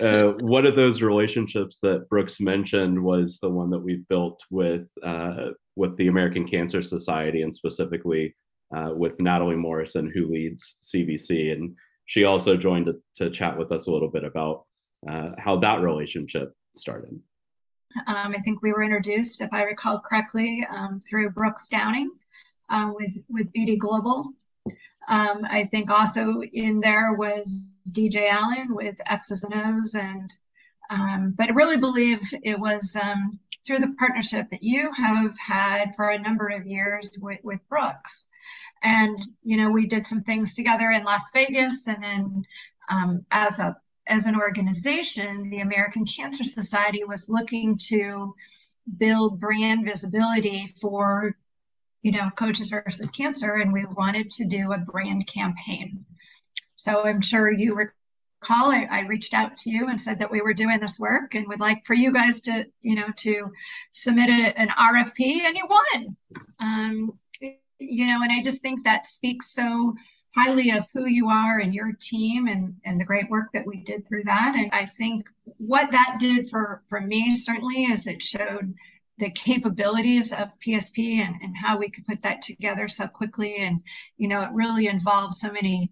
Uh, 0.00 0.32
one 0.40 0.64
of 0.64 0.76
those 0.76 1.02
relationships 1.02 1.78
that 1.82 2.08
Brooks 2.08 2.40
mentioned 2.40 3.02
was 3.02 3.38
the 3.38 3.50
one 3.50 3.70
that 3.70 3.80
we've 3.80 4.06
built 4.08 4.42
with 4.50 4.86
uh, 5.02 5.50
with 5.76 5.96
the 5.96 6.08
American 6.08 6.46
Cancer 6.46 6.82
Society 6.82 7.42
and 7.42 7.54
specifically 7.54 8.34
uh, 8.74 8.90
with 8.94 9.20
Natalie 9.20 9.56
Morrison, 9.56 10.10
who 10.14 10.30
leads 10.30 10.78
CVC. 10.82 11.52
And 11.52 11.76
she 12.06 12.24
also 12.24 12.56
joined 12.56 12.86
to, 12.86 12.96
to 13.16 13.30
chat 13.30 13.58
with 13.58 13.72
us 13.72 13.86
a 13.86 13.90
little 13.90 14.10
bit 14.10 14.24
about 14.24 14.64
uh, 15.08 15.30
how 15.38 15.56
that 15.58 15.80
relationship 15.80 16.52
started. 16.76 17.18
Um, 18.06 18.34
I 18.36 18.40
think 18.44 18.62
we 18.62 18.72
were 18.72 18.82
introduced, 18.82 19.40
if 19.40 19.52
I 19.52 19.62
recall 19.62 20.00
correctly, 20.00 20.64
um, 20.70 21.00
through 21.08 21.30
Brooks 21.30 21.68
Downing 21.68 22.10
uh, 22.68 22.90
with, 22.94 23.12
with 23.28 23.52
BD 23.52 23.78
Global. 23.78 24.32
Um, 25.08 25.44
I 25.48 25.64
think 25.64 25.90
also 25.90 26.42
in 26.52 26.80
there 26.80 27.14
was 27.14 27.69
DJ 27.88 28.28
Allen 28.28 28.74
with 28.74 29.00
X's 29.06 29.44
and 29.44 29.54
O's, 29.54 29.94
and 29.94 30.30
um, 30.90 31.34
but 31.36 31.48
I 31.48 31.52
really 31.52 31.76
believe 31.76 32.20
it 32.42 32.58
was 32.58 32.96
um, 33.00 33.38
through 33.66 33.78
the 33.78 33.94
partnership 33.98 34.50
that 34.50 34.62
you 34.62 34.90
have 34.92 35.36
had 35.38 35.94
for 35.94 36.10
a 36.10 36.18
number 36.18 36.48
of 36.48 36.66
years 36.66 37.16
with, 37.20 37.38
with 37.42 37.60
Brooks. 37.68 38.26
And 38.82 39.18
you 39.42 39.56
know 39.56 39.70
we 39.70 39.86
did 39.86 40.06
some 40.06 40.22
things 40.22 40.54
together 40.54 40.90
in 40.90 41.04
las 41.04 41.22
vegas 41.34 41.86
and 41.86 42.02
then 42.02 42.44
um, 42.88 43.26
as 43.30 43.58
a 43.58 43.76
as 44.06 44.24
an 44.24 44.34
organization 44.34 45.50
the 45.50 45.60
american 45.60 46.06
cancer 46.06 46.44
society 46.44 47.04
was 47.04 47.28
looking 47.28 47.76
to 47.76 48.34
build 48.96 49.38
brand 49.38 49.84
visibility 49.84 50.74
for 50.80 51.36
you 52.02 52.12
know 52.12 52.30
coaches 52.36 52.70
versus 52.70 53.10
cancer 53.10 53.56
and 53.56 53.70
we 53.70 53.84
wanted 53.84 54.30
to 54.30 54.46
do 54.46 54.72
a 54.72 54.78
brand 54.78 55.26
campaign 55.26 56.04
so 56.80 57.04
i'm 57.04 57.20
sure 57.20 57.50
you 57.50 57.72
recall 57.72 58.70
I, 58.70 58.86
I 58.90 59.00
reached 59.02 59.34
out 59.34 59.56
to 59.56 59.70
you 59.70 59.88
and 59.88 60.00
said 60.00 60.20
that 60.20 60.30
we 60.30 60.40
were 60.40 60.54
doing 60.54 60.80
this 60.80 60.98
work 60.98 61.34
and 61.34 61.46
would 61.48 61.60
like 61.60 61.86
for 61.86 61.94
you 61.94 62.12
guys 62.12 62.40
to 62.42 62.66
you 62.80 62.96
know 62.96 63.08
to 63.18 63.52
submit 63.92 64.30
a, 64.30 64.58
an 64.58 64.68
rfp 64.68 65.40
and 65.42 65.56
you 65.56 65.66
won 65.68 66.16
um, 66.58 67.18
you 67.80 68.06
know, 68.06 68.22
and 68.22 68.30
I 68.30 68.42
just 68.42 68.60
think 68.60 68.84
that 68.84 69.06
speaks 69.06 69.52
so 69.52 69.94
highly 70.36 70.70
of 70.70 70.86
who 70.92 71.06
you 71.06 71.28
are 71.28 71.58
and 71.58 71.74
your 71.74 71.92
team 71.98 72.46
and, 72.46 72.76
and 72.84 73.00
the 73.00 73.04
great 73.04 73.28
work 73.28 73.48
that 73.52 73.66
we 73.66 73.78
did 73.78 74.06
through 74.06 74.24
that. 74.24 74.54
And 74.56 74.70
I 74.72 74.86
think 74.86 75.26
what 75.56 75.90
that 75.90 76.18
did 76.20 76.50
for, 76.50 76.82
for 76.88 77.00
me 77.00 77.34
certainly 77.34 77.84
is 77.84 78.06
it 78.06 78.22
showed 78.22 78.74
the 79.18 79.30
capabilities 79.30 80.32
of 80.32 80.48
PSP 80.64 81.16
and, 81.16 81.36
and 81.42 81.56
how 81.56 81.78
we 81.78 81.90
could 81.90 82.06
put 82.06 82.22
that 82.22 82.42
together 82.42 82.86
so 82.86 83.08
quickly. 83.08 83.56
And, 83.56 83.82
you 84.18 84.28
know, 84.28 84.42
it 84.42 84.50
really 84.52 84.86
involves 84.86 85.40
so 85.40 85.50
many 85.50 85.90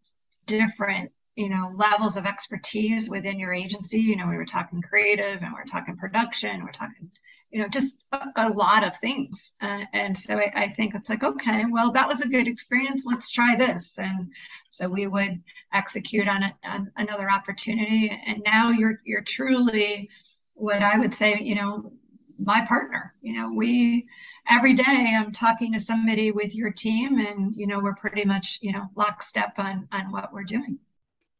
different 0.48 1.12
you 1.36 1.48
know 1.48 1.72
levels 1.76 2.16
of 2.16 2.26
expertise 2.26 3.08
within 3.08 3.38
your 3.38 3.54
agency. 3.54 4.00
You 4.00 4.16
know 4.16 4.26
we 4.26 4.36
were 4.36 4.44
talking 4.44 4.82
creative 4.82 5.42
and 5.42 5.52
we're 5.52 5.64
talking 5.64 5.96
production 5.96 6.64
we're 6.64 6.72
talking 6.72 7.10
you 7.52 7.62
know 7.62 7.68
just 7.68 7.94
a, 8.10 8.26
a 8.36 8.48
lot 8.48 8.84
of 8.84 8.96
things. 8.96 9.52
Uh, 9.62 9.84
and 9.92 10.18
so 10.18 10.36
I, 10.36 10.50
I, 10.54 10.68
think 10.68 10.96
it's 10.96 11.08
like 11.08 11.22
okay 11.22 11.64
well 11.70 11.92
that 11.92 12.08
was 12.08 12.22
a 12.22 12.28
good 12.28 12.48
experience. 12.48 13.02
Let's 13.04 13.30
try 13.30 13.54
this. 13.54 13.94
And 13.98 14.32
so 14.68 14.88
we 14.88 15.06
would 15.06 15.40
execute 15.72 16.28
on, 16.28 16.42
a, 16.42 16.54
on 16.64 16.90
another 16.96 17.30
opportunity. 17.30 18.10
And 18.26 18.42
now 18.44 18.70
you're 18.70 19.00
you're 19.04 19.22
truly 19.22 20.10
what 20.58 20.82
i 20.82 20.98
would 20.98 21.14
say 21.14 21.38
you 21.40 21.54
know 21.54 21.92
my 22.38 22.64
partner 22.66 23.14
you 23.20 23.34
know 23.34 23.50
we 23.52 24.06
every 24.48 24.74
day 24.74 25.14
i'm 25.18 25.32
talking 25.32 25.72
to 25.72 25.80
somebody 25.80 26.30
with 26.30 26.54
your 26.54 26.70
team 26.70 27.18
and 27.18 27.54
you 27.56 27.66
know 27.66 27.80
we're 27.80 27.94
pretty 27.94 28.24
much 28.24 28.58
you 28.62 28.72
know 28.72 28.88
lockstep 28.94 29.54
on 29.58 29.88
on 29.92 30.10
what 30.10 30.32
we're 30.32 30.44
doing. 30.44 30.78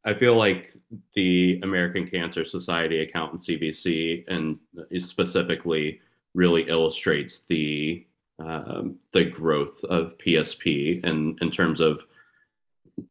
I 0.05 0.15
feel 0.15 0.37
like 0.37 0.75
the 1.15 1.61
American 1.63 2.07
Cancer 2.09 2.45
Society 2.45 3.03
account 3.03 3.33
in 3.33 3.39
CVC 3.39 4.25
and 4.29 4.59
specifically 5.05 6.01
really 6.35 6.63
illustrates 6.69 7.43
the 7.43 8.07
um, 8.39 8.97
the 9.13 9.25
growth 9.25 9.83
of 9.85 10.17
PSP 10.19 11.05
and 11.05 11.37
in 11.43 11.51
terms 11.51 11.81
of, 11.81 12.05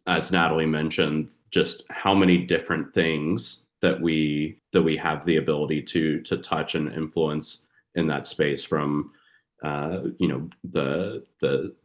as 0.07 0.31
Natalie 0.31 0.65
mentioned, 0.65 1.31
just 1.51 1.83
how 1.89 2.15
many 2.15 2.37
different 2.37 2.93
things 2.93 3.63
that 3.81 3.99
we 3.99 4.59
that 4.71 4.81
we 4.81 4.95
have 4.97 5.25
the 5.25 5.37
ability 5.37 5.81
to 5.81 6.21
to 6.21 6.37
touch 6.37 6.75
and 6.75 6.91
influence 6.93 7.63
in 7.97 8.07
that 8.07 8.27
space 8.27 8.63
from 8.63 9.11
uh, 9.63 10.01
you 10.19 10.27
know 10.27 10.49
the 10.63 11.25
the 11.41 11.75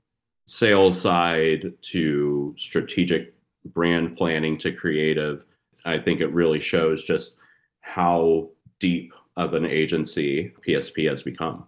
sales 0.46 1.00
side 1.00 1.72
to 1.80 2.54
strategic 2.56 3.34
brand 3.64 4.16
planning 4.16 4.58
to 4.58 4.72
creative, 4.72 5.44
I 5.84 5.98
think 5.98 6.20
it 6.20 6.32
really 6.32 6.60
shows 6.60 7.02
just 7.04 7.36
how 7.80 8.50
deep 8.78 9.12
of 9.36 9.54
an 9.54 9.64
agency 9.64 10.52
PSP 10.66 11.08
has 11.08 11.22
become. 11.22 11.66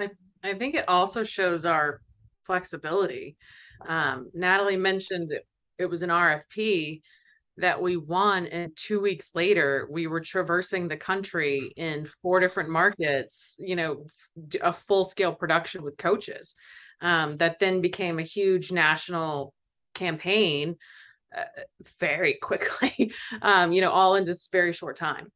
I, 0.00 0.10
I 0.42 0.54
think 0.54 0.74
it 0.74 0.88
also 0.88 1.22
shows 1.22 1.66
our 1.66 2.00
flexibility. 2.44 3.36
Um, 3.86 4.30
Natalie 4.32 4.76
mentioned 4.76 5.32
it 5.78 5.86
was 5.86 6.02
an 6.02 6.10
RFP 6.10 7.02
that 7.56 7.80
we 7.80 7.96
won, 7.96 8.46
and 8.46 8.74
two 8.76 9.00
weeks 9.00 9.30
later, 9.34 9.86
we 9.90 10.06
were 10.06 10.20
traversing 10.20 10.88
the 10.88 10.96
country 10.96 11.72
in 11.76 12.06
four 12.22 12.40
different 12.40 12.70
markets, 12.70 13.56
you 13.60 13.76
know, 13.76 14.06
a 14.60 14.72
full 14.72 15.04
scale 15.04 15.32
production 15.32 15.82
with 15.82 15.96
coaches. 15.96 16.54
Um, 17.00 17.36
that 17.38 17.58
then 17.58 17.80
became 17.80 18.18
a 18.18 18.22
huge 18.22 18.72
national 18.72 19.52
campaign 19.94 20.76
uh, 21.36 21.44
very 21.98 22.34
quickly 22.42 23.12
um 23.42 23.72
you 23.72 23.80
know 23.80 23.90
all 23.90 24.14
in 24.16 24.24
this 24.24 24.48
very 24.52 24.72
short 24.72 24.96
time 24.96 25.30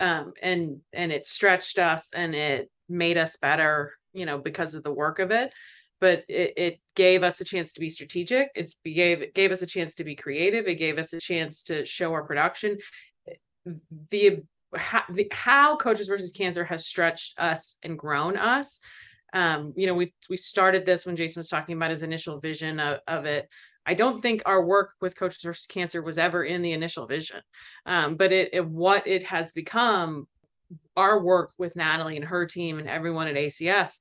um 0.00 0.32
and 0.42 0.80
and 0.92 1.12
it 1.12 1.26
stretched 1.26 1.78
us 1.78 2.10
and 2.14 2.34
it 2.34 2.70
made 2.88 3.16
us 3.16 3.36
better 3.36 3.92
you 4.12 4.26
know 4.26 4.38
because 4.38 4.74
of 4.74 4.82
the 4.82 4.92
work 4.92 5.18
of 5.18 5.30
it 5.30 5.52
but 6.00 6.24
it, 6.28 6.52
it 6.56 6.80
gave 6.94 7.22
us 7.22 7.40
a 7.40 7.44
chance 7.44 7.72
to 7.72 7.80
be 7.80 7.88
strategic 7.88 8.48
it 8.54 8.74
gave 8.84 9.22
it 9.22 9.34
gave 9.34 9.52
us 9.52 9.62
a 9.62 9.66
chance 9.66 9.94
to 9.94 10.04
be 10.04 10.14
creative 10.14 10.66
it 10.66 10.76
gave 10.76 10.98
us 10.98 11.12
a 11.12 11.20
chance 11.20 11.62
to 11.62 11.84
show 11.84 12.12
our 12.12 12.24
production 12.24 12.78
the 14.10 14.40
how, 14.74 15.02
the, 15.10 15.28
how 15.32 15.76
coaches 15.76 16.08
versus 16.08 16.32
cancer 16.32 16.64
has 16.64 16.86
stretched 16.86 17.38
us 17.38 17.76
and 17.82 17.98
grown 17.98 18.36
us 18.36 18.80
Um, 19.32 19.72
you 19.76 19.86
know, 19.86 19.94
we 19.94 20.12
we 20.28 20.36
started 20.36 20.84
this 20.84 21.06
when 21.06 21.16
Jason 21.16 21.40
was 21.40 21.48
talking 21.48 21.76
about 21.76 21.90
his 21.90 22.02
initial 22.02 22.40
vision 22.40 22.80
of, 22.80 23.00
of 23.06 23.26
it. 23.26 23.48
I 23.86 23.94
don't 23.94 24.20
think 24.20 24.42
our 24.44 24.64
work 24.64 24.94
with 25.00 25.16
Coaches 25.16 25.42
versus 25.42 25.66
Cancer 25.66 26.02
was 26.02 26.18
ever 26.18 26.44
in 26.44 26.62
the 26.62 26.72
initial 26.72 27.06
vision, 27.06 27.40
um, 27.86 28.16
but 28.16 28.32
it, 28.32 28.50
it 28.52 28.66
what 28.66 29.06
it 29.06 29.24
has 29.24 29.52
become. 29.52 30.26
Our 30.96 31.20
work 31.20 31.52
with 31.58 31.74
Natalie 31.74 32.16
and 32.16 32.24
her 32.24 32.46
team 32.46 32.78
and 32.78 32.88
everyone 32.88 33.26
at 33.26 33.34
ACS 33.34 34.00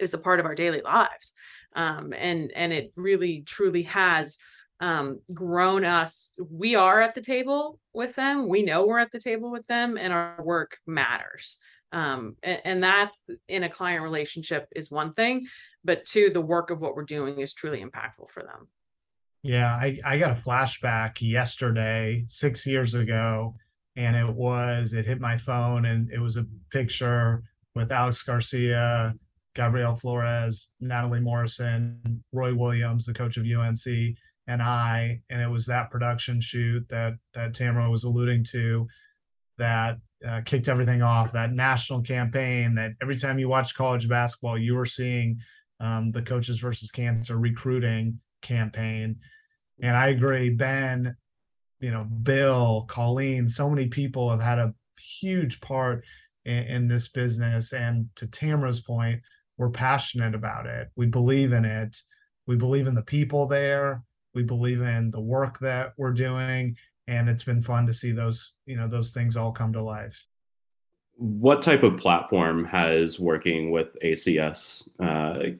is 0.00 0.14
a 0.14 0.18
part 0.18 0.40
of 0.40 0.46
our 0.46 0.54
daily 0.54 0.80
lives, 0.80 1.32
um, 1.76 2.12
and 2.16 2.52
and 2.54 2.72
it 2.72 2.92
really 2.96 3.42
truly 3.42 3.82
has 3.84 4.36
um, 4.80 5.20
grown 5.32 5.84
us. 5.84 6.38
We 6.50 6.74
are 6.74 7.00
at 7.00 7.14
the 7.14 7.20
table 7.20 7.78
with 7.92 8.16
them. 8.16 8.48
We 8.48 8.62
know 8.62 8.86
we're 8.86 8.98
at 8.98 9.12
the 9.12 9.20
table 9.20 9.50
with 9.50 9.66
them, 9.66 9.96
and 9.96 10.12
our 10.12 10.42
work 10.42 10.78
matters. 10.86 11.58
Um, 11.92 12.36
and, 12.42 12.60
and 12.64 12.82
that 12.84 13.10
in 13.48 13.64
a 13.64 13.68
client 13.68 14.02
relationship 14.02 14.68
is 14.76 14.90
one 14.90 15.12
thing, 15.12 15.46
but 15.84 16.04
two, 16.04 16.30
the 16.30 16.40
work 16.40 16.70
of 16.70 16.80
what 16.80 16.94
we're 16.94 17.04
doing 17.04 17.40
is 17.40 17.52
truly 17.52 17.84
impactful 17.84 18.30
for 18.30 18.42
them. 18.42 18.68
Yeah, 19.42 19.68
I, 19.68 19.98
I 20.04 20.18
got 20.18 20.30
a 20.30 20.40
flashback 20.40 21.20
yesterday, 21.20 22.24
six 22.28 22.66
years 22.66 22.94
ago, 22.94 23.56
and 23.96 24.14
it 24.14 24.28
was, 24.32 24.92
it 24.92 25.06
hit 25.06 25.20
my 25.20 25.36
phone 25.36 25.86
and 25.86 26.10
it 26.12 26.20
was 26.20 26.36
a 26.36 26.46
picture 26.70 27.42
with 27.74 27.90
Alex 27.90 28.22
Garcia, 28.22 29.14
Gabriel 29.54 29.96
Flores, 29.96 30.68
Natalie 30.80 31.20
Morrison, 31.20 32.22
Roy 32.32 32.54
Williams, 32.54 33.06
the 33.06 33.14
coach 33.14 33.36
of 33.36 33.44
UNC, 33.44 34.16
and 34.46 34.62
I. 34.62 35.20
And 35.30 35.42
it 35.42 35.48
was 35.48 35.66
that 35.66 35.90
production 35.90 36.40
shoot 36.40 36.88
that 36.88 37.14
that 37.34 37.54
Tamara 37.54 37.90
was 37.90 38.04
alluding 38.04 38.44
to 38.52 38.86
that 39.58 39.98
uh, 40.26 40.40
kicked 40.44 40.68
everything 40.68 41.02
off. 41.02 41.32
That 41.32 41.52
national 41.52 42.02
campaign 42.02 42.74
that 42.76 42.92
every 43.02 43.16
time 43.16 43.38
you 43.38 43.48
watch 43.48 43.74
college 43.74 44.08
basketball, 44.08 44.58
you 44.58 44.74
were 44.74 44.86
seeing 44.86 45.38
um, 45.80 46.10
the 46.10 46.22
coaches 46.22 46.60
versus 46.60 46.90
cancer 46.90 47.38
recruiting 47.38 48.20
campaign. 48.42 49.16
And 49.82 49.96
I 49.96 50.08
agree, 50.08 50.50
Ben, 50.50 51.16
you 51.80 51.90
know, 51.90 52.04
Bill, 52.04 52.84
Colleen, 52.88 53.48
so 53.48 53.68
many 53.68 53.88
people 53.88 54.30
have 54.30 54.42
had 54.42 54.58
a 54.58 54.74
huge 55.20 55.60
part 55.60 56.04
in, 56.44 56.64
in 56.64 56.88
this 56.88 57.08
business. 57.08 57.72
And 57.72 58.08
to 58.16 58.26
Tamara's 58.26 58.80
point, 58.80 59.22
we're 59.60 59.68
passionate 59.68 60.34
about 60.34 60.64
it. 60.64 60.88
We 60.96 61.04
believe 61.04 61.52
in 61.52 61.66
it. 61.66 61.94
We 62.46 62.56
believe 62.56 62.86
in 62.86 62.94
the 62.94 63.02
people 63.02 63.46
there. 63.46 64.02
We 64.34 64.42
believe 64.42 64.80
in 64.80 65.10
the 65.10 65.20
work 65.20 65.58
that 65.58 65.92
we're 65.98 66.14
doing. 66.14 66.76
And 67.06 67.28
it's 67.28 67.44
been 67.44 67.62
fun 67.62 67.86
to 67.86 67.92
see 67.92 68.10
those, 68.10 68.54
you 68.64 68.76
know, 68.76 68.88
those 68.88 69.10
things 69.10 69.36
all 69.36 69.52
come 69.52 69.74
to 69.74 69.82
life. 69.82 70.24
What 71.16 71.60
type 71.60 71.82
of 71.82 71.98
platform 71.98 72.64
has 72.64 73.20
working 73.20 73.70
with 73.70 74.00
ACS 74.02 74.88
uh, 74.98 75.56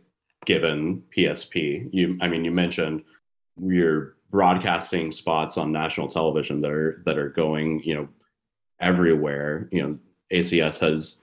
given 0.46 1.02
PSP? 1.14 1.90
You, 1.92 2.16
I 2.22 2.28
mean, 2.28 2.42
you 2.42 2.52
mentioned 2.52 3.02
you're 3.62 4.16
broadcasting 4.30 5.12
spots 5.12 5.58
on 5.58 5.72
national 5.72 6.08
television 6.08 6.62
that 6.62 6.70
are 6.70 7.02
that 7.04 7.18
are 7.18 7.28
going, 7.28 7.82
you 7.84 7.94
know, 7.96 8.08
everywhere. 8.80 9.68
You 9.70 9.82
know, 9.82 9.98
ACS 10.32 10.78
has 10.78 11.19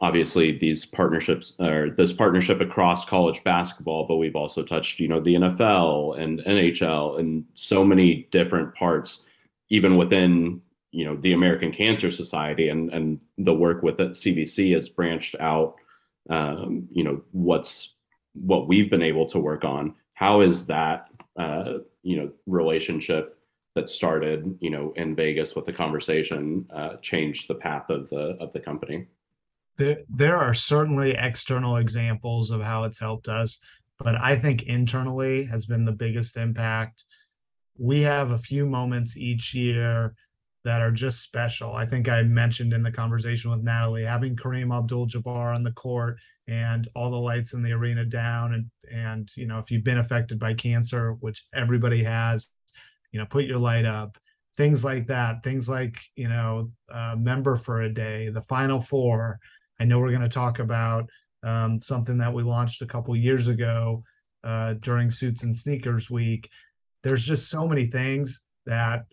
obviously 0.00 0.56
these 0.56 0.86
partnerships 0.86 1.54
or 1.58 1.90
this 1.90 2.12
partnership 2.12 2.60
across 2.60 3.04
college 3.04 3.42
basketball, 3.42 4.06
but 4.06 4.16
we've 4.16 4.36
also 4.36 4.62
touched, 4.62 5.00
you 5.00 5.08
know, 5.08 5.20
the 5.20 5.34
NFL 5.34 6.18
and 6.20 6.40
NHL 6.40 7.18
and 7.18 7.44
so 7.54 7.84
many 7.84 8.28
different 8.30 8.74
parts, 8.74 9.26
even 9.70 9.96
within, 9.96 10.60
you 10.92 11.04
know, 11.04 11.16
the 11.16 11.32
American 11.32 11.72
Cancer 11.72 12.10
Society 12.10 12.68
and 12.68 12.92
and 12.92 13.20
the 13.38 13.54
work 13.54 13.82
with 13.82 14.00
it, 14.00 14.12
CVC 14.12 14.74
has 14.74 14.88
branched 14.88 15.34
out. 15.40 15.76
Um, 16.30 16.88
you 16.92 17.04
know, 17.04 17.22
what's 17.32 17.94
what 18.34 18.68
we've 18.68 18.90
been 18.90 19.02
able 19.02 19.26
to 19.26 19.38
work 19.38 19.64
on. 19.64 19.94
How 20.14 20.40
is 20.40 20.66
that, 20.66 21.08
uh, 21.38 21.78
you 22.02 22.16
know, 22.16 22.30
relationship 22.46 23.38
that 23.74 23.88
started, 23.88 24.58
you 24.60 24.70
know, 24.70 24.92
in 24.96 25.14
Vegas 25.14 25.54
with 25.54 25.64
the 25.64 25.72
conversation 25.72 26.66
uh, 26.74 26.96
changed 26.96 27.48
the 27.48 27.54
path 27.54 27.90
of 27.90 28.10
the 28.10 28.36
of 28.40 28.52
the 28.52 28.60
company? 28.60 29.06
There, 29.78 29.98
there 30.08 30.36
are 30.36 30.54
certainly 30.54 31.12
external 31.12 31.76
examples 31.76 32.50
of 32.50 32.60
how 32.60 32.84
it's 32.84 32.98
helped 32.98 33.28
us, 33.28 33.60
but 33.98 34.16
I 34.16 34.36
think 34.36 34.64
internally 34.64 35.44
has 35.44 35.66
been 35.66 35.84
the 35.84 35.92
biggest 35.92 36.36
impact. 36.36 37.04
We 37.78 38.00
have 38.02 38.32
a 38.32 38.38
few 38.38 38.66
moments 38.66 39.16
each 39.16 39.54
year 39.54 40.14
that 40.64 40.80
are 40.80 40.90
just 40.90 41.22
special. 41.22 41.72
I 41.74 41.86
think 41.86 42.08
I 42.08 42.22
mentioned 42.22 42.72
in 42.72 42.82
the 42.82 42.90
conversation 42.90 43.50
with 43.50 43.62
Natalie 43.62 44.04
having 44.04 44.36
Kareem 44.36 44.76
Abdul-Jabbar 44.76 45.54
on 45.54 45.62
the 45.62 45.72
court 45.72 46.18
and 46.48 46.88
all 46.94 47.10
the 47.10 47.16
lights 47.16 47.52
in 47.52 47.62
the 47.62 47.72
arena 47.72 48.04
down 48.04 48.54
and 48.54 48.70
and 48.90 49.30
you 49.36 49.46
know 49.46 49.58
if 49.58 49.70
you've 49.70 49.84
been 49.84 49.98
affected 49.98 50.38
by 50.38 50.54
cancer, 50.54 51.12
which 51.20 51.44
everybody 51.54 52.02
has, 52.02 52.48
you 53.12 53.20
know, 53.20 53.26
put 53.26 53.44
your 53.44 53.58
light 53.58 53.84
up. 53.84 54.18
Things 54.56 54.84
like 54.84 55.06
that. 55.06 55.44
Things 55.44 55.68
like 55.68 55.96
you 56.16 56.28
know, 56.28 56.72
uh, 56.92 57.14
member 57.16 57.56
for 57.56 57.82
a 57.82 57.92
day, 57.92 58.28
the 58.28 58.42
Final 58.42 58.80
Four. 58.80 59.38
I 59.80 59.84
know 59.84 59.98
we're 59.98 60.10
going 60.10 60.20
to 60.22 60.28
talk 60.28 60.58
about 60.58 61.08
um, 61.42 61.80
something 61.80 62.18
that 62.18 62.32
we 62.32 62.42
launched 62.42 62.82
a 62.82 62.86
couple 62.86 63.14
years 63.16 63.48
ago 63.48 64.02
uh, 64.44 64.74
during 64.80 65.10
Suits 65.10 65.42
and 65.42 65.56
Sneakers 65.56 66.10
Week. 66.10 66.48
There's 67.02 67.24
just 67.24 67.48
so 67.48 67.66
many 67.66 67.86
things 67.86 68.40
that 68.66 69.04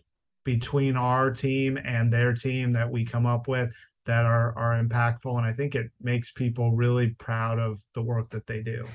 between 0.44 0.96
our 0.96 1.30
team 1.30 1.76
and 1.76 2.12
their 2.12 2.32
team 2.32 2.72
that 2.72 2.90
we 2.90 3.04
come 3.04 3.26
up 3.26 3.48
with 3.48 3.72
that 4.06 4.24
are 4.24 4.56
are 4.56 4.80
impactful 4.80 5.36
and 5.36 5.44
i 5.44 5.52
think 5.52 5.74
it 5.74 5.90
makes 6.00 6.30
people 6.30 6.70
really 6.70 7.08
proud 7.18 7.58
of 7.58 7.80
the 7.94 8.02
work 8.02 8.30
that 8.30 8.46
they 8.46 8.62
do 8.62 8.86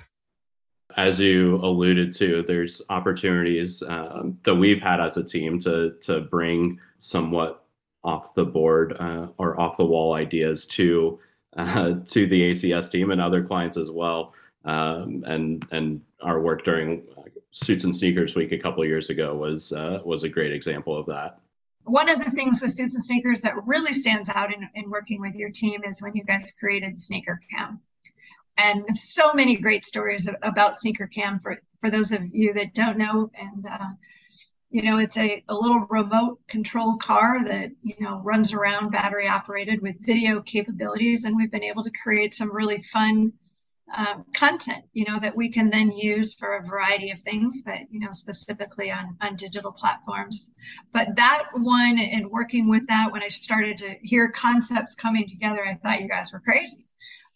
as 0.95 1.19
you 1.19 1.57
alluded 1.57 2.13
to 2.13 2.43
there's 2.47 2.81
opportunities 2.89 3.83
um, 3.83 4.37
that 4.43 4.55
we've 4.55 4.81
had 4.81 5.01
as 5.01 5.17
a 5.17 5.23
team 5.23 5.59
to 5.59 5.93
to 6.01 6.21
bring 6.21 6.79
somewhat 6.99 7.65
off 8.03 8.33
the 8.33 8.45
board 8.45 8.95
uh, 8.99 9.27
or 9.37 9.59
off 9.59 9.77
the 9.77 9.85
wall 9.85 10.13
ideas 10.13 10.65
to 10.65 11.19
uh, 11.57 11.93
to 12.05 12.27
the 12.27 12.51
acs 12.51 12.91
team 12.91 13.11
and 13.11 13.21
other 13.21 13.43
clients 13.43 13.77
as 13.77 13.91
well 13.91 14.33
um, 14.65 15.23
and 15.27 15.65
and 15.71 16.01
our 16.21 16.39
work 16.39 16.63
during 16.63 17.03
suits 17.51 17.83
and 17.83 17.95
sneakers 17.95 18.35
week 18.35 18.51
a 18.51 18.57
couple 18.57 18.83
years 18.85 19.09
ago 19.09 19.35
was 19.35 19.71
uh, 19.73 19.99
was 20.03 20.23
a 20.23 20.29
great 20.29 20.53
example 20.53 20.97
of 20.97 21.05
that. 21.07 21.39
One 21.83 22.09
of 22.09 22.23
the 22.23 22.31
things 22.31 22.61
with 22.61 22.71
suits 22.71 22.95
and 22.95 23.03
sneakers 23.03 23.41
that 23.41 23.53
really 23.65 23.93
stands 23.93 24.29
out 24.29 24.53
in, 24.53 24.69
in 24.75 24.89
working 24.89 25.19
with 25.19 25.35
your 25.35 25.49
team 25.49 25.81
is 25.83 26.01
when 26.01 26.15
you 26.15 26.23
guys 26.23 26.53
created 26.59 26.97
sneaker 26.97 27.41
cam. 27.51 27.79
And 28.57 28.95
so 28.95 29.33
many 29.33 29.57
great 29.57 29.85
stories 29.85 30.29
about 30.43 30.77
sneaker 30.77 31.07
cam 31.07 31.39
for 31.39 31.59
for 31.79 31.89
those 31.89 32.11
of 32.11 32.23
you 32.27 32.53
that 32.53 32.73
don't 32.73 32.97
know 32.97 33.31
and 33.33 33.65
uh, 33.65 33.89
you 34.71 34.81
know 34.81 34.97
it's 34.97 35.17
a, 35.17 35.43
a 35.49 35.53
little 35.53 35.85
remote 35.89 36.39
control 36.47 36.97
car 36.97 37.43
that 37.43 37.71
you 37.81 37.95
know 37.99 38.21
runs 38.23 38.53
around 38.53 38.91
battery 38.91 39.27
operated 39.27 39.81
with 39.81 39.95
video 40.05 40.41
capabilities 40.41 41.25
and 41.25 41.35
we've 41.35 41.51
been 41.51 41.63
able 41.63 41.83
to 41.83 41.91
create 42.03 42.33
some 42.33 42.55
really 42.55 42.81
fun 42.81 43.33
um, 43.95 44.25
content, 44.33 44.85
you 44.93 45.05
know, 45.05 45.19
that 45.19 45.35
we 45.35 45.49
can 45.49 45.69
then 45.69 45.91
use 45.91 46.33
for 46.33 46.55
a 46.55 46.65
variety 46.65 47.11
of 47.11 47.19
things, 47.21 47.61
but 47.61 47.79
you 47.89 47.99
know, 47.99 48.11
specifically 48.11 48.91
on 48.91 49.17
on 49.21 49.35
digital 49.35 49.71
platforms. 49.71 50.53
But 50.93 51.15
that 51.17 51.49
one 51.53 51.99
and 51.99 52.29
working 52.29 52.69
with 52.69 52.87
that, 52.87 53.11
when 53.11 53.23
I 53.23 53.27
started 53.27 53.77
to 53.79 53.95
hear 54.01 54.29
concepts 54.29 54.95
coming 54.95 55.27
together, 55.27 55.65
I 55.65 55.75
thought 55.75 56.01
you 56.01 56.07
guys 56.07 56.31
were 56.31 56.39
crazy. 56.39 56.85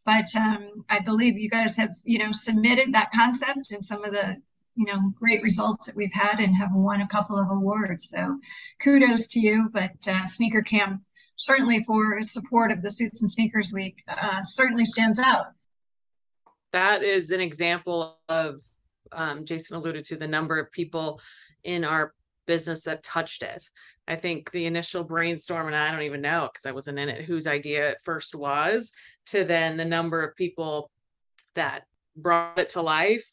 But 0.06 0.34
um, 0.36 0.86
I 0.90 1.00
believe 1.00 1.38
you 1.38 1.50
guys 1.50 1.76
have, 1.78 1.96
you 2.04 2.20
know, 2.20 2.32
submitted 2.32 2.94
that 2.94 3.12
concept 3.12 3.72
and 3.72 3.86
some 3.86 4.06
of 4.06 4.12
the 4.12 4.42
you 4.76 4.86
know 4.86 5.14
great 5.18 5.42
results 5.42 5.88
that 5.88 5.96
we've 5.96 6.14
had 6.14 6.40
and 6.40 6.56
have 6.56 6.74
won 6.74 7.02
a 7.02 7.08
couple 7.08 7.40
of 7.40 7.50
awards 7.50 8.10
so 8.10 8.38
kudos 8.80 9.28
to 9.28 9.40
you 9.40 9.70
but 9.72 9.92
uh, 10.08 10.26
sneaker 10.26 10.62
cam 10.62 11.04
certainly 11.38 11.84
for 11.84 12.22
support 12.22 12.72
of 12.72 12.82
the 12.82 12.90
suits 12.90 13.22
and 13.22 13.32
sneakers 13.32 13.72
week 13.74 14.04
uh, 14.08 14.42
certainly 14.44 14.86
stands 14.86 15.20
out 15.20 15.48
that 16.72 17.04
is 17.04 17.32
an 17.32 17.40
example 17.40 18.20
of 18.28 18.60
um, 19.12 19.46
Jason 19.46 19.78
alluded 19.78 20.04
to 20.06 20.18
the 20.18 20.28
number 20.28 20.60
of 20.60 20.72
people 20.72 21.22
in 21.64 21.84
our 21.84 22.14
business 22.46 22.84
that 22.84 23.02
touched 23.02 23.44
it. 23.44 23.64
I 24.08 24.16
think 24.16 24.52
the 24.52 24.66
initial 24.66 25.04
brainstorm, 25.04 25.68
and 25.68 25.76
I 25.76 25.90
don't 25.92 26.04
even 26.04 26.22
know 26.22 26.50
because 26.52 26.66
I 26.66 26.74
wasn't 26.74 27.00
in 27.00 27.10
it, 27.10 27.26
whose 27.26 27.48
idea 27.48 27.90
it 27.90 27.98
first 28.04 28.36
was, 28.36 28.92
to 29.28 29.44
then 29.46 29.78
the 29.78 29.86
number 29.86 30.22
of 30.24 30.36
people 30.36 30.92
that 31.56 31.84
brought 32.16 32.60
it 32.60 32.70
to 32.70 32.82
life 32.82 33.26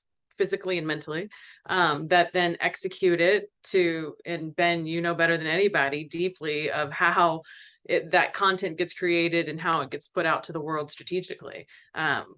physically 0.42 0.76
and 0.76 0.86
mentally 0.86 1.28
um, 1.66 2.08
that 2.08 2.32
then 2.32 2.56
execute 2.58 3.20
it 3.20 3.48
to 3.62 4.14
and 4.26 4.56
ben 4.56 4.86
you 4.86 5.00
know 5.00 5.14
better 5.14 5.38
than 5.38 5.46
anybody 5.46 6.02
deeply 6.02 6.68
of 6.68 6.90
how 6.90 7.42
it, 7.84 8.10
that 8.10 8.32
content 8.32 8.76
gets 8.76 8.92
created 8.92 9.48
and 9.48 9.60
how 9.60 9.82
it 9.82 9.90
gets 9.90 10.08
put 10.08 10.26
out 10.26 10.42
to 10.44 10.52
the 10.52 10.60
world 10.60 10.90
strategically. 10.90 11.66
Um, 11.94 12.34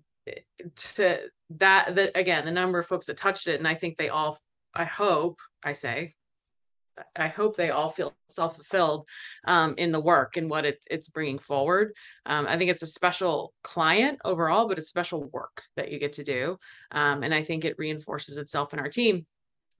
to 0.76 1.18
that 1.50 1.94
that 1.94 2.10
again 2.14 2.44
the 2.44 2.50
number 2.50 2.78
of 2.78 2.86
folks 2.86 3.06
that 3.06 3.16
touched 3.16 3.46
it 3.46 3.58
and 3.58 3.68
i 3.68 3.74
think 3.74 3.96
they 3.98 4.08
all 4.08 4.38
i 4.74 4.84
hope 4.84 5.38
i 5.62 5.72
say 5.72 6.14
I 7.16 7.28
hope 7.28 7.56
they 7.56 7.70
all 7.70 7.90
feel 7.90 8.14
self 8.28 8.56
fulfilled 8.56 9.08
um, 9.46 9.74
in 9.78 9.92
the 9.92 10.00
work 10.00 10.36
and 10.36 10.48
what 10.48 10.64
it, 10.64 10.80
it's 10.90 11.08
bringing 11.08 11.38
forward. 11.38 11.94
Um, 12.26 12.46
I 12.46 12.56
think 12.56 12.70
it's 12.70 12.82
a 12.82 12.86
special 12.86 13.52
client 13.62 14.20
overall, 14.24 14.68
but 14.68 14.78
a 14.78 14.82
special 14.82 15.24
work 15.24 15.62
that 15.76 15.90
you 15.90 15.98
get 15.98 16.14
to 16.14 16.24
do. 16.24 16.58
Um, 16.90 17.22
and 17.22 17.34
I 17.34 17.42
think 17.42 17.64
it 17.64 17.78
reinforces 17.78 18.38
itself 18.38 18.72
in 18.72 18.78
our 18.78 18.88
team 18.88 19.26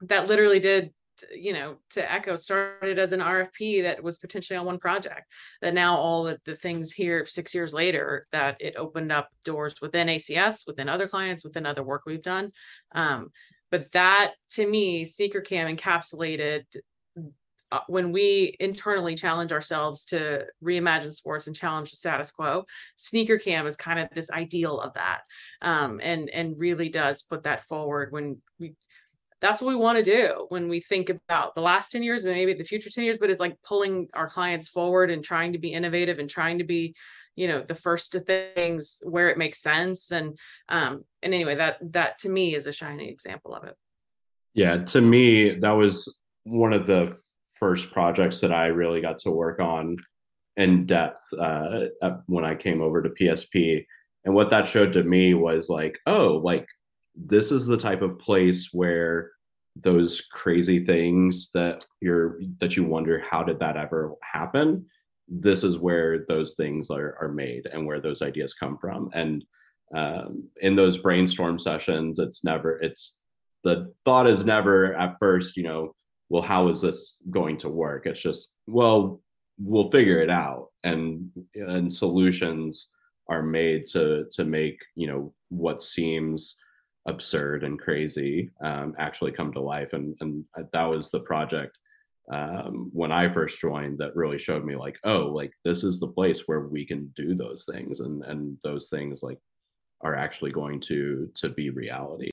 that 0.03 0.29
literally 0.29 0.61
did 0.61 0.93
you 1.33 1.53
know 1.53 1.77
to 1.91 2.13
echo 2.13 2.35
started 2.35 2.99
as 2.99 3.13
an 3.13 3.21
rfp 3.21 3.83
that 3.83 4.03
was 4.03 4.19
potentially 4.19 4.57
on 4.57 4.67
one 4.67 4.79
project 4.79 5.31
that 5.63 5.73
now 5.75 5.97
all 5.97 6.25
the, 6.25 6.39
the 6.45 6.57
things 6.57 6.93
here 6.93 7.25
six 7.25 7.55
years 7.55 7.73
later 7.73 8.27
that 8.33 8.57
it 8.61 8.75
opened 8.77 9.13
up 9.13 9.29
doors 9.45 9.81
within 9.81 10.09
acs 10.09 10.67
within 10.67 10.89
other 10.89 11.07
clients 11.07 11.45
within 11.45 11.67
other 11.67 11.85
work 11.85 12.03
we've 12.05 12.23
done 12.23 12.51
um, 12.93 13.31
but 13.71 13.91
that 13.93 14.33
to 14.51 14.67
me 14.67 15.05
sneaker 15.05 15.41
cam 15.41 15.75
encapsulated 15.75 16.65
when 17.87 18.13
we 18.13 18.57
internally 18.61 19.15
challenge 19.15 19.53
ourselves 19.53 20.05
to 20.07 20.45
reimagine 20.63 21.15
sports 21.15 21.47
and 21.47 21.57
challenge 21.57 21.91
the 21.91 21.97
status 21.97 22.31
quo, 22.31 22.65
sneaker 22.97 23.39
cam 23.39 23.67
is 23.67 23.77
kind 23.77 23.99
of 23.99 24.09
this 24.15 24.31
ideal 24.31 24.81
of 24.81 24.95
that, 24.95 25.21
um, 25.63 26.01
and 26.03 26.31
and 26.31 26.59
really 26.59 26.89
does 26.89 27.23
put 27.23 27.45
that 27.45 27.65
forward 27.65 28.13
when 28.13 28.39
we. 28.59 28.75
That's 29.41 29.61
what 29.61 29.69
we 29.69 29.77
want 29.77 30.03
to 30.03 30.03
do 30.03 30.47
when 30.49 30.71
we 30.71 30.81
think 30.81 31.11
about 31.11 31.55
the 31.55 31.61
last 31.61 31.93
10 31.93 32.03
years, 32.03 32.25
maybe 32.25 32.55
the 32.55 32.65
future 32.65 32.89
10 32.89 33.05
years, 33.05 33.19
but 33.19 33.29
it's 33.29 33.41
like 33.41 33.61
pulling 33.63 34.09
our 34.15 34.27
clients 34.27 34.69
forward 34.69 35.11
and 35.11 35.23
trying 35.23 35.53
to 35.53 35.59
be 35.59 35.75
innovative 35.75 36.19
and 36.19 36.31
trying 36.31 36.59
to 36.59 36.65
be, 36.65 36.95
you 37.37 37.47
know, 37.47 37.61
the 37.61 37.75
first 37.75 38.13
to 38.13 38.21
things 38.21 39.03
where 39.03 39.29
it 39.29 39.37
makes 39.37 39.61
sense. 39.61 40.13
And 40.13 40.39
um, 40.71 41.05
and 41.23 41.35
anyway, 41.35 41.57
that 41.57 41.77
that 41.93 42.21
to 42.21 42.31
me 42.31 42.55
is 42.55 42.67
a 42.67 42.73
shining 42.73 43.11
example 43.11 43.55
of 43.55 43.65
it. 43.65 43.77
Yeah, 44.55 44.79
to 44.79 45.01
me, 45.03 45.59
that 45.59 45.73
was 45.73 46.19
one 46.45 46.73
of 46.73 46.87
the 46.87 47.17
first 47.55 47.93
projects 47.93 48.41
that 48.41 48.53
I 48.53 48.67
really 48.67 49.01
got 49.01 49.19
to 49.21 49.31
work 49.31 49.61
on 49.61 49.97
in 50.57 50.87
depth 50.87 51.23
uh, 51.39 51.87
when 52.27 52.45
I 52.45 52.55
came 52.55 52.81
over 52.81 53.03
to 53.03 53.11
PSP. 53.11 53.87
And 54.25 54.35
what 54.35 54.51
that 54.51 54.67
showed 54.67 54.93
to 54.95 55.03
me 55.03 55.35
was 55.35 55.69
like, 55.69 55.99
oh, 56.07 56.37
like 56.37 56.67
this 57.15 57.53
is 57.53 57.67
the 57.67 57.77
type 57.77 58.03
of 58.03 58.19
place 58.19 58.71
where 58.73 59.33
those 59.77 60.23
crazy 60.33 60.85
things 60.85 61.51
that 61.53 61.85
you're 62.01 62.41
that 62.61 62.77
you 62.77 62.85
wonder 62.85 63.23
how 63.29 63.43
did 63.43 63.59
that 63.59 63.77
ever 63.77 64.13
happen 64.23 64.87
this 65.27 65.65
is 65.65 65.79
where 65.79 66.25
those 66.29 66.55
things 66.55 66.91
are, 66.91 67.17
are 67.21 67.33
made 67.33 67.67
and 67.67 67.85
where 67.85 68.01
those 68.01 68.23
ideas 68.23 68.55
come 68.55 68.79
from 68.79 69.11
and 69.15 69.45
um, 69.95 70.45
in 70.61 70.77
those 70.77 70.99
brainstorm 70.99 71.59
sessions 71.59 72.19
it's 72.19 72.45
never 72.45 72.81
it's 72.81 73.17
the 73.65 73.93
thought 74.05 74.29
is 74.29 74.45
never 74.45 74.95
at 74.95 75.17
first 75.19 75.57
you 75.57 75.65
know 75.65 75.95
well, 76.35 76.43
how 76.43 76.67
is 76.67 76.81
this 76.81 77.19
going 77.31 77.57
to 77.59 77.69
work? 77.69 78.07
It's 78.07 78.21
just, 78.21 78.51
well, 78.67 79.21
we'll 79.57 79.93
figure 79.93 80.19
it 80.19 80.31
out. 80.31 80.71
And 80.83 81.31
and 81.55 81.95
solutions 81.95 82.91
are 83.29 83.41
made 83.41 83.87
to 83.93 84.25
to 84.33 84.45
make, 84.45 84.81
you 84.97 85.07
know, 85.07 85.33
what 85.51 85.81
seems 85.81 86.57
absurd 87.07 87.63
and 87.63 87.79
crazy 87.79 88.51
um, 88.65 88.97
actually 88.99 89.31
come 89.31 89.53
to 89.53 89.61
life. 89.61 89.93
And 89.93 90.17
and 90.21 90.45
that 90.73 90.91
was 90.91 91.13
the 91.13 91.21
project 91.21 91.79
um, 92.33 92.91
when 92.93 93.13
I 93.15 93.33
first 93.33 93.61
joined 93.61 93.99
that 93.99 94.17
really 94.17 94.41
showed 94.41 94.65
me 94.65 94.75
like, 94.75 94.99
oh, 95.05 95.27
like 95.27 95.53
this 95.65 95.85
is 95.85 96.01
the 96.01 96.15
place 96.19 96.49
where 96.49 96.63
we 96.63 96.85
can 96.85 97.13
do 97.15 97.37
those 97.37 97.65
things, 97.65 98.01
and 98.01 98.25
and 98.25 98.59
those 98.65 98.89
things 98.89 99.23
like 99.23 99.39
are 100.01 100.17
actually 100.17 100.51
going 100.51 100.81
to 100.91 101.31
to 101.37 101.49
be 101.51 101.71
reality. 101.71 102.31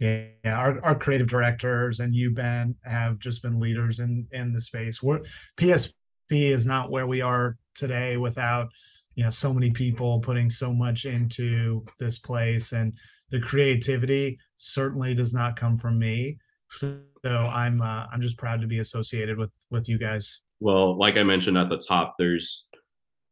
Yeah, 0.00 0.26
our, 0.46 0.84
our 0.84 0.98
creative 0.98 1.28
directors 1.28 2.00
and 2.00 2.14
you, 2.14 2.30
Ben, 2.30 2.74
have 2.82 3.18
just 3.20 3.42
been 3.42 3.60
leaders 3.60 4.00
in 4.00 4.26
in 4.32 4.52
the 4.52 4.60
space. 4.60 5.02
We're, 5.02 5.20
PSP 5.56 5.92
is 6.30 6.66
not 6.66 6.90
where 6.90 7.06
we 7.06 7.20
are 7.20 7.56
today 7.74 8.16
without 8.16 8.68
you 9.14 9.22
know 9.22 9.30
so 9.30 9.54
many 9.54 9.70
people 9.70 10.20
putting 10.20 10.50
so 10.50 10.72
much 10.72 11.04
into 11.04 11.84
this 12.00 12.18
place, 12.18 12.72
and 12.72 12.92
the 13.30 13.40
creativity 13.40 14.38
certainly 14.56 15.14
does 15.14 15.32
not 15.32 15.56
come 15.56 15.78
from 15.78 15.98
me. 15.98 16.38
So, 16.70 16.98
so 17.24 17.30
I'm 17.30 17.80
uh, 17.80 18.06
I'm 18.12 18.20
just 18.20 18.36
proud 18.36 18.60
to 18.62 18.66
be 18.66 18.80
associated 18.80 19.38
with 19.38 19.50
with 19.70 19.88
you 19.88 19.98
guys. 19.98 20.40
Well, 20.58 20.98
like 20.98 21.16
I 21.16 21.22
mentioned 21.22 21.56
at 21.56 21.68
the 21.68 21.78
top, 21.78 22.14
there's 22.18 22.66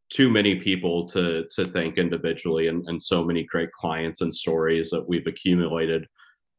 too 0.09 0.29
many 0.29 0.55
people 0.55 1.07
to 1.09 1.43
to 1.55 1.65
thank 1.65 1.97
individually 1.97 2.67
and, 2.67 2.85
and 2.87 3.01
so 3.01 3.23
many 3.23 3.43
great 3.43 3.71
clients 3.73 4.21
and 4.21 4.33
stories 4.33 4.89
that 4.91 5.07
we've 5.07 5.27
accumulated 5.27 6.05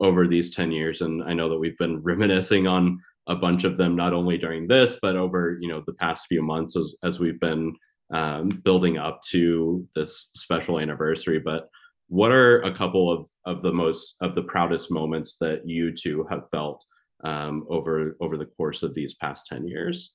over 0.01 0.27
these 0.27 0.55
10 0.55 0.73
years. 0.73 1.01
And 1.01 1.23
i 1.25 1.33
know 1.33 1.49
that 1.49 1.59
we've 1.59 1.79
been 1.79 2.03
reminiscing 2.03 2.67
on 2.67 3.01
a 3.27 3.37
bunch 3.37 3.65
of 3.65 3.77
them 3.77 3.97
not 3.97 4.13
only 4.13 4.37
during 4.37 4.67
this 4.67 4.99
but 5.01 5.17
over 5.17 5.57
you 5.61 5.69
know 5.69 5.83
the 5.87 5.95
past 5.95 6.27
few 6.27 6.43
months 6.43 6.77
as, 6.77 6.95
as 7.03 7.19
we've 7.19 7.41
been 7.41 7.75
um, 8.13 8.49
building 8.65 8.99
up 8.99 9.23
to 9.31 9.87
this 9.95 10.31
special 10.35 10.79
anniversary. 10.79 11.39
But 11.39 11.69
what 12.09 12.31
are 12.33 12.63
a 12.63 12.77
couple 12.77 13.11
of 13.11 13.29
of 13.45 13.63
the 13.63 13.73
most 13.73 14.17
of 14.21 14.35
the 14.35 14.43
proudest 14.43 14.91
moments 14.91 15.37
that 15.39 15.69
you 15.69 15.93
two 15.95 16.27
have 16.31 16.49
felt 16.51 16.85
um, 17.25 17.67
over 17.69 18.17
over 18.21 18.37
the 18.37 18.47
course 18.47 18.83
of 18.83 18.95
these 18.95 19.15
past 19.15 19.47
10 19.47 19.67
years? 19.67 20.15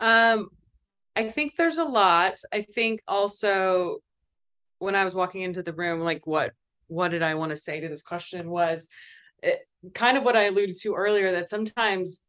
Um 0.00 0.48
i 1.14 1.24
think 1.28 1.56
there's 1.56 1.78
a 1.78 1.84
lot. 1.84 2.34
I 2.52 2.62
think 2.62 3.02
also 3.06 3.98
when 4.78 4.94
i 4.94 5.04
was 5.04 5.14
walking 5.14 5.42
into 5.42 5.62
the 5.62 5.72
room 5.72 6.00
like 6.00 6.26
what 6.26 6.52
what 6.92 7.10
did 7.10 7.22
I 7.22 7.34
want 7.34 7.50
to 7.50 7.56
say 7.56 7.80
to 7.80 7.88
this 7.88 8.02
question 8.02 8.50
was 8.50 8.88
it, 9.42 9.60
kind 9.94 10.16
of 10.16 10.24
what 10.24 10.36
I 10.36 10.44
alluded 10.44 10.76
to 10.82 10.94
earlier 10.94 11.32
that 11.32 11.50
sometimes 11.50 12.20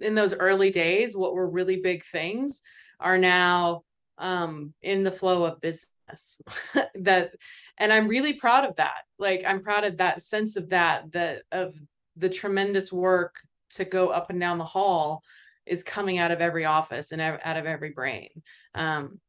in 0.00 0.14
those 0.14 0.32
early 0.32 0.70
days, 0.70 1.16
what 1.16 1.34
were 1.34 1.48
really 1.48 1.80
big 1.80 2.04
things 2.04 2.62
are 2.98 3.18
now 3.18 3.82
um, 4.18 4.72
in 4.82 5.04
the 5.04 5.12
flow 5.12 5.44
of 5.44 5.60
business. 5.60 6.40
that, 6.94 7.32
and 7.78 7.92
I'm 7.92 8.08
really 8.08 8.34
proud 8.34 8.64
of 8.64 8.76
that. 8.76 9.02
Like 9.18 9.42
I'm 9.46 9.62
proud 9.62 9.84
of 9.84 9.98
that 9.98 10.22
sense 10.22 10.56
of 10.56 10.70
that, 10.70 11.12
that 11.12 11.42
of 11.52 11.74
the 12.16 12.28
tremendous 12.28 12.92
work 12.92 13.34
to 13.70 13.84
go 13.84 14.08
up 14.08 14.30
and 14.30 14.40
down 14.40 14.58
the 14.58 14.64
hall 14.64 15.22
is 15.66 15.82
coming 15.82 16.18
out 16.18 16.30
of 16.30 16.40
every 16.40 16.64
office 16.64 17.12
and 17.12 17.20
out 17.20 17.56
of 17.56 17.66
every 17.66 17.90
brain. 17.90 18.28
Um, 18.74 19.20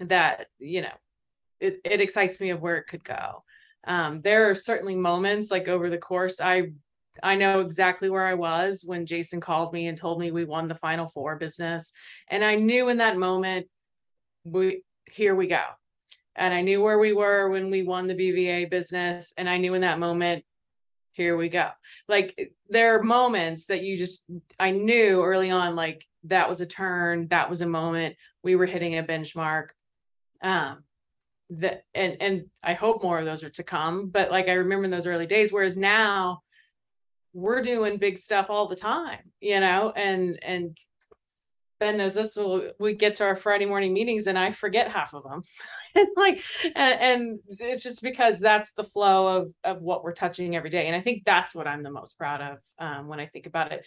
that 0.00 0.46
you 0.58 0.82
know, 0.82 0.94
it, 1.60 1.80
it 1.84 2.00
excites 2.00 2.40
me 2.40 2.50
of 2.50 2.60
where 2.60 2.76
it 2.76 2.86
could 2.88 3.04
go 3.04 3.44
um, 3.86 4.20
there 4.22 4.50
are 4.50 4.54
certainly 4.54 4.96
moments 4.96 5.50
like 5.50 5.68
over 5.68 5.90
the 5.90 5.98
course 5.98 6.40
i 6.40 6.70
i 7.22 7.34
know 7.34 7.60
exactly 7.60 8.08
where 8.08 8.26
i 8.26 8.34
was 8.34 8.82
when 8.84 9.06
jason 9.06 9.40
called 9.40 9.72
me 9.72 9.86
and 9.88 9.98
told 9.98 10.18
me 10.18 10.30
we 10.30 10.44
won 10.44 10.68
the 10.68 10.74
final 10.76 11.08
four 11.08 11.36
business. 11.36 11.92
And 12.28 12.44
i 12.44 12.54
knew 12.54 12.88
in 12.88 12.98
that 12.98 13.16
moment 13.16 13.66
we 14.44 14.82
here 15.06 15.34
we 15.34 15.46
go. 15.46 15.62
And 16.36 16.54
i 16.54 16.62
knew 16.62 16.80
where 16.80 16.98
we 16.98 17.12
were 17.12 17.50
when 17.50 17.70
we 17.70 17.82
won 17.82 18.06
the 18.06 18.14
bva 18.14 18.70
business. 18.70 19.32
And 19.36 19.48
i 19.48 19.58
knew 19.58 19.74
in 19.74 19.82
that 19.82 19.98
moment 19.98 20.44
here 21.14 21.36
we 21.36 21.50
go. 21.50 21.68
Like 22.08 22.54
there 22.70 22.98
are 22.98 23.02
moments 23.02 23.66
that 23.66 23.82
you 23.82 23.96
just 23.96 24.24
i 24.58 24.70
knew 24.70 25.22
early 25.22 25.50
on 25.50 25.76
like 25.76 26.06
that 26.24 26.48
was 26.48 26.60
a 26.60 26.66
turn 26.66 27.28
that 27.28 27.50
was 27.50 27.60
a 27.60 27.66
moment. 27.66 28.16
We 28.42 28.56
were 28.56 28.66
hitting 28.66 28.96
a 28.96 29.02
benchmark. 29.02 29.68
Um 30.42 30.84
that 31.58 31.84
and 31.94 32.16
and 32.20 32.44
I 32.62 32.74
hope 32.74 33.02
more 33.02 33.18
of 33.18 33.26
those 33.26 33.44
are 33.44 33.50
to 33.50 33.62
come. 33.62 34.08
But 34.08 34.30
like 34.30 34.48
I 34.48 34.54
remember 34.54 34.84
in 34.84 34.90
those 34.90 35.06
early 35.06 35.26
days, 35.26 35.52
whereas 35.52 35.76
now 35.76 36.42
we're 37.32 37.62
doing 37.62 37.96
big 37.96 38.18
stuff 38.18 38.50
all 38.50 38.68
the 38.68 38.76
time, 38.76 39.32
you 39.40 39.60
know, 39.60 39.92
and 39.94 40.38
and 40.42 40.76
Ben 41.78 41.98
knows 41.98 42.14
this. 42.14 42.36
We'll, 42.36 42.70
we 42.78 42.94
get 42.94 43.16
to 43.16 43.24
our 43.24 43.36
Friday 43.36 43.66
morning 43.66 43.92
meetings 43.92 44.28
and 44.28 44.38
I 44.38 44.50
forget 44.52 44.90
half 44.90 45.14
of 45.14 45.24
them, 45.24 45.42
and 45.94 46.08
like, 46.16 46.42
and, 46.74 47.00
and 47.00 47.38
it's 47.48 47.82
just 47.82 48.02
because 48.02 48.40
that's 48.40 48.72
the 48.72 48.84
flow 48.84 49.36
of 49.36 49.52
of 49.64 49.82
what 49.82 50.04
we're 50.04 50.12
touching 50.12 50.56
every 50.56 50.70
day, 50.70 50.86
and 50.86 50.96
I 50.96 51.00
think 51.00 51.24
that's 51.24 51.54
what 51.54 51.66
I'm 51.66 51.82
the 51.82 51.90
most 51.90 52.16
proud 52.16 52.40
of 52.40 52.58
um, 52.78 53.08
when 53.08 53.20
I 53.20 53.26
think 53.26 53.46
about 53.46 53.72
it. 53.72 53.84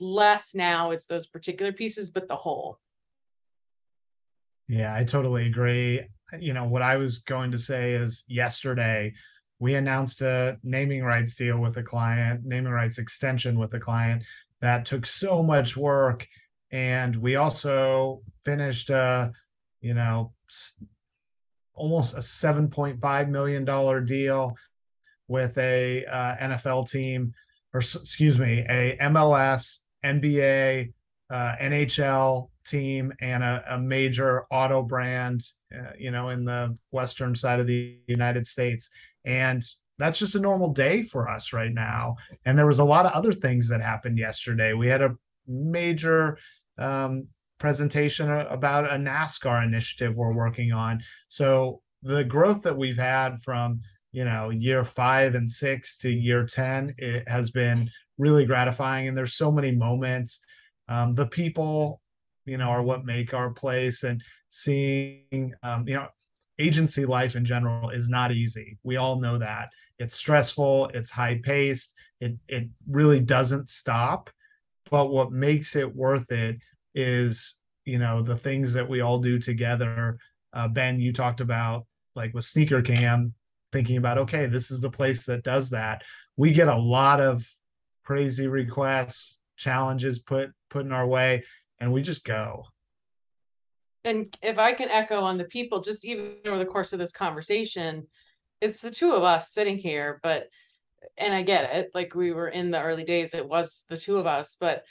Less 0.00 0.54
now, 0.54 0.92
it's 0.92 1.06
those 1.06 1.26
particular 1.26 1.72
pieces, 1.72 2.10
but 2.10 2.28
the 2.28 2.36
whole. 2.36 2.78
Yeah, 4.68 4.94
I 4.94 5.02
totally 5.02 5.46
agree 5.46 6.02
you 6.38 6.52
know, 6.52 6.64
what 6.64 6.82
I 6.82 6.96
was 6.96 7.18
going 7.18 7.50
to 7.52 7.58
say 7.58 7.92
is 7.92 8.24
yesterday 8.26 9.14
we 9.58 9.74
announced 9.74 10.20
a 10.20 10.58
naming 10.62 11.02
rights 11.02 11.34
deal 11.34 11.58
with 11.58 11.76
a 11.76 11.82
client, 11.82 12.42
naming 12.44 12.72
rights 12.72 12.98
extension 12.98 13.58
with 13.58 13.74
a 13.74 13.80
client 13.80 14.22
that 14.60 14.84
took 14.84 15.04
so 15.06 15.42
much 15.42 15.76
work. 15.76 16.26
And 16.70 17.16
we 17.16 17.36
also 17.36 18.22
finished 18.44 18.90
a, 18.90 19.32
you 19.80 19.94
know, 19.94 20.32
almost 21.74 22.14
a 22.14 22.18
$7.5 22.18 23.28
million 23.28 24.04
deal 24.04 24.54
with 25.28 25.56
a 25.58 26.04
uh, 26.06 26.36
NFL 26.36 26.90
team, 26.90 27.32
or 27.72 27.80
excuse 27.80 28.38
me, 28.38 28.64
a 28.68 28.96
MLS, 29.02 29.78
NBA, 30.04 30.92
uh, 31.30 31.56
NHL 31.60 32.48
team 32.68 33.12
and 33.20 33.42
a, 33.42 33.64
a 33.70 33.78
major 33.78 34.44
auto 34.50 34.82
brand, 34.82 35.42
uh, 35.74 35.92
you 35.98 36.10
know, 36.10 36.30
in 36.30 36.44
the 36.44 36.76
western 36.90 37.34
side 37.34 37.60
of 37.60 37.66
the 37.66 37.98
United 38.06 38.46
States. 38.46 38.90
And 39.24 39.62
that's 39.98 40.18
just 40.18 40.34
a 40.34 40.40
normal 40.40 40.72
day 40.72 41.02
for 41.02 41.28
us 41.28 41.52
right 41.52 41.72
now. 41.72 42.16
And 42.44 42.58
there 42.58 42.66
was 42.66 42.78
a 42.78 42.84
lot 42.84 43.06
of 43.06 43.12
other 43.12 43.32
things 43.32 43.68
that 43.68 43.80
happened 43.80 44.18
yesterday. 44.18 44.72
We 44.72 44.88
had 44.88 45.02
a 45.02 45.16
major 45.46 46.38
um, 46.78 47.26
presentation 47.58 48.30
about 48.30 48.84
a 48.84 48.96
NASCAR 48.96 49.64
initiative 49.64 50.14
we're 50.14 50.32
working 50.32 50.72
on. 50.72 51.02
So 51.28 51.80
the 52.02 52.24
growth 52.24 52.62
that 52.62 52.76
we've 52.76 52.98
had 52.98 53.42
from 53.42 53.80
you 54.12 54.24
know 54.24 54.50
year 54.50 54.84
five 54.84 55.34
and 55.34 55.50
six 55.50 55.96
to 55.98 56.08
year 56.08 56.46
10 56.46 56.94
it 56.96 57.28
has 57.28 57.50
been 57.50 57.90
really 58.16 58.46
gratifying 58.46 59.08
and 59.08 59.16
there's 59.16 59.34
so 59.34 59.52
many 59.52 59.70
moments 59.70 60.40
um, 60.88 61.12
the 61.12 61.26
people 61.26 62.00
you 62.48 62.58
know 62.58 62.68
are 62.68 62.82
what 62.82 63.04
make 63.04 63.34
our 63.34 63.50
place 63.50 64.02
and 64.02 64.22
seeing 64.50 65.52
um, 65.62 65.86
you 65.86 65.94
know 65.94 66.08
agency 66.58 67.06
life 67.06 67.36
in 67.36 67.44
general 67.44 67.90
is 67.90 68.08
not 68.08 68.32
easy. 68.32 68.76
We 68.82 68.96
all 68.96 69.20
know 69.20 69.38
that. 69.38 69.68
It's 69.98 70.16
stressful 70.16 70.90
it's 70.94 71.10
high 71.10 71.40
paced 71.42 71.94
it 72.20 72.36
it 72.48 72.68
really 72.88 73.20
doesn't 73.20 73.70
stop 73.70 74.30
but 74.90 75.10
what 75.10 75.32
makes 75.32 75.76
it 75.76 75.94
worth 75.94 76.30
it 76.32 76.58
is 76.94 77.56
you 77.84 77.98
know 77.98 78.22
the 78.22 78.36
things 78.36 78.72
that 78.72 78.88
we 78.88 79.00
all 79.00 79.18
do 79.20 79.38
together. 79.38 80.18
Uh, 80.52 80.68
ben 80.68 81.00
you 81.00 81.12
talked 81.12 81.40
about 81.40 81.86
like 82.14 82.32
with 82.34 82.44
sneaker 82.44 82.80
cam 82.80 83.34
thinking 83.70 83.98
about 83.98 84.18
okay 84.18 84.46
this 84.46 84.70
is 84.70 84.80
the 84.80 84.90
place 84.90 85.24
that 85.26 85.42
does 85.44 85.70
that. 85.70 86.02
We 86.36 86.52
get 86.52 86.68
a 86.68 86.76
lot 86.76 87.20
of 87.20 87.46
crazy 88.04 88.46
requests 88.46 89.38
challenges 89.56 90.20
put 90.20 90.50
put 90.70 90.86
in 90.86 90.92
our 90.92 91.06
way 91.06 91.44
and 91.80 91.92
we 91.92 92.02
just 92.02 92.24
go 92.24 92.64
and 94.04 94.36
if 94.42 94.58
i 94.58 94.72
can 94.72 94.88
echo 94.88 95.20
on 95.20 95.38
the 95.38 95.44
people 95.44 95.80
just 95.80 96.04
even 96.04 96.34
over 96.46 96.58
the 96.58 96.64
course 96.64 96.92
of 96.92 96.98
this 96.98 97.12
conversation 97.12 98.06
it's 98.60 98.80
the 98.80 98.90
two 98.90 99.12
of 99.12 99.22
us 99.22 99.52
sitting 99.52 99.78
here 99.78 100.20
but 100.22 100.48
and 101.16 101.34
i 101.34 101.42
get 101.42 101.74
it 101.74 101.90
like 101.94 102.14
we 102.14 102.32
were 102.32 102.48
in 102.48 102.70
the 102.70 102.80
early 102.80 103.04
days 103.04 103.34
it 103.34 103.46
was 103.46 103.84
the 103.88 103.96
two 103.96 104.16
of 104.16 104.26
us 104.26 104.56
but 104.58 104.84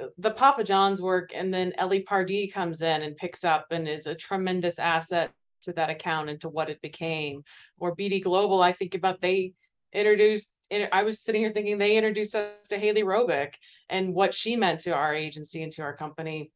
uh, 0.00 0.06
the 0.18 0.30
papa 0.30 0.62
john's 0.62 1.00
work 1.00 1.30
and 1.34 1.52
then 1.52 1.72
ellie 1.76 2.02
pardee 2.02 2.48
comes 2.48 2.82
in 2.82 3.02
and 3.02 3.16
picks 3.16 3.44
up 3.44 3.66
and 3.70 3.88
is 3.88 4.06
a 4.06 4.14
tremendous 4.14 4.78
asset 4.78 5.32
to 5.62 5.72
that 5.74 5.90
account 5.90 6.30
and 6.30 6.40
to 6.40 6.48
what 6.48 6.70
it 6.70 6.80
became. 6.82 7.44
Or 7.78 7.94
BD 7.94 8.22
Global, 8.22 8.62
I 8.62 8.72
think 8.72 8.94
about 8.94 9.20
they 9.20 9.54
introduced 9.92 10.50
I 10.92 11.02
was 11.02 11.20
sitting 11.20 11.40
here 11.40 11.52
thinking 11.52 11.78
they 11.78 11.96
introduced 11.96 12.34
us 12.34 12.68
to 12.68 12.78
Haley 12.78 13.02
Robic 13.02 13.54
and 13.88 14.14
what 14.14 14.32
she 14.32 14.56
meant 14.56 14.80
to 14.80 14.94
our 14.94 15.14
agency 15.14 15.62
and 15.62 15.72
to 15.72 15.82
our 15.82 15.96
company. 15.96 16.52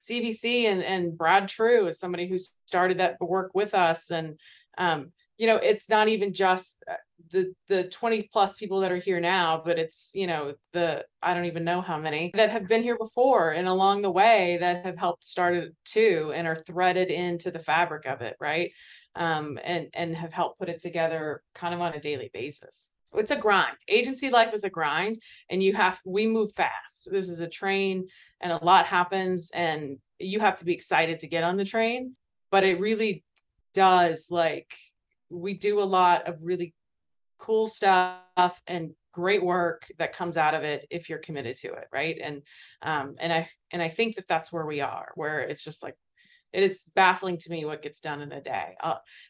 CVC 0.00 0.64
and, 0.64 0.82
and 0.82 1.16
Brad 1.16 1.48
True 1.48 1.86
is 1.86 1.98
somebody 1.98 2.26
who 2.26 2.38
started 2.64 2.98
that 2.98 3.20
work 3.20 3.50
with 3.52 3.74
us. 3.74 4.10
And, 4.10 4.40
um, 4.78 5.12
you 5.36 5.46
know, 5.46 5.56
it's 5.56 5.90
not 5.90 6.08
even 6.08 6.32
just 6.32 6.82
uh, 6.90 6.94
the 7.32 7.54
the 7.68 7.84
20 7.84 8.28
plus 8.32 8.56
people 8.56 8.80
that 8.80 8.90
are 8.92 8.96
here 8.96 9.20
now 9.20 9.60
but 9.64 9.78
it's 9.78 10.10
you 10.14 10.26
know 10.26 10.54
the 10.72 11.04
i 11.22 11.34
don't 11.34 11.44
even 11.44 11.64
know 11.64 11.80
how 11.80 11.98
many 11.98 12.30
that 12.34 12.50
have 12.50 12.66
been 12.66 12.82
here 12.82 12.96
before 12.96 13.50
and 13.50 13.68
along 13.68 14.02
the 14.02 14.10
way 14.10 14.56
that 14.60 14.84
have 14.84 14.98
helped 14.98 15.22
start 15.22 15.54
it 15.54 15.74
too 15.84 16.32
and 16.34 16.46
are 16.46 16.56
threaded 16.56 17.08
into 17.08 17.50
the 17.50 17.58
fabric 17.58 18.06
of 18.06 18.20
it 18.20 18.36
right 18.40 18.72
um, 19.16 19.58
and 19.64 19.88
and 19.94 20.16
have 20.16 20.32
helped 20.32 20.58
put 20.58 20.68
it 20.68 20.80
together 20.80 21.42
kind 21.54 21.74
of 21.74 21.80
on 21.80 21.94
a 21.94 22.00
daily 22.00 22.30
basis. 22.32 22.88
It's 23.12 23.32
a 23.32 23.36
grind. 23.36 23.76
Agency 23.88 24.30
life 24.30 24.54
is 24.54 24.62
a 24.62 24.70
grind 24.70 25.20
and 25.50 25.62
you 25.62 25.74
have 25.74 26.00
we 26.04 26.26
move 26.26 26.52
fast. 26.52 27.08
This 27.10 27.28
is 27.28 27.40
a 27.40 27.48
train 27.48 28.06
and 28.40 28.52
a 28.52 28.64
lot 28.64 28.86
happens 28.86 29.50
and 29.52 29.98
you 30.18 30.38
have 30.40 30.56
to 30.58 30.64
be 30.64 30.74
excited 30.74 31.20
to 31.20 31.26
get 31.26 31.44
on 31.44 31.56
the 31.56 31.64
train 31.64 32.14
but 32.50 32.64
it 32.64 32.80
really 32.80 33.24
does 33.74 34.28
like 34.30 34.72
we 35.30 35.54
do 35.54 35.80
a 35.80 35.84
lot 35.84 36.26
of 36.26 36.36
really 36.42 36.74
cool 37.38 37.68
stuff 37.68 38.60
and 38.66 38.90
great 39.12 39.44
work 39.44 39.86
that 39.98 40.12
comes 40.12 40.36
out 40.36 40.54
of 40.54 40.62
it 40.62 40.86
if 40.90 41.08
you're 41.08 41.18
committed 41.18 41.56
to 41.56 41.68
it 41.68 41.88
right? 41.92 42.18
And 42.22 42.42
um 42.82 43.16
and 43.18 43.32
i 43.32 43.48
and 43.70 43.82
i 43.82 43.88
think 43.88 44.16
that 44.16 44.28
that's 44.28 44.52
where 44.52 44.66
we 44.66 44.80
are 44.80 45.12
where 45.14 45.40
it's 45.40 45.64
just 45.64 45.82
like 45.82 45.96
it 46.52 46.62
is 46.62 46.84
baffling 46.94 47.38
to 47.38 47.50
me 47.50 47.64
what 47.64 47.82
gets 47.82 48.00
done 48.00 48.20
in 48.20 48.32
a 48.32 48.40
day. 48.40 48.76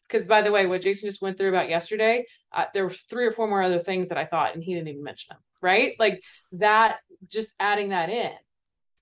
Because 0.08 0.26
uh, 0.26 0.28
by 0.28 0.42
the 0.42 0.52
way 0.52 0.66
what 0.66 0.82
jason 0.82 1.08
just 1.08 1.22
went 1.22 1.38
through 1.38 1.48
about 1.48 1.68
yesterday 1.68 2.24
uh, 2.52 2.64
there 2.74 2.84
were 2.84 2.90
three 2.90 3.26
or 3.26 3.32
four 3.32 3.46
more 3.46 3.62
other 3.62 3.78
things 3.78 4.08
that 4.08 4.18
i 4.18 4.24
thought 4.24 4.54
and 4.54 4.64
he 4.64 4.74
didn't 4.74 4.88
even 4.88 5.02
mention 5.02 5.28
them 5.30 5.38
right? 5.60 5.94
Like 5.98 6.22
that 6.52 6.98
just 7.28 7.54
adding 7.60 7.90
that 7.90 8.10
in 8.10 8.32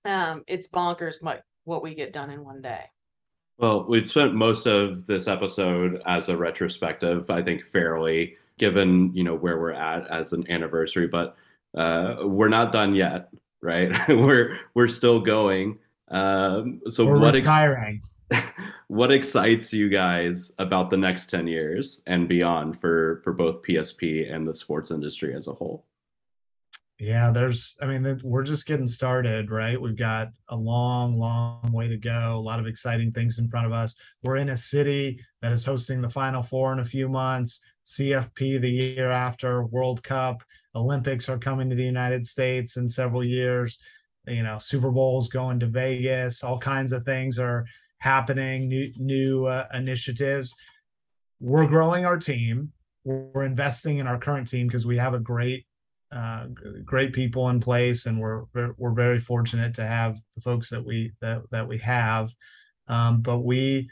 um 0.05 0.43
it's 0.47 0.67
bonkers 0.67 1.15
what 1.21 1.43
what 1.65 1.83
we 1.83 1.93
get 1.93 2.13
done 2.13 2.29
in 2.29 2.43
one 2.43 2.61
day. 2.61 2.83
Well 3.57 3.85
we've 3.87 4.09
spent 4.09 4.33
most 4.33 4.65
of 4.65 5.05
this 5.05 5.27
episode 5.27 6.01
as 6.05 6.29
a 6.29 6.37
retrospective 6.37 7.29
i 7.29 7.41
think 7.41 7.65
fairly 7.65 8.37
given 8.57 9.13
you 9.13 9.23
know 9.23 9.35
where 9.35 9.59
we're 9.59 9.71
at 9.71 10.07
as 10.07 10.33
an 10.33 10.49
anniversary 10.49 11.07
but 11.07 11.35
uh, 11.75 12.17
we're 12.23 12.49
not 12.49 12.71
done 12.71 12.95
yet 12.95 13.29
right? 13.61 13.91
We're 14.09 14.59
we're 14.73 14.87
still 14.87 15.19
going 15.19 15.79
um, 16.11 16.81
so 16.89 17.05
we're 17.05 17.19
what 17.19 17.33
retiring. 17.33 18.01
Ex- 18.31 18.45
what 18.87 19.11
excites 19.11 19.73
you 19.73 19.89
guys 19.89 20.51
about 20.59 20.89
the 20.89 20.97
next 20.97 21.27
10 21.27 21.47
years 21.47 22.01
and 22.05 22.27
beyond 22.27 22.79
for 22.79 23.21
for 23.23 23.33
both 23.33 23.63
psp 23.63 24.31
and 24.31 24.47
the 24.47 24.53
sports 24.53 24.91
industry 24.91 25.33
as 25.33 25.47
a 25.47 25.53
whole 25.53 25.85
yeah 26.99 27.31
there's 27.31 27.75
i 27.81 27.87
mean 27.87 28.19
we're 28.23 28.43
just 28.43 28.67
getting 28.67 28.85
started 28.85 29.49
right 29.49 29.81
we've 29.81 29.97
got 29.97 30.27
a 30.49 30.55
long 30.55 31.17
long 31.17 31.71
way 31.71 31.87
to 31.87 31.97
go 31.97 32.35
a 32.35 32.39
lot 32.39 32.59
of 32.59 32.67
exciting 32.67 33.11
things 33.11 33.39
in 33.39 33.49
front 33.49 33.65
of 33.65 33.71
us 33.71 33.95
we're 34.21 34.35
in 34.35 34.49
a 34.49 34.57
city 34.57 35.19
that 35.41 35.51
is 35.51 35.65
hosting 35.65 36.01
the 36.01 36.09
final 36.09 36.43
four 36.43 36.71
in 36.71 36.79
a 36.79 36.85
few 36.85 37.09
months 37.09 37.61
CFP 37.89 38.61
the 38.61 38.69
year 38.69 39.09
after, 39.09 39.65
World 39.65 40.03
Cup, 40.03 40.43
Olympics 40.75 41.27
are 41.27 41.39
coming 41.39 41.69
to 41.69 41.75
the 41.75 41.83
United 41.83 42.25
States 42.25 42.77
in 42.77 42.87
several 42.87 43.23
years. 43.23 43.79
You 44.29 44.43
know, 44.43 44.59
Super 44.59 44.91
Bowl's 44.91 45.29
going 45.29 45.59
to 45.59 45.67
Vegas, 45.67 46.43
all 46.43 46.59
kinds 46.59 46.93
of 46.93 47.03
things 47.03 47.39
are 47.39 47.65
happening, 47.99 48.67
new 48.67 48.91
new 48.97 49.45
uh, 49.45 49.67
initiatives. 49.73 50.53
We're 51.39 51.67
growing 51.67 52.05
our 52.05 52.17
team. 52.17 52.71
We're 53.03 53.43
investing 53.43 53.97
in 53.97 54.07
our 54.07 54.19
current 54.19 54.47
team 54.47 54.67
because 54.67 54.85
we 54.85 54.97
have 54.97 55.13
a 55.13 55.19
great 55.19 55.65
uh, 56.11 56.47
great 56.85 57.13
people 57.13 57.49
in 57.49 57.59
place, 57.59 58.05
and 58.05 58.19
we're 58.19 58.43
we're 58.77 58.93
very 58.93 59.19
fortunate 59.19 59.73
to 59.75 59.85
have 59.85 60.19
the 60.35 60.41
folks 60.41 60.69
that 60.69 60.83
we 60.83 61.13
that 61.21 61.41
that 61.51 61.67
we 61.67 61.77
have. 61.79 62.31
Um, 62.87 63.21
but 63.21 63.39
we, 63.39 63.89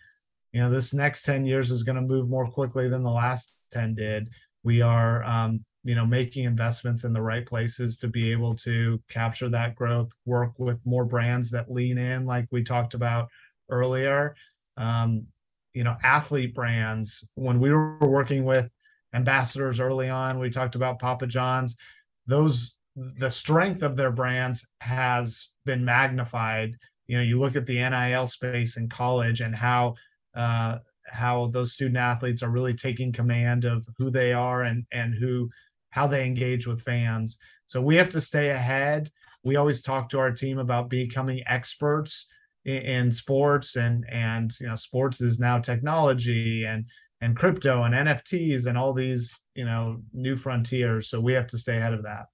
you 0.51 0.61
know, 0.61 0.69
this 0.69 0.93
next 0.93 1.23
ten 1.23 1.45
years 1.45 1.71
is 1.71 1.83
going 1.83 1.97
to 1.97 2.01
move 2.01 2.29
more 2.29 2.49
quickly 2.49 2.89
than 2.89 3.03
the 3.03 3.11
last 3.11 3.57
10 3.71 3.95
did. 3.95 4.29
We 4.63 4.81
are, 4.81 5.23
um, 5.23 5.63
you 5.87 5.95
know, 5.95 6.05
making 6.05 6.43
investments 6.43 7.05
in 7.05 7.13
the 7.13 7.21
right 7.21 7.45
places 7.45 7.97
to 7.97 8.09
be 8.09 8.29
able 8.29 8.53
to 8.53 9.01
capture 9.09 9.47
that 9.47 9.73
growth, 9.73 10.11
work 10.25 10.51
with 10.57 10.77
more 10.85 11.05
brands 11.05 11.49
that 11.51 11.71
lean 11.71 11.97
in, 11.97 12.25
like 12.25 12.45
we 12.51 12.61
talked 12.61 12.93
about 12.93 13.29
earlier. 13.69 14.35
Um, 14.75 15.25
you 15.73 15.85
know, 15.85 15.95
athlete 16.03 16.53
brands. 16.53 17.29
When 17.35 17.61
we 17.61 17.71
were 17.71 17.97
working 17.99 18.43
with 18.43 18.69
ambassadors 19.13 19.79
early 19.79 20.09
on, 20.09 20.39
we 20.39 20.49
talked 20.49 20.75
about 20.75 20.99
Papa 20.99 21.25
John's. 21.25 21.77
Those 22.25 22.75
the 22.97 23.29
strength 23.29 23.81
of 23.81 23.95
their 23.95 24.11
brands 24.11 24.67
has 24.81 25.51
been 25.65 25.85
magnified. 25.85 26.73
You 27.07 27.17
know, 27.17 27.23
you 27.23 27.39
look 27.39 27.55
at 27.55 27.65
the 27.65 27.75
NIL 27.75 28.27
space 28.27 28.75
in 28.75 28.89
college 28.89 29.39
and 29.39 29.55
how 29.55 29.95
uh, 30.35 30.79
how 31.05 31.47
those 31.47 31.71
student 31.71 31.95
athletes 31.97 32.43
are 32.43 32.49
really 32.49 32.73
taking 32.73 33.13
command 33.13 33.63
of 33.63 33.87
who 33.97 34.09
they 34.09 34.33
are 34.33 34.63
and 34.63 34.85
and 34.91 35.13
who 35.13 35.49
how 35.89 36.07
they 36.07 36.25
engage 36.25 36.67
with 36.67 36.81
fans. 36.81 37.37
So 37.65 37.81
we 37.81 37.95
have 37.95 38.09
to 38.09 38.21
stay 38.21 38.49
ahead. 38.49 39.09
We 39.43 39.55
always 39.55 39.81
talk 39.81 40.09
to 40.09 40.19
our 40.19 40.31
team 40.31 40.59
about 40.59 40.89
becoming 40.89 41.43
experts 41.47 42.27
in, 42.65 42.81
in 42.81 43.11
sports 43.11 43.75
and 43.75 44.05
and 44.09 44.51
you 44.59 44.67
know 44.67 44.75
sports 44.75 45.21
is 45.21 45.39
now 45.39 45.59
technology 45.59 46.65
and 46.65 46.85
and 47.21 47.35
crypto 47.35 47.83
and 47.83 47.95
NFTs 47.95 48.67
and 48.67 48.77
all 48.77 48.93
these, 48.93 49.39
you 49.55 49.65
know, 49.65 50.01
new 50.13 50.35
frontiers. 50.35 51.09
So 51.09 51.19
we 51.19 51.33
have 51.33 51.47
to 51.47 51.57
stay 51.57 51.77
ahead 51.77 51.93
of 51.93 52.03
that. 52.03 52.25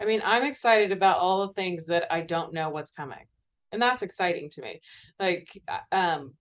I 0.00 0.04
mean, 0.04 0.20
I'm 0.24 0.44
excited 0.44 0.92
about 0.92 1.18
all 1.18 1.46
the 1.46 1.52
things 1.52 1.86
that 1.86 2.12
I 2.12 2.22
don't 2.22 2.52
know 2.52 2.70
what's 2.70 2.92
coming. 2.92 3.26
And 3.70 3.80
that's 3.80 4.02
exciting 4.02 4.50
to 4.50 4.62
me. 4.62 4.80
Like 5.20 5.60
uh, 5.68 5.94
um 5.94 6.34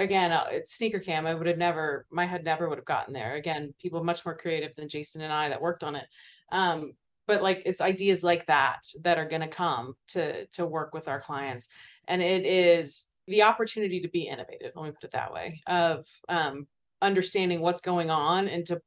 again, 0.00 0.32
uh, 0.32 0.46
it's 0.50 0.74
sneaker 0.74 0.98
cam. 0.98 1.26
I 1.26 1.34
would 1.34 1.46
have 1.46 1.58
never, 1.58 2.06
my 2.10 2.26
head 2.26 2.44
never 2.44 2.68
would 2.68 2.78
have 2.78 2.84
gotten 2.84 3.12
there. 3.14 3.34
Again, 3.34 3.74
people 3.78 4.02
much 4.02 4.24
more 4.24 4.36
creative 4.36 4.74
than 4.74 4.88
Jason 4.88 5.20
and 5.20 5.32
I 5.32 5.48
that 5.48 5.62
worked 5.62 5.84
on 5.84 5.94
it. 5.94 6.06
Um, 6.50 6.92
but 7.26 7.42
like 7.42 7.62
it's 7.64 7.80
ideas 7.80 8.24
like 8.24 8.46
that 8.46 8.80
that 9.02 9.18
are 9.18 9.28
going 9.28 9.42
to 9.42 9.46
come 9.48 9.94
to 10.08 10.46
to 10.46 10.66
work 10.66 10.92
with 10.92 11.06
our 11.06 11.20
clients, 11.20 11.68
and 12.08 12.20
it 12.20 12.44
is 12.44 13.06
the 13.28 13.42
opportunity 13.42 14.00
to 14.00 14.08
be 14.08 14.22
innovative. 14.22 14.72
Let 14.74 14.84
me 14.84 14.90
put 14.90 15.04
it 15.04 15.12
that 15.12 15.32
way 15.32 15.60
of 15.68 16.06
um, 16.28 16.66
understanding 17.00 17.60
what's 17.60 17.82
going 17.82 18.10
on 18.10 18.48
and 18.48 18.66
to 18.66 18.80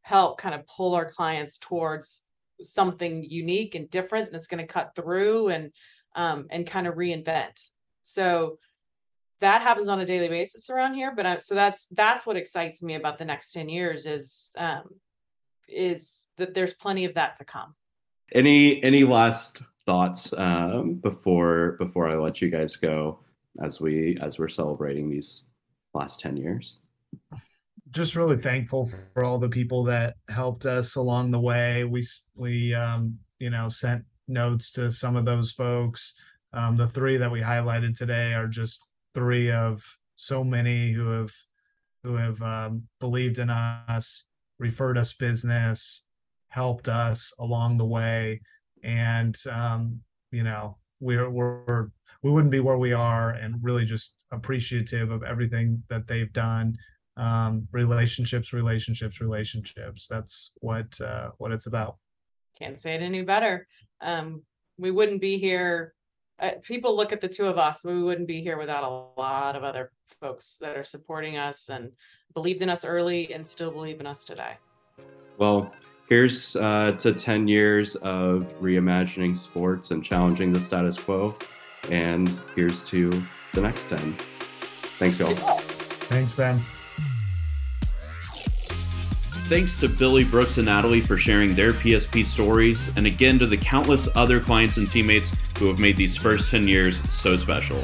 help 0.00 0.38
kind 0.38 0.54
of 0.54 0.66
pull 0.66 0.94
our 0.94 1.10
clients 1.10 1.58
towards 1.58 2.22
something 2.62 3.22
unique 3.22 3.74
and 3.74 3.90
different 3.90 4.32
that's 4.32 4.46
going 4.46 4.66
to 4.66 4.72
cut 4.72 4.92
through 4.96 5.48
and 5.48 5.70
um, 6.16 6.46
and 6.50 6.66
kind 6.66 6.86
of 6.86 6.94
reinvent. 6.94 7.68
So 8.02 8.58
that 9.40 9.62
happens 9.62 9.88
on 9.88 10.00
a 10.00 10.06
daily 10.06 10.28
basis 10.28 10.70
around 10.70 10.94
here 10.94 11.12
but 11.14 11.26
I, 11.26 11.38
so 11.38 11.54
that's 11.54 11.86
that's 11.88 12.26
what 12.26 12.36
excites 12.36 12.82
me 12.82 12.94
about 12.94 13.18
the 13.18 13.24
next 13.24 13.52
10 13.52 13.68
years 13.68 14.06
is 14.06 14.50
um 14.56 14.84
is 15.68 16.28
that 16.36 16.54
there's 16.54 16.74
plenty 16.74 17.04
of 17.04 17.14
that 17.14 17.36
to 17.36 17.44
come 17.44 17.74
any 18.32 18.82
any 18.82 19.04
last 19.04 19.62
thoughts 19.86 20.32
um, 20.34 20.94
before 20.94 21.76
before 21.78 22.08
I 22.08 22.16
let 22.16 22.40
you 22.40 22.50
guys 22.50 22.76
go 22.76 23.20
as 23.62 23.80
we 23.80 24.16
as 24.20 24.38
we're 24.38 24.48
celebrating 24.48 25.10
these 25.10 25.46
last 25.94 26.20
10 26.20 26.36
years? 26.36 26.78
Just 27.90 28.14
really 28.14 28.36
thankful 28.36 28.86
for 28.86 29.24
all 29.24 29.38
the 29.38 29.48
people 29.48 29.82
that 29.84 30.14
helped 30.28 30.64
us 30.64 30.94
along 30.94 31.32
the 31.32 31.40
way. 31.40 31.84
We 31.84 32.06
we 32.36 32.74
um, 32.74 33.18
you 33.38 33.50
know 33.50 33.68
sent 33.68 34.04
notes 34.28 34.70
to 34.72 34.90
some 34.90 35.16
of 35.16 35.24
those 35.24 35.50
folks. 35.50 36.14
Um, 36.52 36.76
the 36.76 36.88
three 36.88 37.16
that 37.16 37.30
we 37.30 37.40
highlighted 37.40 37.96
today 37.96 38.32
are 38.34 38.46
just 38.46 38.80
three 39.14 39.50
of 39.50 39.84
so 40.16 40.44
many 40.44 40.92
who 40.92 41.08
have 41.08 41.32
who 42.02 42.16
have 42.16 42.40
um, 42.42 42.84
believed 42.98 43.38
in 43.38 43.50
us, 43.50 44.24
referred 44.58 44.96
us 44.96 45.12
business, 45.12 46.02
helped 46.48 46.88
us 46.88 47.32
along 47.38 47.76
the 47.76 47.84
way, 47.84 48.40
and 48.82 49.36
um, 49.50 50.00
you 50.30 50.42
know 50.42 50.76
we're 51.00 51.28
we're 51.28 51.88
we 52.22 52.30
wouldn't 52.30 52.52
be 52.52 52.60
where 52.60 52.78
we 52.78 52.92
are, 52.92 53.30
and 53.30 53.62
really 53.62 53.84
just 53.84 54.24
appreciative 54.30 55.10
of 55.10 55.22
everything 55.22 55.82
that 55.88 56.06
they've 56.06 56.32
done. 56.32 56.76
Um, 57.16 57.66
relationships, 57.72 58.52
relationships, 58.52 59.20
relationships. 59.20 60.06
That's 60.08 60.52
what 60.60 61.00
uh, 61.00 61.30
what 61.38 61.52
it's 61.52 61.66
about. 61.66 61.96
Can't 62.58 62.80
say 62.80 62.94
it 62.94 63.02
any 63.02 63.22
better. 63.22 63.66
Um, 64.00 64.42
we 64.78 64.90
wouldn't 64.90 65.20
be 65.20 65.38
here. 65.38 65.94
Uh, 66.40 66.52
people 66.62 66.96
look 66.96 67.12
at 67.12 67.20
the 67.20 67.28
two 67.28 67.46
of 67.46 67.58
us, 67.58 67.84
we 67.84 68.02
wouldn't 68.02 68.26
be 68.26 68.40
here 68.40 68.56
without 68.56 68.82
a 68.82 69.20
lot 69.20 69.56
of 69.56 69.62
other 69.62 69.92
folks 70.20 70.56
that 70.60 70.76
are 70.76 70.84
supporting 70.84 71.36
us 71.36 71.68
and 71.68 71.92
believed 72.34 72.62
in 72.62 72.70
us 72.70 72.84
early 72.84 73.32
and 73.32 73.46
still 73.46 73.70
believe 73.70 74.00
in 74.00 74.06
us 74.06 74.24
today. 74.24 74.52
Well, 75.36 75.72
here's 76.08 76.56
uh, 76.56 76.96
to 77.00 77.12
10 77.12 77.46
years 77.46 77.96
of 77.96 78.54
reimagining 78.60 79.36
sports 79.36 79.90
and 79.90 80.02
challenging 80.02 80.52
the 80.52 80.60
status 80.60 80.98
quo. 80.98 81.34
And 81.90 82.28
here's 82.54 82.82
to 82.84 83.22
the 83.52 83.60
next 83.60 83.88
10. 83.88 84.16
Thanks, 84.98 85.18
y'all. 85.18 85.34
Thanks, 85.34 86.34
Ben. 86.36 86.58
Thanks 89.50 89.80
to 89.80 89.88
Billy, 89.88 90.22
Brooks, 90.22 90.58
and 90.58 90.66
Natalie 90.66 91.00
for 91.00 91.18
sharing 91.18 91.56
their 91.56 91.72
PSP 91.72 92.24
stories, 92.24 92.96
and 92.96 93.04
again 93.04 93.36
to 93.40 93.46
the 93.46 93.56
countless 93.56 94.08
other 94.14 94.38
clients 94.38 94.76
and 94.76 94.88
teammates 94.88 95.32
who 95.58 95.66
have 95.66 95.80
made 95.80 95.96
these 95.96 96.16
first 96.16 96.52
10 96.52 96.68
years 96.68 97.02
so 97.12 97.36
special. 97.36 97.82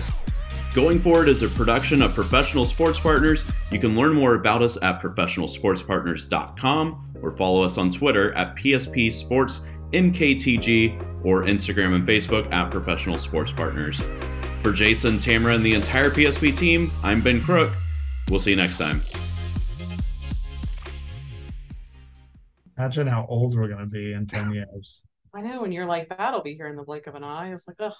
Going 0.76 1.00
Forward 1.00 1.28
is 1.28 1.42
a 1.42 1.48
production 1.48 2.02
of 2.02 2.14
Professional 2.14 2.66
Sports 2.66 3.00
Partners. 3.00 3.50
You 3.72 3.80
can 3.80 3.96
learn 3.96 4.12
more 4.12 4.36
about 4.36 4.62
us 4.62 4.78
at 4.80 5.02
professionalsportspartners.com 5.02 7.14
or 7.20 7.32
follow 7.32 7.62
us 7.62 7.78
on 7.78 7.90
Twitter 7.90 8.32
at 8.34 8.54
PSP 8.54 9.12
Sports 9.12 9.66
MKTG 9.92 11.24
or 11.24 11.42
Instagram 11.42 11.96
and 11.96 12.06
Facebook 12.06 12.48
at 12.52 12.70
Professional 12.70 13.18
Sports 13.18 13.50
Partners. 13.50 14.00
For 14.62 14.70
Jason, 14.70 15.18
Tamara, 15.18 15.56
and 15.56 15.66
the 15.66 15.74
entire 15.74 16.10
PSP 16.10 16.56
team, 16.56 16.92
I'm 17.02 17.20
Ben 17.20 17.40
Crook. 17.40 17.72
We'll 18.30 18.38
see 18.38 18.50
you 18.50 18.56
next 18.56 18.78
time. 18.78 19.02
Imagine 22.78 23.06
how 23.06 23.26
old 23.28 23.56
we're 23.56 23.68
going 23.68 23.80
to 23.80 23.86
be 23.86 24.12
in 24.12 24.26
10 24.26 24.52
years. 24.52 25.02
I 25.34 25.42
know, 25.42 25.64
and 25.64 25.72
you're 25.72 25.86
like, 25.86 26.08
that'll 26.08 26.42
be 26.42 26.54
here 26.54 26.68
in 26.68 26.76
the 26.76 26.82
blink 26.82 27.06
of 27.06 27.14
an 27.14 27.24
eye. 27.24 27.48
I 27.48 27.52
was 27.52 27.66
like, 27.68 27.76
ugh. 27.80 27.92